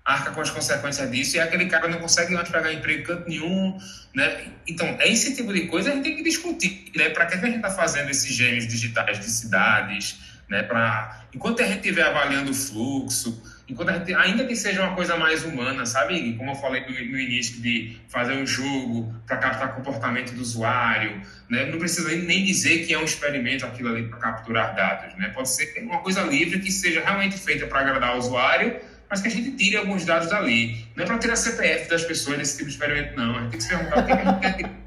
arca 0.07 0.31
com 0.31 0.41
as 0.41 0.51
consequências 0.51 1.11
disso 1.11 1.37
e 1.37 1.41
aquele 1.41 1.67
cara 1.67 1.89
não 1.89 1.99
consegue 1.99 2.33
mais 2.33 2.49
pegar 2.49 2.73
emprego 2.73 3.01
em 3.01 3.05
canto 3.05 3.29
nenhum, 3.29 3.77
né? 4.15 4.53
Então, 4.67 4.87
é 5.01 5.09
esse 5.09 5.35
tipo 5.35 5.53
de 5.53 5.67
coisa 5.67 5.91
a 5.91 5.95
gente 5.95 6.05
tem 6.05 6.17
que 6.17 6.23
discutir, 6.23 6.93
né? 6.95 7.09
Para 7.11 7.27
que, 7.27 7.37
que 7.37 7.45
a 7.45 7.49
gente 7.49 7.57
está 7.57 7.71
fazendo 7.71 8.09
esses 8.09 8.33
gêmeos 8.33 8.69
digitais 8.69 9.19
de 9.19 9.29
cidades, 9.29 10.17
né? 10.49 10.63
Pra, 10.63 11.27
enquanto 11.35 11.61
a 11.61 11.67
gente 11.67 11.79
estiver 11.79 12.05
avaliando 12.05 12.53
o 12.53 12.55
fluxo, 12.55 13.43
enquanto 13.69 13.93
gente, 13.93 14.15
ainda 14.15 14.45
que 14.45 14.55
seja 14.55 14.83
uma 14.83 14.95
coisa 14.95 15.17
mais 15.17 15.45
humana, 15.45 15.85
sabe? 15.85 16.35
Como 16.35 16.51
eu 16.51 16.55
falei 16.55 16.83
no, 16.83 16.89
no 16.89 17.19
início, 17.19 17.61
de 17.61 17.97
fazer 18.09 18.35
um 18.35 18.47
jogo 18.47 19.15
para 19.27 19.37
captar 19.39 19.75
comportamento 19.75 20.33
do 20.33 20.41
usuário, 20.41 21.21
né? 21.49 21.67
Não 21.67 21.79
precisa 21.79 22.15
nem 22.15 22.45
dizer 22.45 22.87
que 22.87 22.95
é 22.95 22.99
um 22.99 23.05
experimento 23.05 23.67
aquilo 23.67 23.89
ali 23.89 24.09
para 24.09 24.19
capturar 24.19 24.75
dados, 24.75 25.17
né? 25.17 25.29
Pode 25.35 25.49
ser 25.49 25.75
uma 25.83 25.99
coisa 25.99 26.23
livre 26.23 26.61
que 26.61 26.71
seja 26.71 27.03
realmente 27.03 27.39
feita 27.39 27.67
para 27.67 27.81
agradar 27.81 28.15
o 28.15 28.19
usuário, 28.19 28.77
mas 29.11 29.21
que 29.21 29.29
a 29.29 29.31
gente 29.31 29.53
tire 29.53 29.77
alguns 29.77 30.05
dados 30.05 30.29
dali. 30.29 30.87
Não 30.95 31.05
é 31.05 31.07
para 31.07 31.19
tirar 31.19 31.37
CPF 31.37 31.89
das 31.89 32.05
pessoas 32.05 32.39
nesse 32.39 32.57
tipo 32.57 32.69
de 32.69 32.75
experimento, 32.75 33.17
não. 33.17 33.37
A 33.37 33.43
gente 33.43 33.51
tem 33.51 33.59
que 33.59 33.65
se 33.65 33.69
perguntar 33.69 33.99
o 34.01 34.07
que 34.07 34.13
a 34.13 34.17
gente 34.17 34.41
quer 34.41 34.86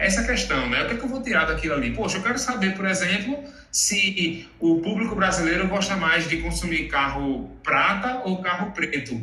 essa 0.00 0.24
questão, 0.24 0.68
né? 0.68 0.82
O 0.82 0.88
que, 0.88 0.94
é 0.94 0.96
que 0.96 1.04
eu 1.04 1.08
vou 1.08 1.22
tirar 1.22 1.44
daquilo 1.44 1.74
ali? 1.74 1.92
Poxa, 1.92 2.16
eu 2.16 2.22
quero 2.22 2.38
saber, 2.38 2.74
por 2.74 2.86
exemplo, 2.86 3.44
se 3.70 4.48
o 4.58 4.80
público 4.80 5.14
brasileiro 5.14 5.68
gosta 5.68 5.94
mais 5.94 6.28
de 6.28 6.38
consumir 6.38 6.88
carro 6.88 7.54
prata 7.62 8.22
ou 8.24 8.40
carro 8.40 8.72
preto. 8.72 9.20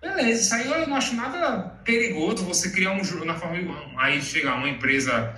Beleza, 0.00 0.42
isso 0.42 0.54
aí 0.54 0.70
eu 0.70 0.86
não 0.86 0.96
acho 0.96 1.14
nada 1.16 1.60
perigoso 1.82 2.44
você 2.44 2.70
criar 2.70 2.92
um 2.92 3.02
jogo 3.02 3.24
na 3.24 3.34
Fórmula 3.34 3.86
1. 3.94 3.98
Aí 3.98 4.22
chegar 4.22 4.54
uma 4.56 4.68
empresa, 4.68 5.34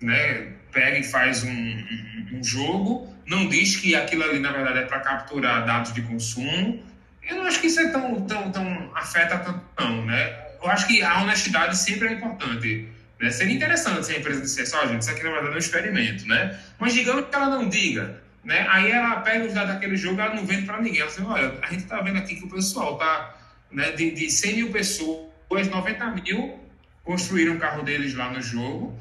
né, 0.00 0.52
pega 0.70 0.98
e 0.98 1.02
faz 1.02 1.42
um, 1.42 1.50
um, 1.50 2.38
um 2.38 2.44
jogo, 2.44 3.12
não 3.26 3.48
diz 3.48 3.76
que 3.76 3.96
aquilo 3.96 4.24
ali, 4.24 4.38
na 4.38 4.52
verdade, 4.52 4.80
é 4.80 4.82
para 4.82 5.00
capturar 5.00 5.64
dados 5.64 5.92
de 5.92 6.02
consumo. 6.02 6.82
Eu 7.22 7.36
não 7.36 7.46
acho 7.46 7.60
que 7.60 7.68
isso 7.68 7.80
é 7.80 7.88
tão, 7.88 8.20
tão, 8.26 8.52
tão 8.52 8.92
afeta 8.94 9.38
tanto, 9.38 9.60
não, 9.80 10.04
né? 10.04 10.44
Eu 10.62 10.70
acho 10.70 10.86
que 10.86 11.02
a 11.02 11.22
honestidade 11.22 11.76
sempre 11.76 12.08
é 12.08 12.12
importante. 12.12 12.88
Né? 13.20 13.30
Seria 13.30 13.54
interessante 13.54 14.06
se 14.06 14.12
a 14.12 14.18
empresa 14.18 14.40
dissesse, 14.40 14.74
ó, 14.76 14.84
oh, 14.84 14.88
gente, 14.88 15.02
isso 15.02 15.10
aqui 15.10 15.22
na 15.22 15.30
verdade 15.30 15.52
é 15.52 15.56
um 15.56 15.58
experimento, 15.58 16.26
né? 16.26 16.58
Mas 16.78 16.94
digamos 16.94 17.26
que 17.28 17.34
ela 17.34 17.48
não 17.48 17.68
diga, 17.68 18.20
né? 18.44 18.66
Aí 18.68 18.90
ela 18.90 19.20
pega 19.20 19.46
os 19.46 19.54
dados 19.54 19.74
daquele 19.74 19.96
jogo, 19.96 20.20
ela 20.20 20.34
não 20.34 20.44
vende 20.44 20.66
para 20.66 20.80
ninguém. 20.80 21.00
Ela 21.00 21.10
diz, 21.10 21.20
olha, 21.20 21.58
a 21.62 21.66
gente 21.70 21.84
está 21.84 22.00
vendo 22.00 22.18
aqui 22.18 22.36
que 22.36 22.44
o 22.44 22.50
pessoal 22.50 22.98
tá, 22.98 23.36
né, 23.70 23.92
de, 23.92 24.10
de 24.10 24.30
100 24.30 24.56
mil 24.56 24.72
pessoas, 24.72 25.28
90 25.50 26.06
mil 26.10 26.58
construíram 27.04 27.54
o 27.54 27.58
carro 27.58 27.82
deles 27.82 28.14
lá 28.14 28.30
no 28.30 28.42
jogo 28.42 28.98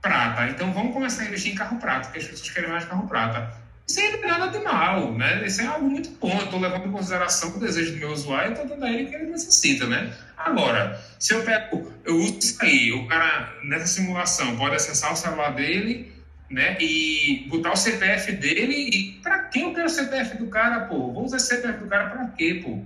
prata. 0.00 0.48
Então 0.48 0.72
vamos 0.72 0.92
começar 0.92 1.22
a 1.22 1.26
investir 1.26 1.52
em 1.52 1.54
carro 1.54 1.78
prata, 1.78 2.06
porque 2.06 2.18
as 2.18 2.26
pessoas 2.26 2.50
querem 2.50 2.70
mais 2.70 2.84
carro 2.84 3.06
prata. 3.08 3.52
É 3.96 4.26
nada 4.26 4.46
de 4.48 4.62
mal, 4.62 5.12
né? 5.14 5.46
Isso 5.46 5.62
é 5.62 5.66
algo 5.66 5.88
muito 5.88 6.10
bom. 6.20 6.30
Eu 6.30 6.44
estou 6.44 6.60
levando 6.60 6.86
em 6.86 6.92
consideração 6.92 7.56
o 7.56 7.58
desejo 7.58 7.92
do 7.92 7.98
meu 7.98 8.10
usuário 8.10 8.50
e 8.50 8.52
estou 8.52 8.68
dando 8.68 8.84
a 8.84 8.90
ele 8.90 9.04
o 9.04 9.08
que 9.08 9.14
ele 9.14 9.30
necessita, 9.30 9.86
né? 9.86 10.12
Agora, 10.36 11.00
se 11.18 11.32
eu 11.32 11.42
pego, 11.42 11.90
eu 12.04 12.16
uso 12.16 12.38
isso 12.38 12.58
aí, 12.60 12.92
o 12.92 13.06
cara 13.06 13.54
nessa 13.64 13.86
simulação 13.86 14.56
pode 14.56 14.76
acessar 14.76 15.12
o 15.12 15.16
celular 15.16 15.54
dele, 15.54 16.12
né? 16.50 16.76
E 16.78 17.46
botar 17.48 17.72
o 17.72 17.76
CPF 17.76 18.32
dele 18.32 18.74
e 18.74 19.12
para 19.22 19.38
que 19.44 19.62
eu 19.62 19.72
quero 19.72 19.86
o 19.86 19.90
CPF 19.90 20.36
do 20.36 20.48
cara, 20.48 20.80
pô? 20.80 21.10
Vou 21.12 21.24
usar 21.24 21.38
o 21.38 21.40
CPF 21.40 21.78
do 21.78 21.86
cara 21.86 22.10
para 22.10 22.26
quê, 22.28 22.60
pô? 22.62 22.78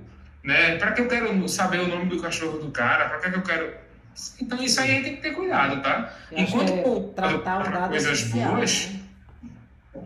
Né? 0.44 0.76
Para 0.76 0.92
que 0.92 1.00
eu 1.00 1.08
quero 1.08 1.48
saber 1.48 1.80
o 1.80 1.88
nome 1.88 2.06
do 2.06 2.20
cachorro 2.20 2.58
do 2.58 2.70
cara? 2.70 3.08
Para 3.08 3.18
que, 3.18 3.36
eu 3.36 3.42
quero 3.42 3.74
então 4.40 4.62
isso 4.62 4.80
aí 4.80 5.02
tem 5.02 5.16
que 5.16 5.22
ter 5.22 5.32
cuidado, 5.32 5.82
tá? 5.82 6.14
Eu 6.30 6.40
Enquanto 6.40 6.72
é 6.72 7.12
tratar 7.14 7.60
o 7.60 7.72
dado 7.72 7.90
coisas 7.90 8.20
essencial, 8.20 8.56
boas. 8.56 8.88
Né? 8.88 9.00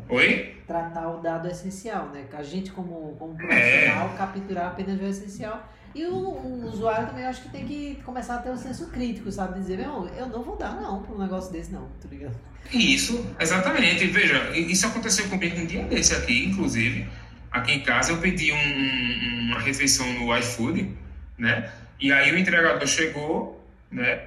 Oi? 0.09 0.56
Tratar 0.66 1.09
o 1.09 1.20
dado 1.20 1.48
essencial, 1.48 2.09
né? 2.09 2.24
A 2.33 2.42
gente 2.42 2.72
como, 2.72 3.14
como 3.18 3.37
profissional 3.37 4.11
é. 4.12 4.16
capturar 4.16 4.66
apenas 4.68 5.00
o 5.00 5.05
essencial. 5.05 5.72
E 5.94 6.05
o, 6.05 6.14
o, 6.14 6.66
usuário 6.66 7.07
também 7.07 7.24
acho 7.24 7.42
que 7.42 7.48
tem 7.48 7.66
que 7.66 7.94
começar 8.05 8.35
a 8.35 8.38
ter 8.38 8.50
um 8.50 8.57
senso 8.57 8.88
crítico, 8.90 9.33
sabe? 9.33 9.61
Dizer, 9.61 9.79
meu, 9.79 10.07
eu 10.09 10.26
não 10.26 10.42
vou 10.42 10.57
dar 10.57 10.74
não 10.81 11.02
para 11.02 11.14
um 11.14 11.18
negócio 11.18 11.50
desse 11.50 11.72
não, 11.72 11.88
tá 12.02 12.09
ligado? 12.11 12.35
Isso, 12.70 13.35
exatamente. 13.40 14.07
Veja, 14.09 14.50
isso 14.57 14.87
aconteceu 14.87 15.29
comigo 15.29 15.59
um 15.59 15.64
dia 15.66 15.85
desse 15.85 16.14
aqui, 16.14 16.44
inclusive. 16.44 17.09
Aqui 17.50 17.72
em 17.72 17.81
casa 17.81 18.12
eu 18.12 18.18
pedi 18.18 18.52
um, 18.52 18.57
um, 18.57 19.50
uma 19.50 19.61
refeição 19.61 20.07
no 20.14 20.37
iFood, 20.37 20.90
né? 21.38 21.70
E 21.98 22.12
aí 22.12 22.31
o 22.33 22.38
entregador 22.38 22.87
chegou, 22.87 23.64
né? 23.90 24.20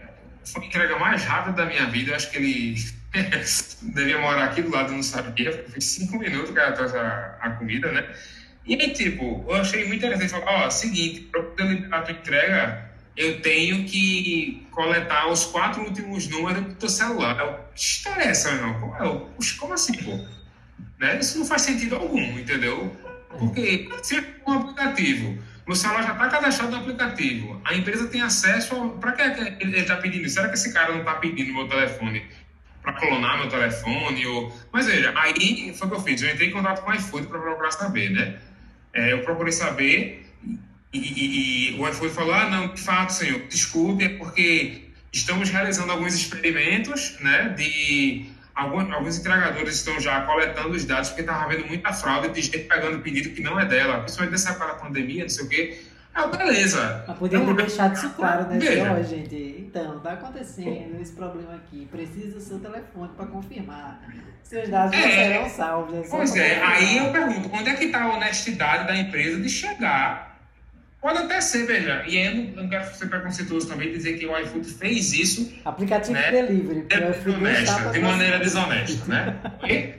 Foi 0.43 0.63
a 0.63 0.65
entrega 0.65 0.97
mais 0.97 1.23
rápida 1.23 1.57
da 1.57 1.65
minha 1.65 1.85
vida. 1.85 2.11
Eu 2.11 2.15
acho 2.15 2.31
que 2.31 2.37
ele 2.37 2.75
devia 3.81 4.19
morar 4.19 4.45
aqui 4.45 4.61
do 4.61 4.69
lado, 4.69 4.91
não 4.93 5.03
sabia. 5.03 5.65
Foi 5.69 5.81
cinco 5.81 6.17
minutos 6.17 6.51
que 6.51 6.59
ela 6.59 6.71
trouxe 6.71 6.95
a, 6.97 7.37
a, 7.41 7.49
comida, 7.51 7.91
né? 7.91 8.07
E 8.65 8.75
aí, 8.75 8.93
tipo, 8.93 9.45
eu 9.47 9.55
achei 9.55 9.87
muito 9.87 10.05
interessante. 10.05 10.43
Ó, 10.45 10.67
oh, 10.67 10.71
seguinte, 10.71 11.21
para 11.21 11.41
poder 11.41 11.87
a 11.91 12.01
tua 12.01 12.13
entrega, 12.13 12.89
eu 13.17 13.41
tenho 13.41 13.83
que 13.85 14.67
coletar 14.71 15.27
os 15.27 15.45
quatro 15.45 15.83
últimos 15.83 16.27
números 16.27 16.63
do 16.63 16.75
teu 16.75 16.89
celular. 16.89 17.39
Eu, 17.39 17.53
que 17.73 17.81
história 17.81 18.23
é 18.23 18.27
essa, 18.27 18.51
meu 18.51 18.67
irmão? 18.67 18.95
Eu, 18.99 19.19
Puxa, 19.35 19.57
como 19.59 19.73
assim, 19.73 19.93
pô? 20.03 20.11
Né? 20.99 21.19
Isso 21.19 21.39
não 21.39 21.45
faz 21.45 21.63
sentido 21.63 21.95
algum, 21.95 22.21
entendeu? 22.37 22.95
Porque 23.29 23.89
se 24.03 24.17
é 24.17 24.23
um 24.45 24.53
aplicativo 24.53 25.39
meu 25.69 25.75
celular 25.75 26.01
já 26.01 26.13
está 26.13 26.27
cadastrado 26.29 26.71
no 26.71 26.77
aplicativo. 26.77 27.61
A 27.63 27.75
empresa 27.75 28.07
tem 28.07 28.23
acesso. 28.23 28.89
Para 28.99 29.11
que 29.11 29.21
ele 29.61 29.77
está 29.77 29.97
pedindo? 29.97 30.27
Será 30.27 30.49
que 30.49 30.55
esse 30.55 30.73
cara 30.73 30.93
não 30.93 31.01
está 31.01 31.13
pedindo 31.13 31.53
meu 31.53 31.67
telefone 31.67 32.25
para 32.81 32.93
clonar 32.93 33.37
meu 33.39 33.49
telefone. 33.49 34.25
Ou... 34.25 34.57
Mas 34.71 34.85
veja, 34.87 35.13
aí 35.15 35.73
foi 35.73 35.87
o 35.87 35.91
que 35.91 35.97
eu 35.97 36.01
fiz. 36.01 36.21
Eu 36.21 36.31
entrei 36.31 36.49
em 36.49 36.51
contato 36.51 36.83
com 36.83 36.91
o 36.91 36.93
iFood 36.93 37.27
para 37.27 37.39
procurar 37.39 37.71
saber, 37.71 38.09
né? 38.09 38.39
É, 38.93 39.13
eu 39.13 39.23
procurei 39.23 39.51
saber 39.51 40.25
e, 40.91 40.97
e, 40.97 41.75
e, 41.75 41.79
o 41.79 41.87
iFood 41.87 42.13
falou: 42.13 42.33
ah, 42.33 42.49
não, 42.49 42.73
de 42.73 42.81
fato, 42.81 43.13
senhor, 43.13 43.41
desculpe, 43.47 44.03
é 44.03 44.09
porque 44.09 44.89
estamos 45.13 45.49
realizando 45.49 45.91
alguns 45.91 46.15
experimentos, 46.15 47.17
né? 47.19 47.49
De 47.49 48.29
alguns, 48.55 48.91
alguns 48.91 49.17
entregadores 49.19 49.75
estão 49.75 49.99
já 49.99 50.21
coletando 50.21 50.69
os 50.69 50.85
dados 50.85 51.09
porque 51.09 51.21
estava 51.21 51.43
havendo 51.43 51.67
muita 51.67 51.93
fraude 51.93 52.29
de 52.29 52.41
gente 52.41 52.59
pegando 52.59 52.99
pedido 52.99 53.29
que 53.29 53.41
não 53.41 53.59
é 53.59 53.65
dela, 53.65 53.99
principalmente 53.99 54.31
nessa 54.31 54.49
época 54.49 54.67
da 54.67 54.73
pandemia, 54.75 55.23
não 55.23 55.29
sei 55.29 55.45
o 55.45 55.49
quê. 55.49 55.81
Ah, 56.13 56.27
beleza. 56.27 57.03
Mas 57.07 57.17
podia 57.17 57.39
ter 57.39 57.55
deixado 57.55 57.93
isso 57.95 58.09
claro, 58.11 58.47
né? 58.47 58.57
Veja. 58.57 58.91
Ó, 58.91 59.03
gente, 59.03 59.35
então, 59.59 59.99
tá 59.99 60.13
acontecendo 60.13 60.99
esse 60.99 61.13
problema 61.13 61.55
aqui. 61.55 61.87
Precisa 61.91 62.33
do 62.33 62.41
seu 62.41 62.59
telefone 62.59 63.09
para 63.15 63.25
confirmar. 63.27 64.01
Seus 64.43 64.67
dados 64.69 64.93
é, 64.93 64.99
não 64.99 65.11
serão 65.11 65.49
salvos. 65.49 65.93
Né? 65.93 66.07
Pois 66.09 66.35
é, 66.35 66.61
aí 66.63 66.97
eu 66.97 67.11
pergunto, 67.11 67.49
onde 67.53 67.69
é 67.69 67.75
que 67.75 67.85
está 67.85 68.03
a 68.03 68.15
honestidade 68.15 68.87
da 68.87 68.97
empresa 68.97 69.39
de 69.39 69.49
chegar 69.49 70.29
Pode 71.01 71.17
até 71.19 71.39
ser, 71.39 71.65
veja. 71.65 72.03
E 72.05 72.17
aí 72.17 72.25
eu 72.25 72.35
não, 72.35 72.63
não 72.63 72.69
quero 72.69 72.93
ser 72.93 73.07
preconceituoso 73.07 73.69
também 73.69 73.91
dizer 73.91 74.17
que 74.17 74.25
o 74.25 74.37
iFood 74.37 74.69
fez 74.69 75.13
isso. 75.13 75.53
Aplicativo 75.63 76.13
né, 76.13 76.29
delivery. 76.29 76.81
De, 76.81 77.29
honesta, 77.29 77.89
de 77.89 77.99
maneira 77.99 78.39
desonesta, 78.39 79.05
né? 79.05 79.39
E? 79.63 79.93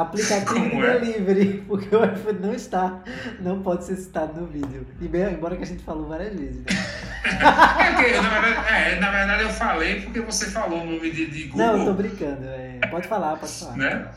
Aplicativo 0.00 0.70
Como 0.70 0.84
é? 0.84 0.98
delivery, 1.00 1.64
porque 1.66 1.94
o 1.94 2.04
iFood 2.04 2.40
não 2.40 2.54
está, 2.54 3.02
não 3.40 3.62
pode 3.62 3.84
ser 3.84 3.96
citado 3.96 4.40
no 4.40 4.46
vídeo. 4.46 4.86
E 5.00 5.08
bem, 5.08 5.32
embora 5.32 5.56
que 5.56 5.62
a 5.62 5.66
gente 5.66 5.82
falou 5.82 6.06
várias 6.08 6.34
vezes. 6.34 6.64
Né? 6.64 6.72
é 7.24 8.20
na, 8.20 8.40
verdade, 8.40 8.72
é, 8.72 9.00
na 9.00 9.10
verdade, 9.10 9.42
eu 9.42 9.50
falei 9.50 10.00
porque 10.02 10.20
você 10.20 10.46
falou 10.46 10.82
o 10.82 10.86
nome 10.86 11.10
de, 11.10 11.26
de 11.26 11.44
Google. 11.44 11.66
Não, 11.66 11.78
eu 11.78 11.84
tô 11.86 11.92
brincando. 11.94 12.44
É, 12.44 12.78
pode 12.90 13.08
falar, 13.08 13.36
pode 13.36 13.52
falar. 13.52 13.76
Né? 13.76 14.08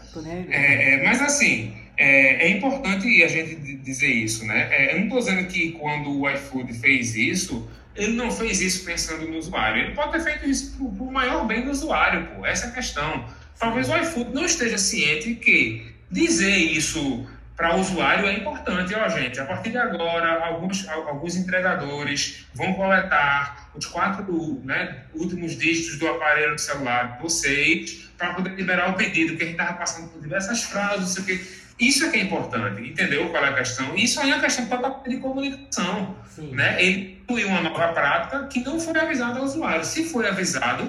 É, 0.49 0.93
é, 0.93 1.03
mas 1.03 1.21
assim, 1.21 1.73
é, 1.97 2.47
é, 2.47 2.49
importante 2.49 3.23
a 3.23 3.27
gente 3.27 3.55
dizer 3.77 4.07
isso, 4.07 4.45
né? 4.45 4.67
É, 4.71 4.93
eu 4.93 4.97
não 4.97 5.03
estou 5.05 5.19
dizendo 5.19 5.47
que 5.47 5.71
quando 5.73 6.19
o 6.19 6.29
iFood 6.29 6.73
fez 6.73 7.15
isso, 7.15 7.67
ele 7.95 8.13
não 8.13 8.31
fez 8.31 8.61
isso 8.61 8.85
pensando 8.85 9.27
no 9.27 9.37
usuário. 9.37 9.83
Ele 9.83 9.95
pode 9.95 10.11
ter 10.13 10.21
feito 10.21 10.49
isso 10.49 10.77
para 10.77 10.85
o 10.85 11.11
maior 11.11 11.45
bem 11.45 11.63
do 11.63 11.71
usuário, 11.71 12.27
pô. 12.27 12.45
Essa 12.45 12.67
é 12.67 12.69
a 12.69 12.71
questão. 12.71 13.25
Talvez 13.61 13.87
o 13.87 13.95
iFood 13.95 14.33
não 14.33 14.43
esteja 14.43 14.75
ciente 14.79 15.35
que 15.35 15.85
dizer 16.09 16.57
isso 16.57 17.27
para 17.55 17.75
o 17.75 17.79
usuário 17.79 18.25
é 18.25 18.33
importante. 18.33 18.95
Ó, 18.95 19.07
gente, 19.07 19.39
a 19.39 19.45
partir 19.45 19.69
de 19.69 19.77
agora, 19.77 20.43
alguns, 20.47 20.87
alguns 20.89 21.35
entregadores 21.35 22.47
vão 22.55 22.73
coletar 22.73 23.69
os 23.75 23.85
quatro 23.85 24.59
né, 24.65 25.03
últimos 25.13 25.55
dígitos 25.55 25.99
do 25.99 26.07
aparelho 26.07 26.55
do 26.55 26.59
celular 26.59 27.17
de 27.17 27.21
vocês 27.21 28.09
para 28.17 28.33
poder 28.33 28.55
liberar 28.55 28.89
o 28.89 28.93
pedido, 28.95 29.37
que 29.37 29.43
a 29.43 29.45
gente 29.45 29.59
estava 29.59 29.77
passando 29.77 30.09
por 30.09 30.19
diversas 30.19 30.63
frases, 30.63 30.99
não 31.01 31.07
sei 31.07 31.23
o 31.23 31.25
quê 31.27 31.61
isso 31.81 32.05
é 32.05 32.09
que 32.09 32.17
é 32.17 32.21
importante, 32.21 32.87
entendeu 32.87 33.27
qual 33.29 33.43
é 33.43 33.49
a 33.49 33.53
questão? 33.53 33.95
Isso 33.95 34.21
aí 34.21 34.29
é 34.29 34.35
uma 34.35 34.43
questão 34.43 34.67
totalmente 34.67 35.09
de 35.09 35.17
comunicação. 35.17 36.15
Sim. 36.29 36.51
Né? 36.51 36.79
Ele 36.79 37.19
incluiu 37.23 37.47
uma 37.47 37.61
nova 37.61 37.87
prática 37.87 38.45
que 38.45 38.59
não 38.59 38.79
foi 38.79 38.99
avisada 38.99 39.39
ao 39.39 39.45
usuário. 39.45 39.83
Se 39.83 40.03
foi 40.03 40.27
avisado, 40.27 40.87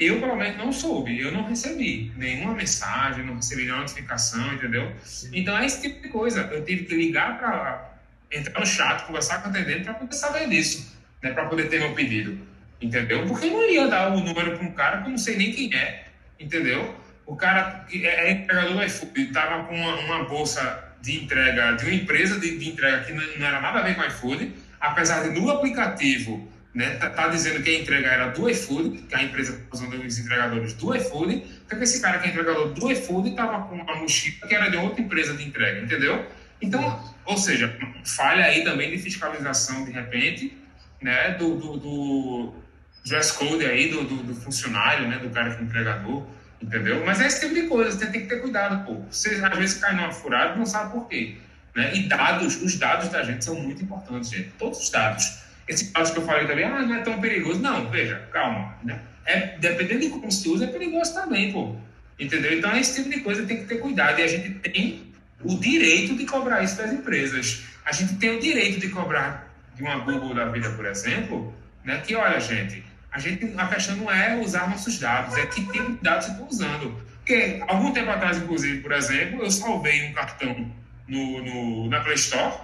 eu 0.00 0.18
pelo 0.18 0.36
menos 0.36 0.56
não 0.56 0.72
soube, 0.72 1.20
eu 1.20 1.30
não 1.30 1.44
recebi 1.44 2.10
nenhuma 2.16 2.54
mensagem, 2.54 3.24
não 3.24 3.36
recebi 3.36 3.62
nenhuma 3.62 3.80
notificação, 3.82 4.54
entendeu? 4.54 4.92
Então 5.32 5.56
é 5.56 5.66
esse 5.66 5.82
tipo 5.82 6.02
de 6.02 6.08
coisa. 6.08 6.42
Eu 6.52 6.64
tive 6.64 6.84
que 6.84 6.94
ligar 6.94 7.38
para 7.38 7.94
entrar 8.32 8.58
no 8.58 8.66
chat, 8.66 9.04
conversar 9.06 9.42
com 9.42 9.48
o 9.48 9.50
atendente 9.50 9.84
para 9.84 9.94
poder 9.94 10.14
saber 10.14 10.48
disso, 10.48 10.96
né? 11.22 11.32
para 11.32 11.46
poder 11.46 11.68
ter 11.68 11.80
meu 11.80 11.92
pedido, 11.92 12.38
entendeu? 12.80 13.26
Porque 13.26 13.46
eu 13.46 13.52
não 13.52 13.68
ia 13.68 13.86
dar 13.88 14.12
o 14.12 14.20
número 14.20 14.56
para 14.56 14.66
um 14.66 14.72
cara 14.72 14.98
que 14.98 15.06
eu 15.06 15.10
não 15.10 15.18
sei 15.18 15.36
nem 15.36 15.52
quem 15.52 15.74
é, 15.74 16.04
entendeu? 16.38 17.00
o 17.30 17.36
cara 17.36 17.84
que 17.88 18.04
é, 18.04 18.28
é 18.28 18.32
entregador 18.32 18.74
do 18.74 18.82
iFood 18.82 19.20
estava 19.20 19.62
com 19.62 19.74
uma, 19.74 19.94
uma, 20.00 20.24
bolsa 20.24 20.84
de 21.00 21.22
entrega 21.22 21.72
de 21.76 21.84
uma 21.84 21.94
empresa 21.94 22.40
de, 22.40 22.58
de 22.58 22.70
entrega 22.70 23.04
que 23.04 23.12
não, 23.12 23.22
não, 23.38 23.46
era 23.46 23.60
nada 23.60 23.78
a 23.78 23.82
ver 23.82 23.94
com 23.94 24.00
o 24.00 24.06
iFood, 24.06 24.52
apesar 24.80 25.22
de 25.22 25.40
no 25.40 25.48
aplicativo 25.48 26.48
né, 26.74 26.90
tá, 26.96 27.10
tá, 27.10 27.28
dizendo 27.28 27.62
que 27.62 27.70
a 27.70 27.78
entrega 27.78 28.08
era 28.08 28.28
do 28.28 28.48
iFood, 28.48 29.02
que 29.02 29.14
a 29.14 29.22
empresa 29.22 29.54
está 29.54 29.64
usando 29.72 29.94
os 29.94 30.18
entregadores 30.18 30.72
do 30.74 30.94
iFood, 30.94 31.44
então 31.66 31.78
que 31.78 31.84
esse 31.84 32.00
cara 32.00 32.18
que 32.18 32.28
é 32.28 32.30
entregador 32.30 32.68
do 32.72 32.92
iFood 32.92 33.30
estava 33.30 33.66
com 33.66 33.74
uma 33.74 33.96
mochila 33.96 34.46
que 34.46 34.54
era 34.54 34.70
de 34.70 34.76
outra 34.76 35.00
empresa 35.00 35.34
de 35.34 35.44
entrega, 35.44 35.80
entendeu? 35.80 36.24
Então, 36.62 37.14
ou 37.24 37.36
seja, 37.36 37.76
falha 38.04 38.44
aí 38.44 38.62
também 38.62 38.90
de 38.90 38.98
fiscalização 38.98 39.84
de 39.84 39.90
repente, 39.90 40.56
né, 41.02 41.34
do, 41.34 41.56
do, 41.56 41.76
do 41.76 42.54
dress 43.04 43.32
code 43.32 43.64
aí 43.64 43.88
do, 43.90 44.04
do, 44.04 44.22
do 44.22 44.34
funcionário, 44.34 45.08
né, 45.08 45.18
do 45.18 45.30
cara 45.30 45.54
que 45.54 45.62
é 45.62 45.64
entregador. 45.64 46.26
Entendeu? 46.62 47.02
Mas 47.06 47.20
é 47.22 47.26
esse 47.26 47.40
tipo 47.40 47.54
de 47.54 47.62
coisa, 47.68 47.90
você 47.90 48.06
tem 48.06 48.20
que 48.20 48.26
ter 48.26 48.40
cuidado, 48.40 48.84
pô. 48.84 49.02
Você 49.10 49.42
às 49.42 49.58
vezes 49.58 49.80
cai 49.80 49.94
numa 49.96 50.12
furada 50.12 50.54
e 50.54 50.58
não 50.58 50.66
sabe 50.66 50.92
por 50.92 51.08
quê. 51.08 51.38
Né? 51.74 51.94
E 51.94 52.02
dados, 52.02 52.60
os 52.60 52.78
dados 52.78 53.08
da 53.08 53.22
gente 53.22 53.44
são 53.44 53.54
muito 53.54 53.82
importantes, 53.82 54.30
gente. 54.30 54.50
Todos 54.58 54.78
os 54.78 54.90
dados. 54.90 55.40
Esse 55.70 55.92
caso 55.92 56.12
que 56.12 56.18
eu 56.18 56.26
falei 56.26 56.48
também, 56.48 56.64
ah, 56.64 56.82
não 56.82 56.96
é 56.96 57.00
tão 57.00 57.20
perigoso. 57.20 57.60
Não, 57.60 57.88
veja, 57.88 58.28
calma. 58.32 58.76
Né? 58.82 59.00
É, 59.24 59.56
dependendo 59.58 60.00
de 60.00 60.08
como 60.08 60.30
se 60.30 60.48
usa, 60.48 60.64
é 60.64 60.66
perigoso 60.66 61.14
também, 61.14 61.52
pô. 61.52 61.76
Entendeu? 62.18 62.58
Então, 62.58 62.76
esse 62.76 62.96
tipo 62.96 63.14
de 63.14 63.20
coisa 63.20 63.46
tem 63.46 63.58
que 63.58 63.66
ter 63.66 63.76
cuidado. 63.76 64.18
E 64.18 64.24
a 64.24 64.26
gente 64.26 64.50
tem 64.58 65.12
o 65.44 65.56
direito 65.56 66.16
de 66.16 66.26
cobrar 66.26 66.64
isso 66.64 66.76
das 66.76 66.92
empresas. 66.92 67.62
A 67.84 67.92
gente 67.92 68.16
tem 68.16 68.36
o 68.36 68.40
direito 68.40 68.80
de 68.80 68.88
cobrar 68.88 69.48
de 69.76 69.82
uma 69.84 69.98
Google 69.98 70.34
da 70.34 70.46
vida, 70.46 70.70
por 70.70 70.84
exemplo, 70.84 71.54
né? 71.84 72.02
que, 72.04 72.16
olha, 72.16 72.40
gente, 72.40 72.82
a, 73.12 73.20
gente, 73.20 73.54
a 73.56 73.68
questão 73.68 73.94
não 73.94 74.10
é 74.10 74.36
usar 74.40 74.68
nossos 74.68 74.98
dados, 74.98 75.36
é 75.38 75.46
que 75.46 75.64
tipo 75.64 75.92
de 75.92 76.02
dados 76.02 76.26
você 76.26 76.32
está 76.32 76.44
usando. 76.44 77.00
Porque 77.18 77.62
algum 77.68 77.92
tempo 77.92 78.10
atrás, 78.10 78.38
inclusive, 78.38 78.80
por 78.80 78.90
exemplo, 78.90 79.44
eu 79.44 79.50
salvei 79.52 80.08
um 80.08 80.12
cartão 80.14 80.68
no, 81.06 81.44
no, 81.44 81.88
na 81.88 82.00
Play 82.00 82.16
Store 82.16 82.56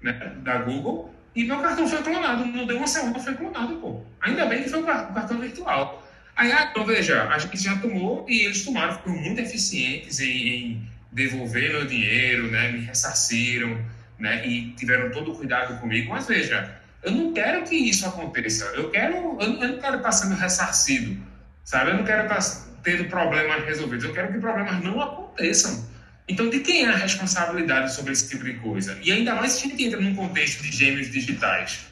né, 0.00 0.32
da 0.38 0.56
Google 0.56 1.14
e 1.36 1.44
meu 1.44 1.60
cartão 1.60 1.86
foi 1.86 2.02
clonado. 2.02 2.46
Não 2.46 2.66
deu 2.66 2.78
uma 2.78 2.86
semana, 2.86 3.20
foi 3.20 3.34
clonado, 3.34 3.76
pô. 3.76 4.02
Ainda 4.22 4.46
bem 4.46 4.62
que 4.62 4.70
foi 4.70 4.80
um 4.80 4.84
cartão 4.84 5.38
virtual. 5.38 6.02
Aí, 6.34 6.50
ah, 6.50 6.68
então, 6.70 6.84
veja, 6.84 7.28
a 7.28 7.38
gente 7.38 7.58
já 7.58 7.76
tomou 7.76 8.24
e 8.28 8.46
eles 8.46 8.64
tomaram, 8.64 8.98
foram 8.98 9.16
muito 9.16 9.40
eficientes 9.40 10.18
em, 10.18 10.48
em 10.48 10.90
devolver 11.12 11.72
meu 11.72 11.86
dinheiro, 11.86 12.50
né, 12.50 12.72
me 12.72 12.80
ressarciram, 12.80 13.78
né, 14.18 14.46
e 14.46 14.70
tiveram 14.72 15.10
todo 15.10 15.32
o 15.32 15.36
cuidado 15.36 15.78
comigo. 15.80 16.10
Mas 16.10 16.26
veja, 16.26 16.78
eu 17.02 17.12
não 17.12 17.32
quero 17.32 17.64
que 17.64 17.76
isso 17.76 18.06
aconteça. 18.06 18.64
Eu 18.74 18.90
quero, 18.90 19.14
eu 19.14 19.22
não, 19.22 19.62
eu 19.62 19.68
não 19.68 19.78
quero 19.78 19.96
estar 19.98 20.12
sendo 20.12 20.34
ressarcido, 20.34 21.16
sabe? 21.64 21.90
Eu 21.90 21.98
não 21.98 22.04
quero 22.04 22.22
estar 22.22 22.40
tendo 22.82 23.04
problemas 23.04 23.64
resolvidos. 23.64 24.04
Eu 24.04 24.12
quero 24.12 24.32
que 24.32 24.38
problemas 24.38 24.82
não 24.82 25.00
aconteçam. 25.00 25.86
Então, 26.28 26.50
de 26.50 26.60
quem 26.60 26.84
é 26.84 26.88
a 26.88 26.96
responsabilidade 26.96 27.94
sobre 27.94 28.12
esse 28.12 28.28
tipo 28.28 28.44
de 28.44 28.54
coisa? 28.54 28.98
E 29.02 29.12
ainda 29.12 29.34
mais 29.34 29.52
se 29.52 29.66
a 29.66 29.70
gente 29.70 29.84
entra 29.84 30.00
num 30.00 30.14
contexto 30.14 30.62
de 30.62 30.72
gêmeos 30.72 31.10
digitais. 31.10 31.86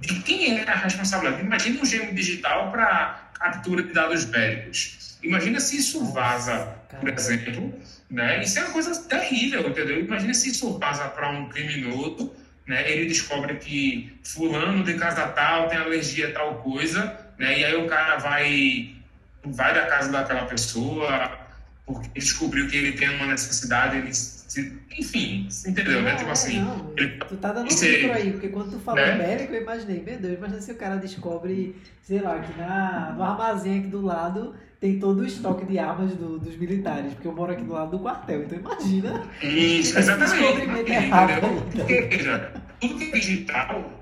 De 0.00 0.20
quem 0.20 0.58
é 0.58 0.68
a 0.68 0.76
responsabilidade? 0.76 1.42
Imagina 1.42 1.80
um 1.80 1.84
gêmeo 1.84 2.14
digital 2.14 2.70
para 2.70 3.30
captura 3.34 3.82
de 3.82 3.92
dados 3.92 4.24
bélicos. 4.24 5.18
Imagina 5.22 5.58
se 5.60 5.78
isso 5.78 6.04
vaza, 6.12 6.66
por 7.00 7.08
exemplo, 7.08 7.74
né? 8.08 8.42
Isso 8.42 8.58
é 8.58 8.62
uma 8.62 8.72
coisa 8.72 9.02
terrível, 9.02 9.68
entendeu? 9.68 10.00
Imagina 10.00 10.32
se 10.32 10.50
isso 10.50 10.78
vaza 10.78 11.08
para 11.08 11.28
um 11.30 11.48
criminoso 11.48 12.34
né, 12.70 12.88
ele 12.88 13.06
descobre 13.06 13.56
que 13.56 14.16
fulano 14.22 14.84
de 14.84 14.94
casa 14.94 15.26
tal 15.26 15.68
tem 15.68 15.76
alergia 15.76 16.28
a 16.28 16.32
tal 16.32 16.54
coisa, 16.62 17.18
né, 17.36 17.58
e 17.58 17.64
aí 17.64 17.74
o 17.74 17.88
cara 17.88 18.16
vai, 18.18 18.94
vai 19.44 19.74
da 19.74 19.86
casa 19.86 20.12
daquela 20.12 20.44
pessoa 20.46 21.39
porque 21.92 22.08
descobriu 22.18 22.68
que 22.68 22.76
ele 22.76 22.92
tem 22.92 23.08
uma 23.16 23.26
necessidade, 23.26 23.98
ele 23.98 24.12
se, 24.12 24.76
enfim, 24.98 25.48
entendeu, 25.66 25.96
não, 25.96 26.02
né? 26.02 26.16
Tipo 26.16 26.30
assim. 26.30 26.60
Não, 26.60 26.92
ele, 26.96 27.18
tu 27.28 27.36
tá 27.36 27.52
dando 27.52 27.68
um 27.72 28.12
aí, 28.12 28.32
porque 28.32 28.48
quando 28.48 28.72
tu 28.72 28.80
falou 28.80 29.00
né? 29.00 29.14
médico, 29.14 29.54
eu 29.54 29.62
imaginei, 29.62 30.02
meu 30.02 30.18
Deus, 30.18 30.38
imagina 30.38 30.60
se 30.60 30.72
o 30.72 30.74
cara 30.74 30.96
descobre, 30.96 31.76
sei 32.02 32.20
lá, 32.20 32.38
que 32.40 32.58
na, 32.58 33.14
no 33.16 33.22
armazém 33.22 33.78
aqui 33.78 33.88
do 33.88 34.00
lado 34.00 34.54
tem 34.80 34.98
todo 34.98 35.20
o 35.20 35.26
estoque 35.26 35.64
de 35.66 35.78
armas 35.78 36.14
do, 36.14 36.38
dos 36.38 36.56
militares, 36.56 37.12
porque 37.12 37.28
eu 37.28 37.32
moro 37.32 37.52
aqui 37.52 37.62
do 37.62 37.72
lado 37.72 37.92
do 37.92 38.00
quartel, 38.00 38.42
então 38.42 38.58
imagina. 38.58 39.22
Isso, 39.42 39.98
exatamente. 39.98 40.66
Porque, 41.72 42.00
veja, 42.10 42.52
tudo 42.80 42.98
que 42.98 43.04
é 43.04 43.10
digital 43.12 43.99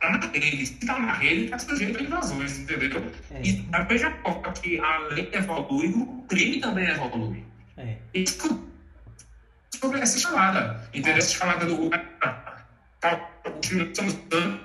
está 0.00 0.18
na 0.18 0.26
rede. 0.26 0.66
Se 0.66 0.72
está 0.72 0.98
na 0.98 1.12
rede, 1.12 1.44
está 1.44 1.58
sujeito 1.58 1.98
a 1.98 2.02
invasões, 2.02 2.58
entendeu? 2.58 3.12
É. 3.30 3.42
E 3.42 3.52
da 3.62 3.84
mesma 3.84 4.10
forma 4.22 4.52
que 4.52 4.80
a 4.80 4.98
lei 5.08 5.28
evolui, 5.32 5.88
o 5.88 6.24
crime 6.28 6.60
também 6.60 6.88
evolui. 6.88 7.44
É. 7.76 7.96
Isso 8.14 8.68
sobre 9.80 10.00
essa 10.00 10.16
escalada, 10.16 10.88
entendeu? 10.88 11.18
Essa 11.18 11.32
escalada 11.32 11.66
do. 11.66 11.90
Tá, 13.00 13.30
estamos 13.62 14.14
dando. 14.28 14.60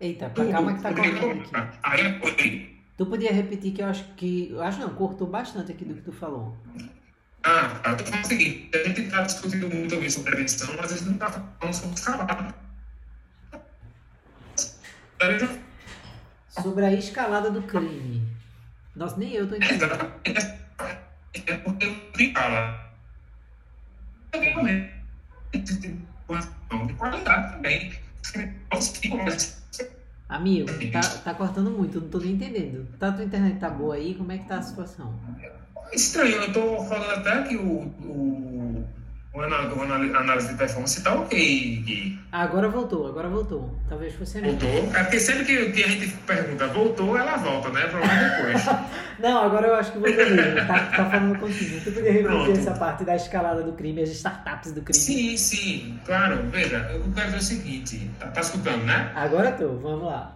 Eita, 0.00 0.30
calma 0.30 0.74
que 0.74 0.82
tá 0.82 0.94
correndo 0.94 1.42
aqui. 1.42 1.78
Aí 1.82 2.20
foi. 2.20 2.76
Tu 2.96 3.06
podia 3.06 3.32
repetir 3.32 3.72
que 3.72 3.82
eu 3.82 3.86
acho 3.86 4.04
que. 4.14 4.50
Eu 4.50 4.62
acho 4.62 4.80
não, 4.80 4.90
cortou 4.90 5.26
bastante 5.26 5.72
aqui 5.72 5.84
do 5.84 5.94
que 5.94 6.02
tu 6.02 6.12
falou. 6.12 6.56
Ah, 7.42 7.68
tá. 7.82 7.90
Eu 7.90 7.96
tô 7.96 8.04
falando 8.04 8.24
o 8.24 8.28
seguinte, 8.28 8.70
a 8.74 8.88
gente 8.88 9.00
está 9.02 9.22
discutindo 9.22 9.68
muito 9.68 10.10
sobre 10.10 10.30
prevenção, 10.30 10.74
mas 10.76 10.92
a 10.92 10.96
gente 10.96 11.06
não 11.06 11.14
está 11.14 11.30
falando 11.30 11.74
sobre 11.74 11.94
escalada. 11.94 12.65
Sobre 16.48 16.84
a 16.84 16.92
escalada 16.92 17.50
do 17.50 17.62
crime. 17.62 18.26
Nossa, 18.94 19.16
nem 19.16 19.32
eu 19.32 19.48
tô 19.48 19.56
entendendo. 19.56 20.12
é 21.46 21.56
porque 21.58 21.86
o 21.86 22.32
fala 26.68 26.86
de 26.86 26.94
qualidade 26.94 27.52
também. 27.52 27.92
Amigo, 30.28 30.68
tá, 30.92 31.00
tá 31.00 31.34
cortando 31.34 31.70
muito, 31.70 32.00
não 32.00 32.08
tô 32.08 32.18
nem 32.18 32.32
entendendo. 32.32 32.86
Tá, 32.98 33.12
tua 33.12 33.24
internet 33.24 33.60
tá 33.60 33.70
boa 33.70 33.94
aí? 33.94 34.14
Como 34.14 34.32
é 34.32 34.38
que 34.38 34.48
tá 34.48 34.58
a 34.58 34.62
situação? 34.62 35.14
Estranho, 35.92 36.36
eu 36.36 36.52
tô 36.52 36.82
falando 36.84 37.20
até 37.20 37.42
que 37.44 37.56
o, 37.56 37.62
o 37.62 38.65
o 39.36 40.16
análise 40.16 40.48
de 40.48 40.54
performance 40.54 40.98
está 40.98 41.14
ok, 41.14 42.16
Agora 42.32 42.68
voltou, 42.68 43.06
agora 43.06 43.28
voltou. 43.28 43.78
Talvez 43.88 44.14
fosse 44.14 44.40
mesmo. 44.40 44.58
Voltou? 44.58 44.94
É 44.94 45.02
porque 45.02 45.20
sempre 45.20 45.44
que, 45.44 45.72
que, 45.72 45.84
a 45.84 45.88
gente 45.88 46.08
pergunta 46.26 46.66
voltou, 46.68 47.16
ela 47.16 47.36
volta, 47.36 47.68
né? 47.70 47.86
Problema 47.86 48.14
depois. 48.14 48.64
Não, 49.20 49.44
agora 49.44 49.68
eu 49.68 49.74
acho 49.74 49.92
que 49.92 49.98
voltou 49.98 50.30
mesmo. 50.30 50.66
Tá, 50.66 50.78
tá 50.96 51.10
falando 51.10 51.38
contigo. 51.38 51.80
Tu 51.84 51.92
podia 51.92 52.12
repetir 52.12 52.58
essa 52.58 52.72
parte 52.72 53.04
da 53.04 53.14
escalada 53.16 53.62
do 53.62 53.72
crime, 53.72 54.02
as 54.02 54.10
startups 54.10 54.72
do 54.72 54.82
crime. 54.82 54.98
Sim, 54.98 55.36
sim, 55.36 56.00
claro. 56.04 56.42
Veja, 56.50 56.78
eu 56.92 57.02
quero 57.14 57.26
dizer 57.26 57.38
o 57.38 57.42
seguinte. 57.42 58.10
Tá, 58.18 58.28
tá 58.28 58.40
escutando, 58.40 58.84
né? 58.84 59.12
Agora 59.14 59.52
tô, 59.52 59.68
vamos 59.76 60.04
lá. 60.04 60.32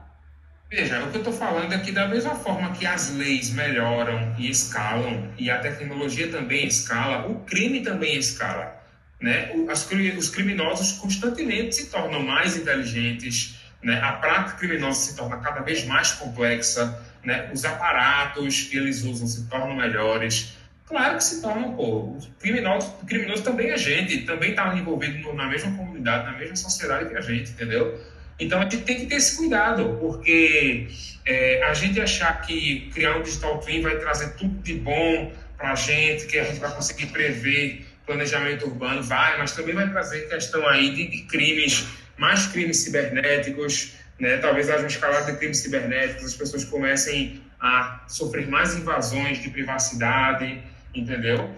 Veja, 0.71 1.03
o 1.03 1.11
que 1.11 1.17
eu 1.17 1.21
estou 1.21 1.33
falando 1.33 1.73
é 1.73 1.79
que 1.79 1.91
da 1.91 2.07
mesma 2.07 2.35
forma 2.35 2.71
que 2.71 2.87
as 2.87 3.15
leis 3.17 3.51
melhoram 3.53 4.35
e 4.39 4.49
escalam, 4.49 5.29
e 5.37 5.51
a 5.51 5.59
tecnologia 5.59 6.31
também 6.31 6.67
escala, 6.67 7.27
o 7.27 7.41
crime 7.41 7.81
também 7.81 8.17
escala 8.17 8.80
né, 9.21 9.53
os 9.55 10.31
criminosos 10.31 10.93
constantemente 10.93 11.75
se 11.77 11.91
tornam 11.91 12.23
mais 12.23 12.57
inteligentes, 12.57 13.57
né, 13.83 14.01
a 14.03 14.13
prática 14.13 14.57
criminosa 14.57 14.99
se 14.99 15.17
torna 15.17 15.37
cada 15.39 15.61
vez 15.61 15.85
mais 15.87 16.13
complexa, 16.13 16.99
né, 17.23 17.51
os 17.53 17.65
aparatos 17.65 18.63
que 18.63 18.77
eles 18.79 19.05
usam 19.05 19.27
se 19.27 19.47
tornam 19.49 19.77
melhores. 19.77 20.57
Claro 20.87 21.19
que 21.19 21.25
se 21.25 21.41
tornam, 21.41 21.75
pô, 21.75 21.85
o 21.85 22.19
criminoso, 22.41 22.93
criminoso 23.07 23.43
também 23.43 23.71
é 23.71 23.79
gente, 23.79 24.23
também 24.23 24.51
está 24.51 24.75
envolvido 24.77 25.33
na 25.35 25.47
mesma 25.47 25.77
comunidade, 25.77 26.25
na 26.25 26.37
mesma 26.37 26.57
sociedade 26.57 27.09
que 27.09 27.17
a 27.17 27.21
gente, 27.21 27.51
entendeu? 27.53 28.01
Então 28.41 28.59
a 28.59 28.63
gente 28.63 28.79
tem 28.79 28.97
que 28.97 29.07
ter 29.07 29.17
esse 29.17 29.37
cuidado, 29.37 29.99
porque 30.01 30.89
é, 31.27 31.63
a 31.63 31.75
gente 31.75 32.01
achar 32.01 32.41
que 32.41 32.91
criar 32.93 33.19
um 33.19 33.23
digital 33.23 33.59
twin 33.59 33.83
vai 33.83 33.99
trazer 33.99 34.31
tudo 34.31 34.63
de 34.63 34.75
bom 34.75 35.31
para 35.57 35.73
a 35.73 35.75
gente, 35.75 36.27
que 36.27 36.39
a 36.39 36.45
gente 36.45 36.59
vai 36.59 36.75
conseguir 36.75 37.07
prever 37.07 37.87
planejamento 38.11 38.67
urbano, 38.67 39.03
vai, 39.03 39.39
mas 39.39 39.53
também 39.53 39.75
vai 39.75 39.89
trazer 39.89 40.29
questão 40.29 40.67
aí 40.69 40.91
de, 40.93 41.07
de 41.07 41.23
crimes, 41.23 41.87
mais 42.19 42.47
crimes 42.47 42.79
cibernéticos, 42.79 43.93
né? 44.19 44.39
talvez 44.39 44.69
haja 44.69 44.81
uma 44.81 44.89
escalada 44.89 45.31
de 45.31 45.39
crimes 45.39 45.59
cibernéticos, 45.59 46.25
as 46.25 46.35
pessoas 46.35 46.65
comecem 46.65 47.41
a 47.61 48.05
sofrer 48.09 48.49
mais 48.49 48.75
invasões 48.75 49.41
de 49.41 49.49
privacidade, 49.51 50.61
entendeu? 50.93 51.55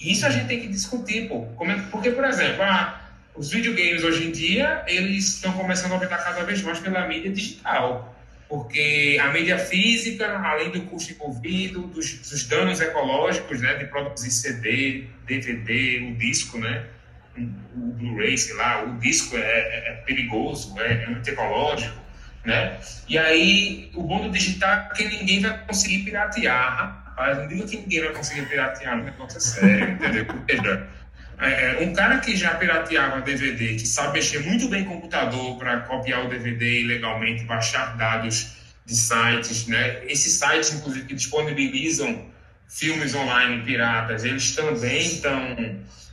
Isso 0.00 0.26
a 0.26 0.30
gente 0.30 0.48
tem 0.48 0.60
que 0.60 0.68
discutir, 0.68 1.28
pô. 1.28 1.46
É, 1.64 1.74
porque, 1.90 2.10
por 2.10 2.24
exemplo, 2.24 2.62
ah, 2.62 3.00
os 3.36 3.50
videogames 3.50 4.02
hoje 4.02 4.26
em 4.26 4.32
dia, 4.32 4.84
eles 4.88 5.34
estão 5.34 5.52
começando 5.52 5.92
a 5.92 5.96
optar 5.96 6.18
cada 6.18 6.42
vez 6.42 6.60
mais 6.62 6.80
pela 6.80 7.06
mídia 7.06 7.30
digital 7.30 8.17
porque 8.48 9.18
a 9.20 9.28
mídia 9.30 9.58
física, 9.58 10.38
além 10.38 10.70
do 10.70 10.80
custo 10.82 11.12
envolvido, 11.12 11.82
dos, 11.82 12.14
dos, 12.14 12.44
danos 12.44 12.80
ecológicos, 12.80 13.60
né, 13.60 13.74
de 13.74 13.84
produzir 13.84 14.30
CD, 14.30 15.04
DVD, 15.26 16.10
o 16.10 16.16
disco, 16.16 16.58
né, 16.58 16.86
o 17.36 17.92
Blu-ray, 17.92 18.38
sei 18.38 18.56
lá, 18.56 18.84
o 18.84 18.98
disco 18.98 19.36
é, 19.36 19.40
é, 19.40 19.90
é 19.90 19.92
perigoso, 20.06 20.74
é, 20.80 21.04
é 21.04 21.30
ecológico, 21.30 21.98
né, 22.44 22.78
e 23.06 23.18
aí 23.18 23.90
o 23.94 24.02
bom 24.02 24.22
do 24.22 24.30
digital 24.30 24.88
é 24.90 24.94
que 24.94 25.04
ninguém 25.04 25.40
vai 25.40 25.66
conseguir 25.66 26.04
piratear, 26.04 26.76
rapaz, 26.76 27.36
não 27.36 27.48
diga 27.48 27.66
que 27.66 27.76
ninguém 27.76 28.00
vai 28.00 28.12
conseguir 28.14 28.46
piratear, 28.46 28.98
o 28.98 29.04
negócio 29.04 29.36
é 29.36 29.40
sério, 29.40 29.90
entendeu? 29.92 30.86
É, 31.40 31.78
um 31.82 31.92
cara 31.92 32.18
que 32.18 32.36
já 32.36 32.54
pirateava 32.54 33.20
DVD, 33.20 33.74
que 33.74 33.86
sabe 33.86 34.14
mexer 34.14 34.40
muito 34.40 34.68
bem 34.68 34.84
computador 34.84 35.56
para 35.56 35.80
copiar 35.80 36.24
o 36.24 36.28
DVD 36.28 36.80
ilegalmente, 36.80 37.44
baixar 37.44 37.96
dados 37.96 38.56
de 38.84 38.96
sites, 38.96 39.66
né? 39.66 40.04
Esses 40.06 40.32
sites, 40.32 40.72
inclusive, 40.72 41.06
que 41.06 41.14
disponibilizam 41.14 42.26
filmes 42.68 43.14
online 43.14 43.62
piratas, 43.62 44.24
eles 44.24 44.54
também 44.54 44.98
estão 44.98 45.56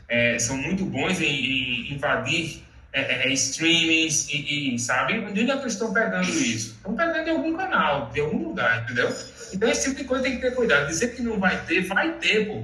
é, 0.08 0.38
são 0.38 0.58
muito 0.58 0.86
bons 0.86 1.20
em, 1.20 1.26
em 1.26 1.94
invadir 1.94 2.64
é, 2.94 3.02
é, 3.02 3.28
é 3.28 3.34
streamings 3.34 4.30
e, 4.30 4.76
e, 4.76 4.80
sabe? 4.80 5.20
Onde 5.20 5.42
é 5.42 5.46
que 5.46 5.52
eles 5.52 5.74
estão 5.74 5.92
pegando 5.94 6.30
isso? 6.30 6.76
Estão 6.76 6.96
pegando 6.96 7.28
em 7.28 7.32
algum 7.32 7.58
canal, 7.58 8.10
de 8.14 8.22
algum 8.22 8.50
lugar, 8.50 8.84
entendeu? 8.84 9.14
Então 9.54 9.70
esse 9.70 9.90
tipo 9.90 9.98
de 9.98 10.04
coisa 10.06 10.24
tem 10.24 10.36
que 10.36 10.42
ter 10.42 10.56
cuidado. 10.56 10.88
Dizer 10.88 11.16
que 11.16 11.22
não 11.22 11.40
vai 11.40 11.58
ter, 11.66 11.82
vai 11.82 12.14
ter, 12.14 12.48
pô. 12.48 12.64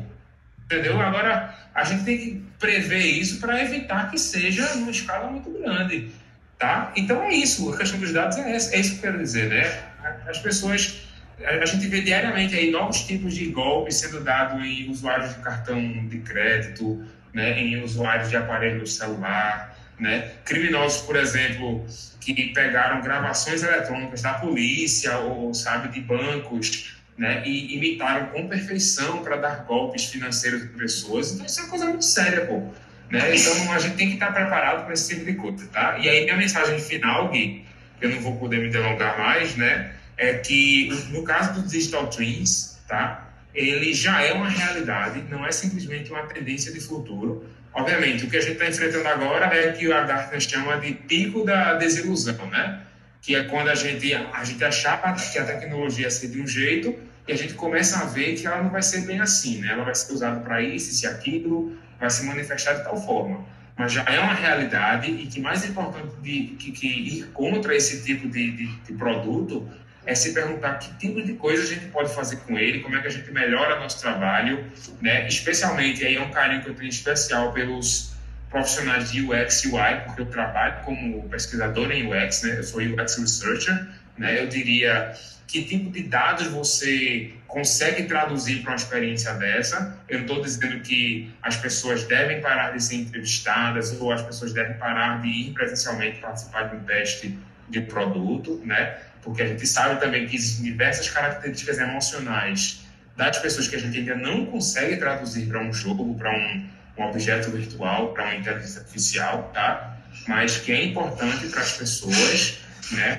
Entendeu? 0.71 1.01
Agora, 1.01 1.53
a 1.75 1.83
gente 1.83 2.05
tem 2.05 2.17
que 2.17 2.43
prever 2.57 3.05
isso 3.05 3.41
para 3.41 3.61
evitar 3.61 4.09
que 4.09 4.17
seja 4.17 4.73
numa 4.75 4.91
escala 4.91 5.29
muito 5.29 5.51
grande. 5.51 6.09
Tá? 6.57 6.93
Então 6.95 7.21
é 7.23 7.33
isso, 7.33 7.73
a 7.73 7.77
questão 7.77 7.99
dos 7.99 8.13
dados 8.13 8.37
é, 8.37 8.55
essa, 8.55 8.73
é 8.73 8.79
isso 8.79 8.91
que 8.91 8.97
eu 8.97 9.11
quero 9.11 9.17
dizer, 9.17 9.49
né? 9.49 9.83
As 10.27 10.37
pessoas, 10.37 11.01
a 11.43 11.65
gente 11.65 11.87
vê 11.87 12.01
diariamente 12.01 12.55
aí 12.55 12.71
novos 12.71 13.01
tipos 13.01 13.33
de 13.33 13.47
golpes 13.47 13.95
sendo 13.95 14.23
dados 14.23 14.63
em 14.63 14.89
usuários 14.89 15.35
de 15.35 15.41
cartão 15.41 16.07
de 16.07 16.19
crédito, 16.19 17.03
né? 17.33 17.59
em 17.59 17.83
usuários 17.83 18.29
de 18.29 18.37
aparelho 18.37 18.85
celular, 18.87 19.75
né? 19.99 20.33
Criminosos, 20.45 21.01
por 21.01 21.15
exemplo, 21.15 21.85
que 22.19 22.53
pegaram 22.53 23.01
gravações 23.01 23.63
eletrônicas 23.63 24.21
da 24.21 24.35
polícia 24.35 25.17
ou, 25.17 25.53
sabe, 25.53 25.89
de 25.89 25.99
bancos 25.99 27.00
né, 27.17 27.43
e 27.45 27.75
imitaram 27.75 28.27
com 28.27 28.47
perfeição 28.47 29.23
para 29.23 29.35
dar 29.35 29.65
golpes 29.65 30.05
financeiros 30.05 30.61
de 30.61 30.69
pessoas. 30.69 31.33
Então, 31.33 31.45
isso 31.45 31.59
é 31.59 31.63
uma 31.63 31.69
coisa 31.69 31.85
muito 31.85 32.05
séria, 32.05 32.45
pô. 32.45 32.63
Né? 33.09 33.35
Então, 33.35 33.71
a 33.73 33.79
gente 33.79 33.95
tem 33.95 34.07
que 34.07 34.13
estar 34.13 34.33
preparado 34.33 34.85
para 34.85 34.93
esse 34.93 35.13
tipo 35.13 35.25
de 35.25 35.33
coisa, 35.33 35.67
tá? 35.67 35.97
E 35.99 36.07
aí, 36.07 36.23
minha 36.23 36.37
mensagem 36.37 36.79
final, 36.79 37.29
Gui, 37.29 37.65
que 37.99 38.05
eu 38.05 38.09
não 38.09 38.21
vou 38.21 38.37
poder 38.37 38.59
me 38.59 38.69
delongar 38.69 39.17
mais, 39.19 39.55
né, 39.55 39.93
é 40.17 40.35
que 40.35 40.89
no 41.11 41.23
caso 41.23 41.59
dos 41.59 41.71
Digital 41.71 42.07
Twins, 42.07 42.79
tá, 42.87 43.29
ele 43.53 43.93
já 43.93 44.21
é 44.21 44.33
uma 44.33 44.49
realidade, 44.49 45.23
não 45.29 45.45
é 45.45 45.51
simplesmente 45.51 46.11
uma 46.11 46.23
tendência 46.23 46.71
de 46.71 46.79
futuro. 46.79 47.45
Obviamente, 47.73 48.25
o 48.25 48.29
que 48.29 48.37
a 48.37 48.41
gente 48.41 48.53
está 48.53 48.67
enfrentando 48.67 49.07
agora 49.07 49.45
é 49.55 49.71
que 49.71 49.91
a 49.91 50.01
Gartner 50.01 50.41
chama 50.41 50.77
de 50.77 50.93
pico 50.93 51.43
da 51.45 51.73
desilusão, 51.75 52.45
né? 52.47 52.81
Que 53.21 53.35
é 53.35 53.43
quando 53.43 53.69
a 53.69 53.75
gente, 53.75 54.13
a 54.13 54.43
gente 54.43 54.63
achava 54.63 55.13
que 55.13 55.37
a 55.37 55.45
tecnologia 55.45 56.05
ia 56.05 56.11
ser 56.11 56.29
de 56.29 56.41
um 56.41 56.47
jeito 56.47 56.97
e 57.27 57.31
a 57.31 57.37
gente 57.37 57.53
começa 57.53 57.99
a 57.99 58.05
ver 58.05 58.33
que 58.33 58.47
ela 58.47 58.63
não 58.63 58.71
vai 58.71 58.81
ser 58.81 59.01
bem 59.05 59.19
assim, 59.19 59.61
né? 59.61 59.69
Ela 59.71 59.83
vai 59.83 59.93
ser 59.93 60.11
usada 60.11 60.39
para 60.39 60.61
isso 60.61 61.05
e 61.05 61.07
aquilo, 61.07 61.77
vai 61.99 62.09
se 62.09 62.25
manifestar 62.25 62.73
de 62.73 62.83
tal 62.83 62.99
forma. 62.99 63.45
Mas 63.77 63.93
já 63.93 64.03
é 64.03 64.19
uma 64.19 64.33
realidade 64.33 65.11
e 65.11 65.27
que 65.27 65.39
mais 65.39 65.63
importante 65.63 66.15
de, 66.21 66.55
que, 66.57 66.71
que 66.71 66.87
ir 66.87 67.27
contra 67.27 67.75
esse 67.75 68.03
tipo 68.03 68.27
de, 68.27 68.51
de, 68.51 68.67
de 68.67 68.93
produto 68.93 69.69
é 70.05 70.15
se 70.15 70.33
perguntar 70.33 70.79
que 70.79 70.91
tipo 70.95 71.21
de 71.23 71.33
coisa 71.33 71.63
a 71.63 71.65
gente 71.65 71.85
pode 71.87 72.13
fazer 72.13 72.37
com 72.37 72.57
ele, 72.57 72.79
como 72.79 72.95
é 72.95 73.01
que 73.01 73.07
a 73.07 73.11
gente 73.11 73.31
melhora 73.31 73.79
nosso 73.79 74.01
trabalho, 74.01 74.65
né? 74.99 75.27
Especialmente 75.27 76.03
aí 76.03 76.15
é 76.15 76.21
um 76.21 76.31
carinho 76.31 76.63
que 76.63 76.69
eu 76.69 76.73
tenho 76.73 76.89
especial 76.89 77.53
pelos 77.53 78.10
profissionais 78.51 79.09
de 79.09 79.23
UX 79.23 79.63
e 79.63 79.69
UI, 79.69 80.01
porque 80.05 80.21
eu 80.21 80.25
trabalho 80.25 80.83
como 80.83 81.27
pesquisador 81.29 81.89
em 81.89 82.05
UX, 82.05 82.43
né? 82.43 82.57
Eu 82.57 82.63
sou 82.63 82.81
UX 82.81 83.17
Researcher, 83.17 83.87
né? 84.17 84.43
Eu 84.43 84.47
diria 84.47 85.13
que 85.47 85.63
tipo 85.63 85.89
de 85.89 86.03
dados 86.03 86.47
você 86.47 87.33
consegue 87.47 88.03
traduzir 88.03 88.61
para 88.61 88.71
uma 88.71 88.75
experiência 88.75 89.33
dessa. 89.33 89.97
Eu 90.07 90.19
não 90.19 90.25
estou 90.25 90.41
dizendo 90.41 90.81
que 90.81 91.33
as 91.41 91.55
pessoas 91.57 92.03
devem 92.03 92.41
parar 92.41 92.71
de 92.71 92.83
ser 92.83 92.95
entrevistadas 92.95 93.99
ou 93.99 94.11
as 94.11 94.21
pessoas 94.21 94.53
devem 94.53 94.77
parar 94.77 95.21
de 95.21 95.27
ir 95.27 95.53
presencialmente 95.53 96.19
participar 96.19 96.63
de 96.63 96.75
um 96.75 96.83
teste 96.83 97.37
de 97.69 97.81
produto, 97.81 98.61
né? 98.65 98.97
Porque 99.21 99.41
a 99.41 99.47
gente 99.47 99.65
sabe 99.65 99.99
também 99.99 100.27
que 100.27 100.35
existem 100.35 100.65
diversas 100.65 101.09
características 101.09 101.79
emocionais 101.79 102.81
das 103.15 103.37
pessoas 103.39 103.67
que 103.67 103.75
a 103.75 103.79
gente 103.79 103.97
ainda 103.97 104.15
não 104.15 104.45
consegue 104.45 104.97
traduzir 104.97 105.47
para 105.47 105.61
um 105.61 105.71
jogo, 105.71 106.15
para 106.15 106.31
um 106.31 106.65
um 106.97 107.03
objeto 107.05 107.51
virtual 107.51 108.13
para 108.13 108.25
uma 108.25 108.35
inteligência 108.35 108.81
artificial, 108.81 109.49
tá? 109.53 109.97
Mas 110.27 110.57
que 110.57 110.71
é 110.71 110.85
importante 110.85 111.47
para 111.47 111.61
as 111.61 111.77
pessoas, 111.77 112.59
né, 112.91 113.17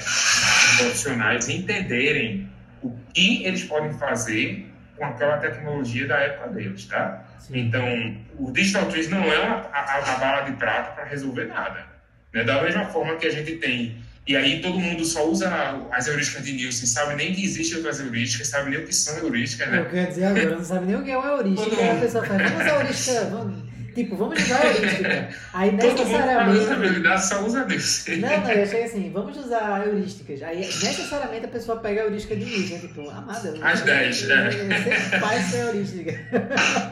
profissionais 0.76 1.48
entenderem 1.48 2.48
o 2.82 2.96
que 3.12 3.44
eles 3.44 3.64
podem 3.64 3.92
fazer 3.98 4.70
com 4.96 5.04
aquela 5.04 5.38
tecnologia 5.38 6.06
da 6.06 6.18
época 6.18 6.50
deles, 6.50 6.84
tá? 6.84 7.24
Sim. 7.38 7.58
Então, 7.60 8.16
o 8.38 8.52
Digital 8.52 8.86
Twins 8.86 9.08
não 9.08 9.24
é 9.24 9.38
uma, 9.38 9.56
a, 9.72 9.98
a 9.98 10.16
bala 10.18 10.42
de 10.42 10.52
prata 10.52 10.92
para 10.92 11.04
resolver 11.04 11.46
nada. 11.46 11.86
Né? 12.32 12.44
Da 12.44 12.62
mesma 12.62 12.84
forma 12.86 13.16
que 13.16 13.26
a 13.26 13.30
gente 13.30 13.56
tem 13.56 14.01
e 14.26 14.36
aí 14.36 14.60
todo 14.60 14.78
mundo 14.78 15.04
só 15.04 15.28
usa 15.28 15.50
as 15.90 16.06
heurísticas 16.06 16.44
de 16.44 16.52
Nielsen, 16.52 16.86
sabe 16.86 17.16
nem 17.16 17.34
que 17.34 17.44
existem 17.44 17.78
outras 17.78 17.98
heurísticas, 17.98 18.46
sabe 18.48 18.70
nem 18.70 18.78
o 18.78 18.86
que 18.86 18.94
são 18.94 19.18
heurísticas, 19.18 19.68
né? 19.68 19.80
Eu 19.80 19.86
quero 19.86 20.08
dizer 20.08 20.24
agora, 20.24 20.56
não 20.56 20.64
sabe 20.64 20.86
nem 20.86 20.96
o 20.96 21.02
que 21.02 21.10
é 21.10 21.18
uma 21.18 21.28
heurística. 21.28 21.76
Aí 21.76 21.90
a 21.90 21.94
pessoa 21.96 22.24
fala, 22.24 22.38
vamos 22.48 22.60
a 22.60 22.80
heurística, 22.80 23.24
vamos... 23.24 23.62
tipo, 23.96 24.16
vamos 24.16 24.40
usar 24.40 24.60
a 24.60 24.66
heurística. 24.66 25.28
Aí 25.52 25.72
necessariamente. 25.72 26.72
habilidade 26.72 27.26
só 27.26 27.44
usa 27.44 27.64
Deus. 27.64 28.04
Não, 28.06 28.16
não, 28.40 28.50
eu 28.52 28.62
achei 28.62 28.84
assim, 28.84 29.10
vamos 29.12 29.36
usar 29.36 29.86
heurísticas. 29.88 30.42
Aí 30.42 30.58
necessariamente 30.60 31.44
a 31.44 31.48
pessoa 31.48 31.80
pega 31.80 32.02
a 32.02 32.04
heurística 32.04 32.36
de 32.36 32.44
né? 32.44 32.78
Tipo, 32.78 33.10
amada. 33.10 33.54
As 33.60 33.80
10, 33.80 34.30
é. 34.30 34.50
Sempre 34.52 35.18
faz 35.18 35.46
ser 35.46 35.58
heurística. 35.66 36.20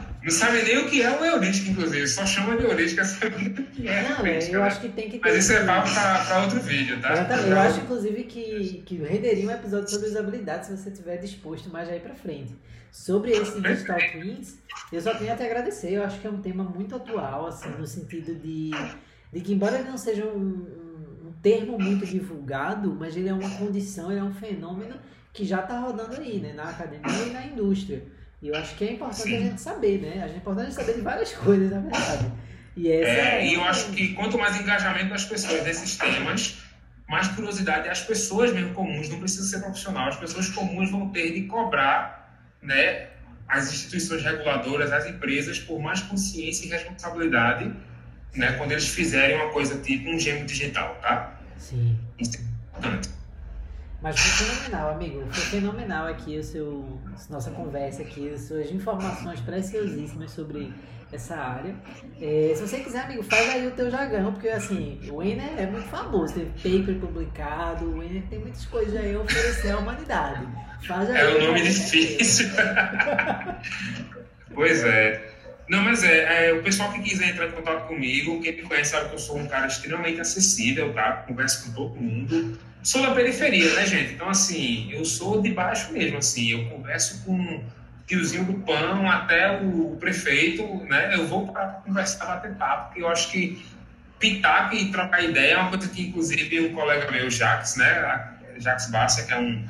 Não 0.23 0.29
sabe 0.29 0.61
nem 0.61 0.77
o 0.77 0.89
que 0.89 1.01
é 1.01 1.09
o 1.09 1.25
heurística, 1.25 1.71
inclusive, 1.71 2.07
só 2.07 2.25
chama 2.25 2.55
de 2.55 2.63
heurística 2.63 3.03
sabendo 3.03 3.61
o 3.61 3.65
que 3.65 3.87
é. 3.87 4.03
Não, 4.03 4.25
eu 4.25 4.59
né? 4.59 4.67
acho 4.67 4.81
que 4.81 4.89
tem 4.89 5.09
que 5.09 5.17
ter. 5.17 5.27
Mas 5.27 5.43
isso 5.43 5.53
é 5.53 5.65
papo 5.65 5.89
para 5.91 6.43
outro 6.43 6.59
vídeo, 6.59 7.01
tá? 7.01 7.13
Exatamente. 7.13 7.49
Eu 7.49 7.59
acho, 7.59 7.79
inclusive, 7.79 8.23
que, 8.25 8.83
que 8.85 8.95
renderia 8.97 9.47
um 9.47 9.51
episódio 9.51 9.89
sobre 9.89 10.09
usabilidade 10.09 10.67
se 10.67 10.77
você 10.77 10.89
estiver 10.89 11.17
disposto 11.17 11.71
mais 11.71 11.89
aí 11.89 11.99
para 11.99 12.13
frente. 12.13 12.55
Sobre 12.91 13.31
esse 13.31 13.59
Digital 13.59 13.97
Twins, 14.11 14.57
eu 14.91 15.01
só 15.01 15.15
tenho 15.15 15.33
a 15.33 15.35
te 15.35 15.43
agradecer. 15.43 15.93
Eu 15.93 16.03
acho 16.03 16.19
que 16.19 16.27
é 16.27 16.29
um 16.29 16.41
tema 16.41 16.63
muito 16.63 16.95
atual, 16.95 17.47
assim, 17.47 17.69
no 17.69 17.87
sentido 17.87 18.35
de, 18.35 18.71
de 19.33 19.41
que, 19.41 19.53
embora 19.53 19.79
ele 19.79 19.89
não 19.89 19.97
seja 19.97 20.25
um, 20.25 20.37
um, 20.37 21.29
um 21.29 21.33
termo 21.41 21.79
muito 21.79 22.05
divulgado, 22.05 22.93
mas 22.93 23.15
ele 23.15 23.29
é 23.29 23.33
uma 23.33 23.49
condição, 23.57 24.11
ele 24.11 24.19
é 24.19 24.23
um 24.23 24.33
fenômeno 24.33 24.97
que 25.33 25.45
já 25.45 25.61
está 25.61 25.79
rodando 25.79 26.17
aí, 26.17 26.39
né? 26.39 26.53
Na 26.53 26.69
academia 26.69 27.27
e 27.27 27.31
na 27.31 27.45
indústria. 27.47 28.03
E 28.41 28.47
eu 28.47 28.55
acho 28.55 28.75
que 28.75 28.85
é 28.85 28.93
importante 28.93 29.21
Sim. 29.21 29.35
a 29.35 29.39
gente 29.39 29.61
saber, 29.61 30.01
né? 30.01 30.23
A 30.23 30.27
gente 30.27 30.35
é 30.35 30.37
importante 30.37 30.73
saber 30.73 30.95
de 30.95 31.01
várias 31.01 31.31
coisas, 31.35 31.69
na 31.69 31.79
verdade. 31.79 32.31
E, 32.75 32.91
é, 32.91 33.01
é... 33.03 33.47
e 33.47 33.53
eu 33.53 33.63
acho 33.63 33.91
que 33.91 34.13
quanto 34.13 34.37
mais 34.37 34.59
engajamento 34.59 35.09
das 35.09 35.25
pessoas 35.25 35.63
desses 35.63 35.97
temas, 35.97 36.57
mais 37.07 37.27
curiosidade 37.27 37.89
as 37.89 38.01
pessoas 38.01 38.53
mesmo 38.53 38.73
comuns, 38.73 39.09
não 39.09 39.19
precisa 39.19 39.43
ser 39.43 39.59
profissional, 39.59 40.07
as 40.07 40.15
pessoas 40.15 40.49
comuns 40.49 40.89
vão 40.89 41.09
ter 41.09 41.33
de 41.33 41.43
cobrar 41.43 42.21
né, 42.61 43.09
as 43.47 43.71
instituições 43.71 44.23
reguladoras, 44.23 44.91
as 44.91 45.05
empresas, 45.05 45.59
por 45.59 45.79
mais 45.79 46.01
consciência 46.01 46.65
e 46.65 46.69
responsabilidade, 46.69 47.71
né, 48.33 48.53
quando 48.53 48.71
eles 48.71 48.87
fizerem 48.87 49.35
uma 49.35 49.49
coisa 49.51 49.77
tipo 49.81 50.09
um 50.09 50.17
gêmeo 50.17 50.45
digital, 50.45 50.97
tá? 51.01 51.37
Sim. 51.57 51.99
Isso 52.17 52.37
é 52.37 52.41
importante. 52.79 53.09
Mas 54.01 54.19
foi 54.19 54.47
fenomenal, 54.47 54.89
amigo. 54.89 55.23
Foi 55.31 55.59
fenomenal 55.59 56.07
aqui 56.07 56.37
o 56.37 56.43
seu, 56.43 56.99
nossa 57.29 57.51
conversa 57.51 58.01
aqui, 58.01 58.33
as 58.33 58.41
suas 58.41 58.71
informações 58.71 59.39
preciosíssimas 59.41 60.31
sobre 60.31 60.73
essa 61.11 61.35
área. 61.35 61.75
É, 62.19 62.53
se 62.55 62.61
você 62.61 62.79
quiser, 62.79 63.01
amigo, 63.01 63.21
faz 63.21 63.49
aí 63.49 63.67
o 63.67 63.71
teu 63.71 63.91
jargão, 63.91 64.31
porque 64.31 64.49
assim, 64.49 64.99
o 65.11 65.21
Enner 65.21 65.53
é 65.57 65.67
muito 65.67 65.87
famoso, 65.89 66.33
teve 66.33 66.79
paper 66.79 66.99
publicado, 66.99 67.85
o 67.85 68.03
Enner 68.03 68.23
tem 68.29 68.39
muitas 68.39 68.65
coisas 68.65 68.95
aí 68.95 69.13
a 69.13 69.19
oferecer 69.19 69.71
à 69.71 69.77
humanidade. 69.77 70.47
Faz 70.87 71.09
aí, 71.09 71.17
é 71.17 71.37
um 71.37 71.47
nome 71.47 71.61
difícil. 71.61 72.49
pois 74.55 74.83
é. 74.83 75.30
Não, 75.71 75.81
mas 75.85 76.03
é, 76.03 76.49
é, 76.49 76.53
o 76.53 76.61
pessoal 76.61 76.91
que 76.91 76.99
quiser 76.99 77.29
entrar 77.29 77.47
em 77.47 77.51
contato 77.51 77.87
comigo, 77.87 78.41
quem 78.41 78.57
me 78.57 78.63
conhece 78.63 78.91
sabe 78.91 79.07
que 79.07 79.15
eu 79.15 79.19
sou 79.19 79.37
um 79.37 79.47
cara 79.47 79.67
extremamente 79.67 80.19
acessível, 80.19 80.93
tá? 80.93 81.23
Converso 81.25 81.65
com 81.65 81.71
todo 81.71 81.95
mundo. 81.95 82.59
Sou 82.83 83.01
da 83.01 83.15
periferia, 83.15 83.73
né, 83.75 83.85
gente? 83.85 84.15
Então, 84.15 84.27
assim, 84.27 84.91
eu 84.91 85.05
sou 85.05 85.41
de 85.41 85.53
baixo 85.53 85.93
mesmo, 85.93 86.17
assim, 86.17 86.51
eu 86.51 86.65
converso 86.65 87.23
com 87.23 87.63
tiozinho 88.05 88.43
do 88.43 88.55
pão 88.55 89.09
até 89.09 89.61
o 89.61 89.95
prefeito, 89.97 90.61
né? 90.89 91.15
Eu 91.15 91.25
vou 91.25 91.47
para 91.47 91.67
conversar, 91.85 92.25
bater 92.25 92.53
papo, 92.55 92.87
porque 92.87 93.01
eu 93.01 93.07
acho 93.07 93.31
que 93.31 93.63
pitaco 94.19 94.75
e 94.75 94.91
trocar 94.91 95.23
ideia 95.23 95.53
é 95.53 95.57
uma 95.57 95.69
coisa 95.69 95.87
que, 95.87 96.09
inclusive, 96.09 96.67
um 96.67 96.73
colega 96.73 97.09
meu, 97.09 97.29
Jax, 97.29 97.77
né? 97.77 98.27
Jax 98.57 98.91
Bassia, 98.91 99.23
que 99.23 99.31
é 99.31 99.39
um, 99.39 99.65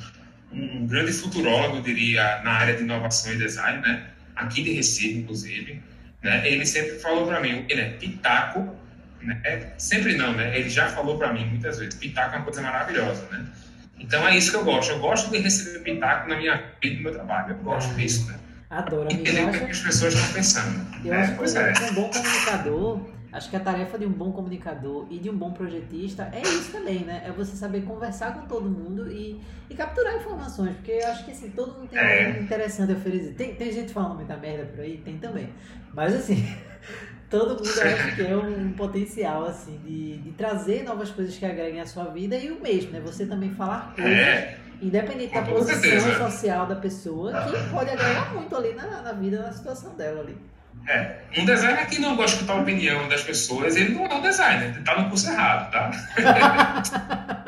um 0.51 0.87
grande 0.87 1.13
futurólogo, 1.13 1.77
eu 1.77 1.81
diria, 1.83 2.41
na 2.43 2.53
área 2.53 2.75
de 2.75 2.81
inovação 2.81 3.33
e 3.33 3.37
design, 3.37 3.81
né? 3.83 4.07
Aqui 4.35 4.63
de 4.63 4.71
Recife, 4.71 5.19
inclusive, 5.19 5.90
né? 6.21 6.47
Ele 6.47 6.65
sempre 6.65 6.99
falou 6.99 7.27
para 7.27 7.39
mim, 7.39 7.65
ele 7.69 7.81
é 7.81 7.89
pitaco, 7.89 8.75
né? 9.21 9.39
É, 9.43 9.67
sempre 9.77 10.15
não, 10.15 10.33
né? 10.33 10.57
Ele 10.57 10.69
já 10.69 10.87
falou 10.89 11.17
para 11.17 11.33
mim 11.33 11.45
muitas 11.45 11.79
vezes, 11.79 11.95
pitaco 11.95 12.35
é 12.35 12.37
uma 12.37 12.45
coisa 12.45 12.61
maravilhosa, 12.61 13.27
né? 13.31 13.45
Então 13.99 14.27
é 14.27 14.35
isso 14.35 14.51
que 14.51 14.57
eu 14.57 14.63
gosto. 14.63 14.91
Eu 14.91 14.99
gosto 14.99 15.29
de 15.29 15.37
receber 15.37 15.79
pitaco 15.79 16.29
na 16.29 16.37
minha 16.37 16.63
vida, 16.81 16.95
no 16.95 17.03
meu 17.03 17.13
trabalho. 17.13 17.51
Eu 17.51 17.57
gosto 17.57 17.93
disso, 17.95 18.27
né? 18.29 18.39
Adoro. 18.69 19.07
Entender 19.11 19.43
o 19.43 19.51
que 19.51 19.71
as 19.71 19.79
pessoas 19.79 20.13
estão 20.13 20.33
pensando. 20.33 20.87
Eu 21.05 21.13
é, 21.13 21.21
acho 21.21 21.35
que 21.35 21.57
é. 21.57 21.91
um 21.91 21.93
bom 21.93 22.09
comunicador, 22.09 23.09
acho 23.31 23.49
que 23.49 23.55
a 23.55 23.59
tarefa 23.59 23.97
de 23.97 24.05
um 24.05 24.11
bom 24.11 24.31
comunicador 24.31 25.07
e 25.09 25.17
de 25.17 25.29
um 25.29 25.37
bom 25.37 25.51
projetista 25.51 26.29
é 26.33 26.41
isso 26.41 26.71
também, 26.71 26.99
né? 26.99 27.23
É 27.25 27.31
você 27.31 27.55
saber 27.55 27.83
conversar 27.83 28.33
com 28.33 28.45
todo 28.45 28.69
mundo 28.69 29.11
e, 29.11 29.41
e 29.69 29.75
capturar 29.75 30.15
informações, 30.15 30.75
porque 30.75 30.91
eu 30.91 31.07
acho 31.07 31.25
que 31.25 31.31
assim, 31.31 31.49
todo 31.51 31.73
mundo 31.73 31.89
tem 31.89 31.99
é. 31.99 32.27
algo 32.27 32.43
interessante 32.43 32.91
a 32.91 32.95
oferecer. 32.95 33.33
Tem, 33.33 33.55
tem 33.55 33.71
gente 33.71 33.93
falando 33.93 34.15
muita 34.15 34.35
merda 34.35 34.65
por 34.65 34.81
aí? 34.81 34.97
Tem 34.97 35.17
também. 35.17 35.49
Mas 35.93 36.13
assim, 36.13 36.45
todo 37.29 37.55
mundo 37.55 37.69
acha 37.69 38.15
que 38.15 38.21
é 38.21 38.35
um 38.35 38.73
potencial, 38.73 39.45
assim, 39.45 39.79
de, 39.85 40.17
de 40.17 40.31
trazer 40.31 40.83
novas 40.83 41.09
coisas 41.09 41.37
que 41.37 41.45
agreguem 41.45 41.79
à 41.79 41.85
sua 41.85 42.05
vida 42.05 42.35
e 42.35 42.51
o 42.51 42.61
mesmo, 42.61 42.91
né? 42.91 42.99
Você 42.99 43.25
também 43.25 43.51
falar 43.51 43.93
coisas, 43.95 44.11
é. 44.11 44.57
independente 44.81 45.33
da 45.33 45.41
posição 45.43 46.27
social 46.27 46.65
da 46.65 46.75
pessoa, 46.75 47.31
que 47.31 47.69
pode 47.69 47.89
agregar 47.89 48.33
muito 48.33 48.53
ali 48.53 48.73
na, 48.73 49.01
na 49.01 49.13
vida, 49.13 49.41
na 49.41 49.53
situação 49.53 49.95
dela 49.95 50.19
ali. 50.19 50.37
É, 50.87 51.21
um 51.37 51.45
designer 51.45 51.87
que 51.87 51.99
não 51.99 52.15
gosta 52.15 52.31
de 52.31 52.41
escutar 52.41 52.59
a 52.59 52.61
opinião 52.61 53.07
das 53.07 53.21
pessoas, 53.21 53.75
ele 53.75 53.93
não 53.93 54.05
é 54.05 54.13
um 54.15 54.21
designer, 54.21 54.73
ele 54.75 54.83
tá 54.83 54.99
no 54.99 55.09
curso 55.09 55.29
errado, 55.29 55.71
tá? 55.71 55.91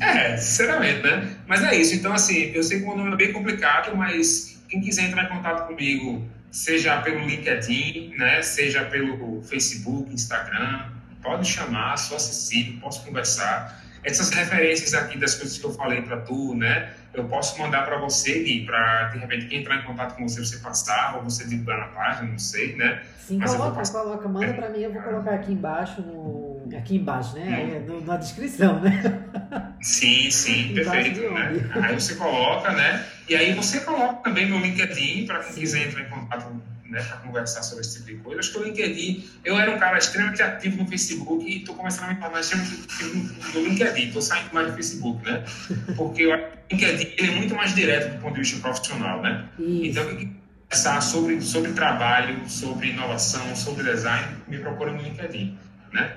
é, 0.00 0.36
sinceramente, 0.36 1.02
né? 1.02 1.36
Mas 1.46 1.62
é 1.62 1.76
isso, 1.76 1.94
então 1.94 2.12
assim, 2.12 2.50
eu 2.54 2.62
sei 2.62 2.80
que 2.80 2.86
o 2.86 2.96
nome 2.96 3.12
é 3.12 3.16
bem 3.16 3.32
complicado, 3.32 3.94
mas 3.94 4.60
quem 4.68 4.80
quiser 4.80 5.04
entrar 5.04 5.24
em 5.24 5.28
contato 5.28 5.66
comigo, 5.66 6.26
seja 6.50 7.00
pelo 7.02 7.26
LinkedIn, 7.26 8.14
né, 8.16 8.42
seja 8.42 8.84
pelo 8.84 9.42
Facebook, 9.42 10.12
Instagram, 10.12 10.90
pode 11.22 11.46
chamar, 11.46 11.96
sou 11.96 12.16
acessível, 12.16 12.80
posso 12.80 13.04
conversar. 13.04 13.84
Essas 14.02 14.30
referências 14.30 14.94
aqui 14.94 15.18
das 15.18 15.34
coisas 15.34 15.58
que 15.58 15.64
eu 15.64 15.74
falei 15.74 16.02
para 16.02 16.18
tu, 16.18 16.54
né, 16.54 16.90
eu 17.14 17.24
posso 17.24 17.58
mandar 17.60 17.84
para 17.84 17.98
você, 17.98 18.42
Gui, 18.42 18.66
para 18.66 19.04
de 19.08 19.18
repente 19.18 19.46
quem 19.46 19.60
entrar 19.60 19.76
em 19.76 19.82
contato 19.82 20.16
com 20.16 20.28
você, 20.28 20.40
você 20.40 20.58
passar, 20.58 21.16
ou 21.16 21.24
você 21.24 21.46
divulgar 21.46 21.78
na 21.78 21.86
página, 21.86 22.30
não 22.30 22.38
sei, 22.38 22.76
né? 22.76 23.02
Sim, 23.18 23.38
Mas 23.38 23.54
coloca, 23.54 23.82
coloca, 23.90 24.28
manda 24.28 24.54
para 24.54 24.70
mim, 24.70 24.80
eu 24.80 24.92
vou 24.92 25.02
colocar 25.02 25.34
aqui 25.34 25.52
embaixo, 25.52 26.00
no, 26.00 26.62
aqui 26.76 26.96
embaixo, 26.96 27.34
né? 27.34 27.82
No, 27.86 28.00
na 28.04 28.16
descrição, 28.16 28.80
né? 28.80 29.02
Sim, 29.80 30.30
sim, 30.30 30.74
perfeito. 30.74 31.20
Né? 31.30 31.70
Aí 31.82 31.94
você 31.94 32.14
coloca, 32.14 32.72
né? 32.72 33.04
E 33.28 33.36
aí 33.36 33.54
você 33.54 33.80
coloca 33.80 34.22
também 34.22 34.46
meu 34.46 34.58
LinkedIn 34.58 35.26
para 35.26 35.40
quem 35.40 35.54
quiser 35.54 35.88
entrar 35.88 36.02
em 36.02 36.08
contato 36.08 36.46
né, 36.88 37.02
para 37.02 37.18
conversar 37.18 37.62
sobre 37.62 37.84
esse 37.84 37.98
tipo 37.98 38.06
de 38.06 38.16
coisa. 38.16 38.40
Acho 38.40 38.52
que 38.52 38.58
o 38.58 38.64
LinkedIn, 38.64 39.28
eu 39.44 39.58
era 39.58 39.70
um 39.70 39.78
cara 39.78 39.98
extremamente 39.98 40.42
ativo 40.42 40.82
no 40.82 40.88
Facebook 40.88 41.44
e 41.44 41.58
estou 41.58 41.74
começando 41.74 42.04
a 42.04 42.14
me 42.14 42.20
tornar 42.20 42.40
extremamente 42.40 42.84
ativo 42.84 43.34
no 43.54 43.68
LinkedIn, 43.68 44.06
estou 44.06 44.22
saindo 44.22 44.52
mais 44.52 44.68
do 44.68 44.72
Facebook, 44.74 45.24
né? 45.24 45.44
Porque 45.96 46.26
o 46.26 46.36
LinkedIn 46.70 47.14
ele 47.18 47.32
é 47.32 47.34
muito 47.36 47.54
mais 47.54 47.74
direto 47.74 48.14
do 48.14 48.22
ponto 48.22 48.34
de 48.34 48.40
vista 48.40 48.58
profissional, 48.60 49.22
né? 49.22 49.48
Isso. 49.58 50.00
Então, 50.00 50.38
conversar 50.68 51.00
sobre, 51.00 51.40
sobre 51.40 51.72
trabalho, 51.72 52.48
sobre 52.48 52.88
inovação, 52.88 53.54
sobre 53.54 53.84
design, 53.84 54.36
me 54.46 54.58
procura 54.58 54.92
no 54.92 55.02
LinkedIn, 55.02 55.58
né? 55.92 56.16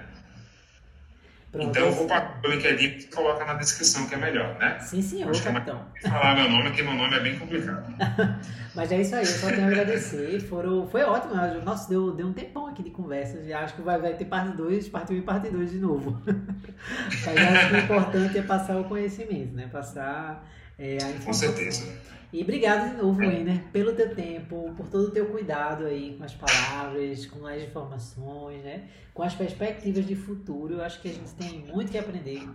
Pronto, 1.51 1.67
então 1.67 1.87
eu 1.87 1.91
vou 1.91 2.07
para 2.07 2.39
o 2.45 2.47
LinkedIn 2.49 2.85
e 2.85 3.03
coloca 3.07 3.43
na 3.43 3.55
descrição 3.55 4.07
que 4.07 4.15
é 4.15 4.17
melhor, 4.17 4.57
né? 4.57 4.79
Sim, 4.79 5.01
senhor, 5.01 5.31
Acho 5.31 5.43
capitão. 5.43 5.85
É 6.01 6.07
falar 6.07 6.35
meu 6.35 6.49
nome, 6.49 6.71
que 6.71 6.81
meu 6.81 6.93
nome 6.93 7.13
é 7.13 7.19
bem 7.19 7.37
complicado. 7.37 7.93
Mas 8.73 8.89
é 8.89 9.01
isso 9.01 9.13
aí, 9.13 9.21
eu 9.21 9.27
só 9.27 9.47
tenho 9.47 9.65
a 9.65 9.67
agradecer. 9.67 10.39
Foram, 10.47 10.87
foi 10.87 11.03
ótimo, 11.03 11.33
nossa, 11.65 11.89
deu, 11.89 12.15
deu 12.15 12.27
um 12.27 12.31
tempão 12.31 12.67
aqui 12.67 12.81
de 12.81 12.89
conversa. 12.89 13.43
Já 13.43 13.59
acho 13.59 13.75
que 13.75 13.81
vai, 13.81 13.99
vai 13.99 14.13
ter 14.13 14.25
parte 14.25 14.55
2, 14.55 14.87
parte 14.87 15.11
1 15.11 15.17
e 15.17 15.21
parte 15.23 15.49
2 15.49 15.71
de 15.71 15.79
novo. 15.79 16.21
Mas 16.25 17.37
acho 17.37 17.67
que 17.67 17.75
o 17.75 17.79
importante 17.79 18.37
é 18.37 18.41
passar 18.43 18.77
o 18.77 18.85
conhecimento, 18.85 19.53
né? 19.53 19.67
Passar 19.69 20.49
é, 20.79 20.91
a 21.03 21.09
informação. 21.09 21.25
Com 21.25 21.33
certeza. 21.33 21.93
E 22.33 22.41
obrigado 22.41 22.91
de 22.91 23.01
novo, 23.01 23.19
Wenner, 23.19 23.61
pelo 23.73 23.93
teu 23.93 24.15
tempo, 24.15 24.73
por 24.77 24.87
todo 24.87 25.07
o 25.07 25.11
teu 25.11 25.25
cuidado 25.25 25.85
aí 25.85 26.15
com 26.17 26.23
as 26.23 26.33
palavras, 26.33 27.25
com 27.25 27.45
as 27.45 27.61
informações, 27.61 28.63
né? 28.63 28.87
Com 29.13 29.21
as 29.21 29.35
perspectivas 29.35 30.05
de 30.05 30.15
futuro. 30.15 30.75
Eu 30.75 30.81
acho 30.81 31.01
que 31.01 31.09
a 31.09 31.13
gente 31.13 31.33
tem 31.33 31.65
muito 31.65 31.91
que 31.91 31.97
aprender 31.97 32.47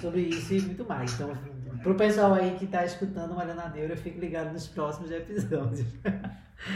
sobre 0.00 0.22
isso 0.22 0.54
e 0.54 0.60
muito 0.60 0.84
mais. 0.86 1.12
Então, 1.14 1.36
pro 1.82 1.94
pessoal 1.94 2.34
aí 2.34 2.56
que 2.58 2.64
está 2.64 2.84
escutando 2.84 3.34
Malhando 3.34 3.60
a 3.60 3.68
Neura, 3.68 3.96
fique 3.96 4.18
ligado 4.18 4.52
nos 4.52 4.66
próximos 4.66 5.10
episódios. 5.10 5.86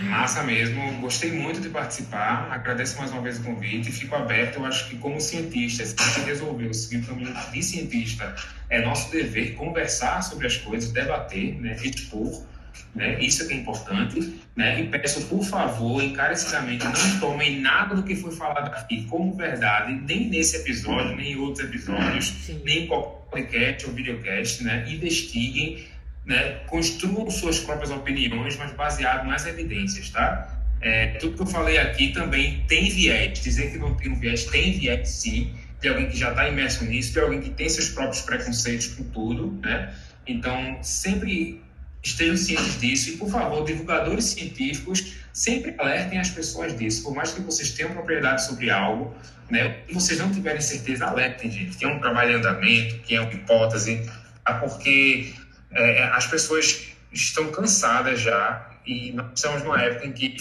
Massa 0.04 0.44
mesmo, 0.44 1.00
gostei 1.00 1.32
muito 1.32 1.60
de 1.60 1.68
participar, 1.68 2.48
agradeço 2.52 2.96
mais 2.98 3.10
uma 3.10 3.20
vez 3.20 3.40
o 3.40 3.42
convite 3.42 3.88
e 3.88 3.92
fico 3.92 4.14
aberto. 4.14 4.56
Eu 4.56 4.64
acho 4.64 4.88
que, 4.88 4.96
como 4.96 5.20
cientista, 5.20 5.84
se 5.84 5.96
a 5.98 6.04
gente 6.04 6.26
resolveu 6.26 6.72
seguir 6.72 7.02
o 7.02 7.06
caminho 7.06 7.34
de 7.52 7.62
cientista, 7.62 8.34
é 8.70 8.80
nosso 8.80 9.10
dever 9.10 9.54
conversar 9.54 10.22
sobre 10.22 10.46
as 10.46 10.56
coisas, 10.56 10.92
debater, 10.92 11.60
né, 11.60 11.76
expor. 11.82 12.46
Né? 12.94 13.20
Isso 13.20 13.42
é 13.42 13.46
que 13.46 13.54
é 13.54 13.56
importante. 13.56 14.40
Né? 14.54 14.80
E 14.80 14.88
peço, 14.88 15.26
por 15.26 15.44
favor, 15.44 16.02
encarecidamente, 16.02 16.84
não 16.84 17.20
tomem 17.20 17.60
nada 17.60 17.94
do 17.94 18.02
que 18.02 18.14
foi 18.14 18.32
falado 18.32 18.68
aqui 18.74 19.04
como 19.06 19.34
verdade, 19.34 19.92
nem 20.06 20.28
nesse 20.28 20.56
episódio, 20.56 21.16
nem 21.16 21.32
em 21.32 21.36
outros 21.36 21.66
episódios, 21.66 22.26
Sim. 22.26 22.60
nem 22.64 22.84
em 22.84 22.86
qualquer 22.86 23.22
podcast 23.30 23.86
ou 23.86 23.92
videocast. 23.94 24.62
Né? 24.62 24.84
Investiguem 24.88 25.84
né, 26.24 26.60
construam 26.68 27.28
suas 27.30 27.58
próprias 27.58 27.90
opiniões, 27.90 28.56
mas 28.56 28.72
baseado 28.72 29.26
nas 29.26 29.46
evidências, 29.46 30.10
tá? 30.10 30.60
É, 30.80 31.08
tudo 31.18 31.36
que 31.36 31.42
eu 31.42 31.46
falei 31.46 31.78
aqui 31.78 32.08
também 32.08 32.64
tem 32.68 32.88
viés. 32.90 33.38
Dizer 33.40 33.70
que 33.70 33.78
não 33.78 33.94
tem 33.94 34.10
um 34.12 34.18
viés 34.18 34.44
tem 34.44 34.72
viés 34.78 35.08
sim. 35.08 35.52
De 35.80 35.88
alguém 35.88 36.08
que 36.08 36.16
já 36.16 36.30
está 36.30 36.48
imerso 36.48 36.84
nisso, 36.84 37.12
de 37.12 37.20
alguém 37.20 37.40
que 37.40 37.50
tem 37.50 37.68
seus 37.68 37.88
próprios 37.88 38.22
preconceitos 38.22 38.88
com 38.88 39.04
tudo, 39.04 39.58
né? 39.64 39.92
Então, 40.26 40.78
sempre 40.82 41.60
estejam 42.02 42.36
cientes 42.36 42.80
disso 42.80 43.10
e, 43.10 43.16
por 43.16 43.30
favor, 43.30 43.64
divulgadores 43.64 44.24
científicos 44.26 45.14
sempre 45.32 45.74
alertem 45.78 46.18
as 46.18 46.30
pessoas 46.30 46.76
disso. 46.76 47.04
Por 47.04 47.14
mais 47.14 47.32
que 47.32 47.40
vocês 47.40 47.70
tenham 47.70 47.92
propriedade 47.92 48.44
sobre 48.44 48.70
algo, 48.70 49.14
né, 49.50 49.78
vocês 49.92 50.18
não 50.18 50.30
tiverem 50.30 50.60
certeza, 50.60 51.06
alertem, 51.06 51.50
gente, 51.50 51.76
que 51.76 51.84
é 51.84 51.88
um 51.88 52.00
trabalho 52.00 52.32
em 52.32 52.34
andamento, 52.36 52.98
que 53.00 53.14
é 53.14 53.20
uma 53.20 53.32
hipótese, 53.32 54.10
tá? 54.44 54.54
porque 54.54 55.32
é, 55.70 56.04
as 56.04 56.26
pessoas 56.26 56.88
estão 57.12 57.50
cansadas 57.52 58.20
já 58.20 58.68
e 58.86 59.12
nós 59.12 59.26
estamos 59.34 59.62
numa 59.62 59.80
época 59.80 60.06
em 60.06 60.12
que 60.12 60.36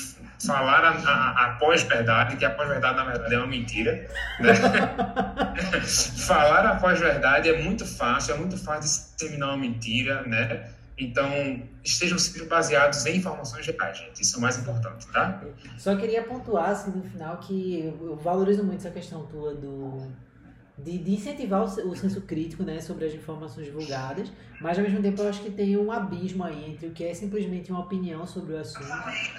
falar 0.45 0.83
a, 0.83 0.89
a, 0.89 1.45
a 1.45 1.49
pós-verdade, 1.59 2.35
que 2.37 2.45
a 2.45 2.49
pós-verdade 2.49 2.97
na 2.97 3.03
verdade 3.05 3.35
é 3.35 3.37
uma 3.37 3.47
mentira, 3.47 4.07
né? 4.39 4.53
falar 6.25 6.65
a 6.65 6.75
pós-verdade 6.75 7.49
é 7.49 7.61
muito 7.61 7.85
fácil, 7.85 8.33
é 8.33 8.37
muito 8.37 8.57
fácil 8.57 9.05
disseminar 9.15 9.49
uma 9.49 9.57
mentira, 9.57 10.23
né? 10.23 10.69
Então, 10.97 11.27
estejam 11.83 12.19
sempre 12.19 12.45
baseados 12.45 13.05
em 13.05 13.17
informações 13.17 13.65
reais, 13.65 13.97
gente. 13.97 14.21
Isso 14.21 14.35
é 14.35 14.39
o 14.39 14.41
mais 14.41 14.57
importante, 14.57 15.07
tá? 15.07 15.43
Só 15.77 15.95
queria 15.95 16.23
pontuar, 16.23 16.69
assim, 16.69 16.91
no 16.91 17.03
final, 17.03 17.37
que 17.37 17.93
eu 17.99 18.15
valorizo 18.17 18.63
muito 18.63 18.79
essa 18.79 18.91
questão 18.91 19.25
tua 19.25 19.55
do 19.55 20.11
de, 20.83 20.97
de 20.97 21.13
incentivar 21.13 21.61
o, 21.61 21.89
o, 21.89 21.95
senso 21.95 22.21
crítico 22.21 22.63
né, 22.63 22.79
sobre 22.81 23.05
as 23.05 23.13
informações 23.13 23.67
divulgadas, 23.67 24.31
mas 24.59 24.77
ao 24.77 24.83
mesmo 24.83 25.01
tempo 25.01 25.21
eu 25.21 25.29
acho 25.29 25.41
que 25.41 25.51
tem 25.51 25.77
um 25.77 25.91
abismo 25.91 26.43
aí 26.43 26.71
entre 26.71 26.87
o 26.87 26.91
que 26.91 27.03
é 27.03 27.13
simplesmente 27.13 27.71
uma 27.71 27.81
opinião 27.81 28.25
sobre 28.25 28.53
o 28.53 28.59
assunto 28.59 28.87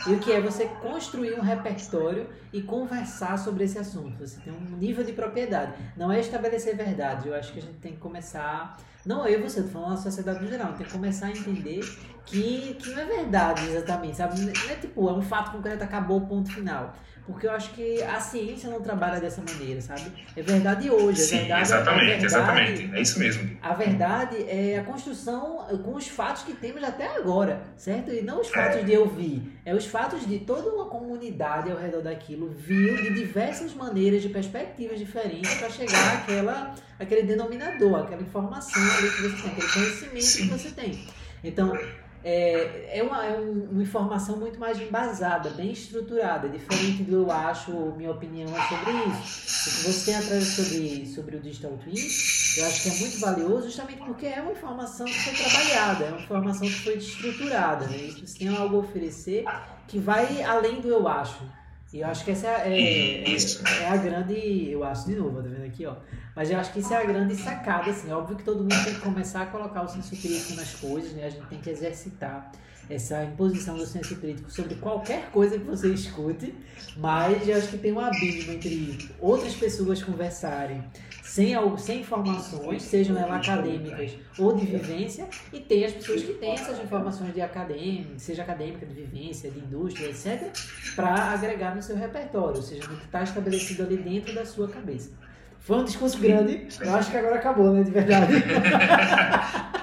e 0.09 0.13
o 0.13 0.19
que 0.19 0.33
é 0.33 0.41
você 0.41 0.67
construir 0.81 1.35
um 1.35 1.41
repertório 1.41 2.29
e 2.53 2.63
conversar 2.63 3.39
sobre 3.39 3.65
esse 3.65 3.79
assunto. 3.79 4.19
Você 4.19 4.41
tem 4.41 4.53
um 4.53 4.77
nível 4.77 5.05
de 5.05 5.13
propriedade. 5.13 5.75
Não 5.97 6.13
é 6.13 6.21
estabelecer 6.21 6.77
verdade, 6.77 7.29
eu 7.29 7.35
acho 7.35 7.53
que 7.53 7.59
a 7.59 7.63
gente 7.63 7.79
tem 7.79 7.93
que 7.93 7.99
começar. 7.99 8.79
Não 9.05 9.27
eu 9.27 9.41
e 9.41 9.43
você, 9.43 9.63
tô 9.63 9.69
falando 9.69 9.91
na 9.91 9.97
sociedade 9.97 10.43
no 10.43 10.49
geral, 10.49 10.75
tem 10.75 10.87
que 10.87 10.93
começar 10.93 11.27
a 11.27 11.31
entender 11.31 11.81
que, 12.27 12.77
que 12.81 12.91
não 12.91 13.03
é 13.03 13.05
verdade 13.05 13.69
exatamente, 13.69 14.17
sabe? 14.17 14.41
Não 14.41 14.71
é 14.71 14.75
tipo, 14.77 15.09
é 15.09 15.13
um 15.13 15.23
fato 15.23 15.53
concreto, 15.53 15.83
acabou, 15.85 16.21
ponto 16.23 16.53
final. 16.53 16.95
Porque 17.25 17.47
eu 17.47 17.53
acho 17.53 17.71
que 17.73 18.03
a 18.03 18.19
ciência 18.19 18.69
não 18.69 18.81
trabalha 18.81 19.21
dessa 19.21 19.41
maneira, 19.41 19.81
sabe? 19.81 20.13
É 20.37 20.43
verdade 20.43 20.91
hoje. 20.91 21.21
É 21.21 21.25
Sim, 21.25 21.39
verdade, 21.39 21.63
exatamente, 21.63 22.05
verdade, 22.05 22.25
exatamente. 22.25 22.91
É 22.93 23.01
isso 23.01 23.19
mesmo. 23.21 23.57
A 23.63 23.75
verdade 23.75 24.37
é 24.49 24.79
a 24.79 24.83
construção 24.83 25.59
com 25.85 25.95
os 25.95 26.09
fatos 26.09 26.43
que 26.43 26.53
temos 26.53 26.83
até 26.83 27.07
agora, 27.17 27.63
certo? 27.77 28.13
E 28.13 28.23
não 28.23 28.41
os 28.41 28.49
fatos 28.49 28.79
é. 28.79 28.83
de 28.83 28.93
eu 28.93 29.09
vi. 29.09 29.53
É 29.65 29.73
os 29.73 29.87
fatos 29.87 30.27
de 30.27 30.41
toda 30.41 30.69
uma 30.69 30.87
comunidade 30.87 31.71
ao 31.71 31.79
redor 31.79 32.03
daquilo 32.03 32.51
viu 32.51 32.97
de 32.97 33.15
diversas 33.15 33.73
maneiras, 33.73 34.21
de 34.21 34.29
perspectivas 34.29 34.99
diferentes 34.99 35.55
para 35.55 35.71
chegar 35.71 36.17
àquela, 36.17 36.75
àquele 36.99 37.23
denominador, 37.23 38.01
aquela 38.01 38.23
informação 38.23 38.83
que 38.83 39.23
você 39.23 39.43
tem, 39.43 39.53
aquele 39.53 39.69
conhecimento 39.69 40.25
Sim. 40.25 40.43
que 40.43 40.51
você 40.51 40.71
tem. 40.71 41.07
Então, 41.45 41.73
é, 42.25 42.99
é, 42.99 43.03
uma, 43.03 43.25
é 43.25 43.37
uma 43.39 43.83
informação 43.83 44.37
muito 44.37 44.59
mais 44.59 44.81
embasada, 44.81 45.51
bem 45.51 45.73
estruturada, 45.73 46.49
diferente 46.49 47.03
do 47.03 47.17
eu 47.17 47.31
acho, 47.31 47.73
minha 47.97 48.11
opinião 48.11 48.49
é 48.49 48.69
sobre 48.69 48.93
isso. 48.93 49.69
O 49.69 49.71
que 49.71 49.93
você 49.93 50.05
tem 50.07 50.15
atrás 50.17 50.45
sobre, 50.45 51.07
sobre 51.07 51.37
o 51.37 51.41
Digital 51.41 51.73
Twin, 51.83 51.95
eu 51.95 52.67
acho 52.67 52.83
que 52.83 52.89
é 52.89 52.95
muito 53.01 53.19
valioso 53.19 53.67
justamente 53.67 54.03
porque 54.05 54.27
é 54.27 54.41
uma 54.41 54.53
informação 54.53 55.07
que 55.07 55.19
foi 55.21 55.35
trabalhada, 55.35 56.05
é 56.05 56.09
uma 56.11 56.21
informação 56.21 56.67
que 56.69 56.81
foi 56.85 56.95
estruturada, 56.97 57.87
né? 57.87 57.99
Você 58.25 58.39
tem 58.39 58.49
algo 58.49 58.77
a 58.77 58.81
oferecer 58.81 59.45
que 59.89 59.99
vai 59.99 60.43
além 60.43 60.81
do 60.81 60.89
eu 60.89 61.09
acho. 61.09 61.43
E 61.93 62.01
eu 62.01 62.07
acho 62.07 62.25
que 62.25 62.31
essa 62.31 62.47
é, 62.47 62.81
é, 62.81 63.37
é, 63.83 63.89
a 63.89 63.97
grande. 63.97 64.71
Eu 64.71 64.83
acho 64.83 65.07
de 65.07 65.15
novo, 65.15 65.43
tá 65.43 65.49
vendo 65.49 65.67
aqui, 65.67 65.85
ó. 65.85 65.97
Mas 66.35 66.51
eu 66.51 66.59
acho 66.59 66.73
que 66.73 66.81
isso 66.81 66.95
é 66.95 66.97
a 66.97 67.05
grande 67.05 67.37
sacada, 67.37 67.91
assim. 67.91 68.11
É 68.11 68.15
óbvio 68.15 68.37
que 68.37 68.45
todo 68.45 68.61
mundo 68.61 68.85
tem 68.85 68.95
que 68.95 69.01
começar 69.01 69.43
a 69.43 69.47
colocar 69.47 69.83
o 69.83 69.89
senso 69.89 70.17
crítico 70.17 70.55
nas 70.55 70.75
coisas, 70.75 71.13
né? 71.13 71.27
A 71.27 71.31
gente 71.31 71.47
tem 71.49 71.61
que 71.61 71.69
exercitar 71.69 72.51
essa 72.89 73.23
imposição 73.25 73.77
do 73.77 73.87
senso 73.87 74.17
crítico 74.17 74.51
sobre 74.51 74.75
qualquer 74.77 75.31
coisa 75.31 75.59
que 75.59 75.65
você 75.65 75.93
escute, 75.93 76.55
mas 76.97 77.47
eu 77.47 77.57
acho 77.57 77.69
que 77.69 77.79
tem 77.79 77.93
um 77.93 78.01
abismo 78.01 78.53
entre 78.53 79.11
outras 79.21 79.55
pessoas 79.55 80.03
conversarem 80.03 80.83
sem, 81.33 81.55
sem 81.79 82.01
informações, 82.01 82.83
sejam 82.83 83.17
elas 83.17 83.49
acadêmicas 83.49 84.19
ou 84.39 84.55
de 84.55 84.67
vivência, 84.67 85.27
e 85.51 85.61
tem 85.61 85.83
as 85.83 85.93
pessoas 85.93 86.23
que 86.23 86.35
têm 86.35 86.53
essas 86.53 86.79
informações 86.79 87.33
de 87.33 87.41
acadêmica, 87.41 88.19
seja 88.19 88.43
acadêmica, 88.43 88.85
de 88.85 88.93
vivência, 88.93 89.51
de 89.51 89.59
indústria, 89.59 90.11
etc., 90.11 90.53
para 90.95 91.33
agregar 91.33 91.75
no 91.75 91.83
seu 91.83 91.97
repertório, 91.97 92.57
ou 92.57 92.63
seja, 92.63 92.87
no 92.87 92.99
que 92.99 93.07
está 93.07 93.23
estabelecido 93.23 93.83
ali 93.83 93.97
dentro 93.97 94.35
da 94.35 94.45
sua 94.45 94.69
cabeça. 94.69 95.11
Foi 95.59 95.79
um 95.79 95.85
discurso 95.85 96.19
grande, 96.19 96.69
eu 96.79 96.95
acho 96.95 97.11
que 97.11 97.17
agora 97.17 97.37
acabou, 97.37 97.73
né, 97.73 97.83
de 97.83 97.91
verdade. 97.91 98.35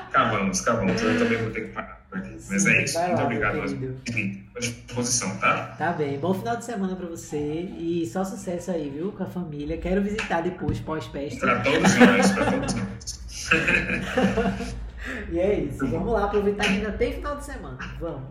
acabamos, 0.08 0.62
acabamos. 0.62 1.02
Eu 1.02 1.18
também 1.18 1.38
vou 1.39 1.50
ter 1.50 1.62
que 1.62 1.74
parar. 1.74 1.99
Mas 2.12 2.66
é 2.66 2.84
isso. 2.84 2.99
Muito 2.99 3.18
lá, 3.18 3.24
obrigado. 3.24 3.62
À 3.62 4.60
disposição, 4.60 5.38
tá? 5.38 5.76
Tá 5.78 5.91
bem. 5.93 6.18
Bom 6.20 6.34
final 6.34 6.57
de 6.57 6.66
semana 6.66 6.95
pra 6.95 7.07
você 7.07 7.38
e 7.38 8.05
só 8.07 8.26
sucesso 8.26 8.72
aí, 8.72 8.89
viu? 8.89 9.12
Com 9.12 9.24
a 9.24 9.28
família. 9.28 9.78
Quero 9.78 10.01
visitar 10.01 10.41
depois, 10.41 10.80
pós-peste. 10.80 11.39
Pra 11.39 11.60
todos 11.60 11.95
nós, 11.95 12.32
pra 12.32 12.51
todos 12.51 12.74
nós. 12.74 13.20
e 15.32 15.39
é 15.39 15.60
isso. 15.60 15.86
Vamos 15.88 16.14
lá 16.14 16.26
aproveitar 16.26 16.64
que 16.64 16.72
ainda 16.72 16.91
tem 16.93 17.14
final 17.14 17.38
de 17.38 17.45
semana. 17.45 17.78
Vamos. 17.99 18.28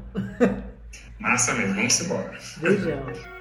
Massa 1.21 1.55
mesmo. 1.55 1.75
Vamos 1.77 2.01
embora. 2.01 2.39
Beijão. 2.61 3.38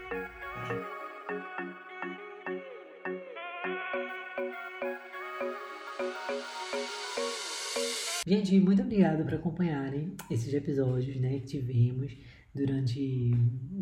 Gente, 8.28 8.60
muito 8.60 8.82
obrigado 8.82 9.24
por 9.24 9.36
acompanharem 9.36 10.14
esses 10.30 10.54
episódios, 10.54 11.16
né, 11.16 11.40
que 11.40 11.46
tivemos 11.46 12.14
durante 12.54 13.32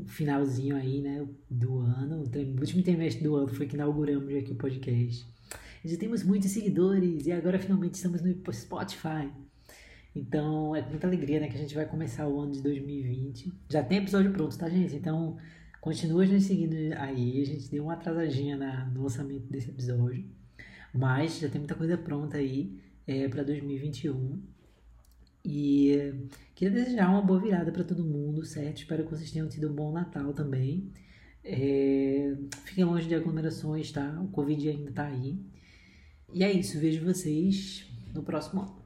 o 0.03 0.07
finalzinho 0.07 0.75
aí, 0.75 1.01
né, 1.01 1.27
do 1.49 1.79
ano. 1.79 2.17
O 2.21 2.59
último 2.59 2.83
trimestre 2.83 3.23
do 3.23 3.35
ano 3.35 3.47
foi 3.47 3.65
que 3.65 3.73
inauguramos 3.73 4.31
aqui 4.35 4.51
o 4.51 4.55
podcast. 4.55 5.27
Já 5.83 5.97
temos 5.97 6.21
muitos 6.23 6.51
seguidores 6.51 7.25
e 7.25 7.31
agora 7.31 7.57
finalmente 7.57 7.95
estamos 7.95 8.21
no 8.21 8.53
Spotify. 8.53 9.31
Então 10.15 10.75
é 10.75 10.83
com 10.83 10.91
muita 10.91 11.07
alegria, 11.07 11.39
né, 11.39 11.47
que 11.47 11.55
a 11.55 11.59
gente 11.59 11.73
vai 11.73 11.87
começar 11.87 12.27
o 12.27 12.39
ano 12.39 12.51
de 12.51 12.61
2020. 12.61 13.51
Já 13.71 13.81
tem 13.81 13.97
episódio 13.97 14.31
pronto, 14.31 14.55
tá, 14.55 14.69
gente? 14.69 14.95
Então 14.95 15.37
continua 15.81 16.23
nos 16.23 16.43
seguindo 16.43 16.75
aí. 16.99 17.41
A 17.41 17.45
gente 17.45 17.71
deu 17.71 17.85
uma 17.85 17.93
atrasadinha 17.93 18.55
na, 18.55 18.85
no 18.91 19.01
lançamento 19.01 19.47
desse 19.47 19.71
episódio. 19.71 20.23
Mas 20.93 21.39
já 21.39 21.49
tem 21.49 21.57
muita 21.57 21.73
coisa 21.73 21.97
pronta 21.97 22.37
aí 22.37 22.84
é, 23.07 23.27
para 23.27 23.43
2021. 23.43 24.41
E 25.43 26.27
queria 26.55 26.73
desejar 26.73 27.09
uma 27.09 27.21
boa 27.21 27.39
virada 27.39 27.71
para 27.71 27.83
todo 27.83 28.03
mundo, 28.03 28.43
certo? 28.43 28.77
Espero 28.77 29.03
que 29.03 29.11
vocês 29.11 29.31
tenham 29.31 29.47
tido 29.47 29.69
um 29.69 29.73
bom 29.73 29.91
Natal 29.91 30.33
também. 30.33 30.91
É, 31.43 32.35
fiquem 32.65 32.83
longe 32.83 33.07
de 33.07 33.13
aglomerações, 33.13 33.91
tá? 33.91 34.19
O 34.21 34.27
Covid 34.29 34.67
ainda 34.69 34.91
tá 34.91 35.05
aí. 35.05 35.39
E 36.33 36.43
é 36.43 36.51
isso, 36.51 36.79
vejo 36.79 37.05
vocês 37.05 37.87
no 38.13 38.23
próximo 38.23 38.61
ano. 38.61 38.84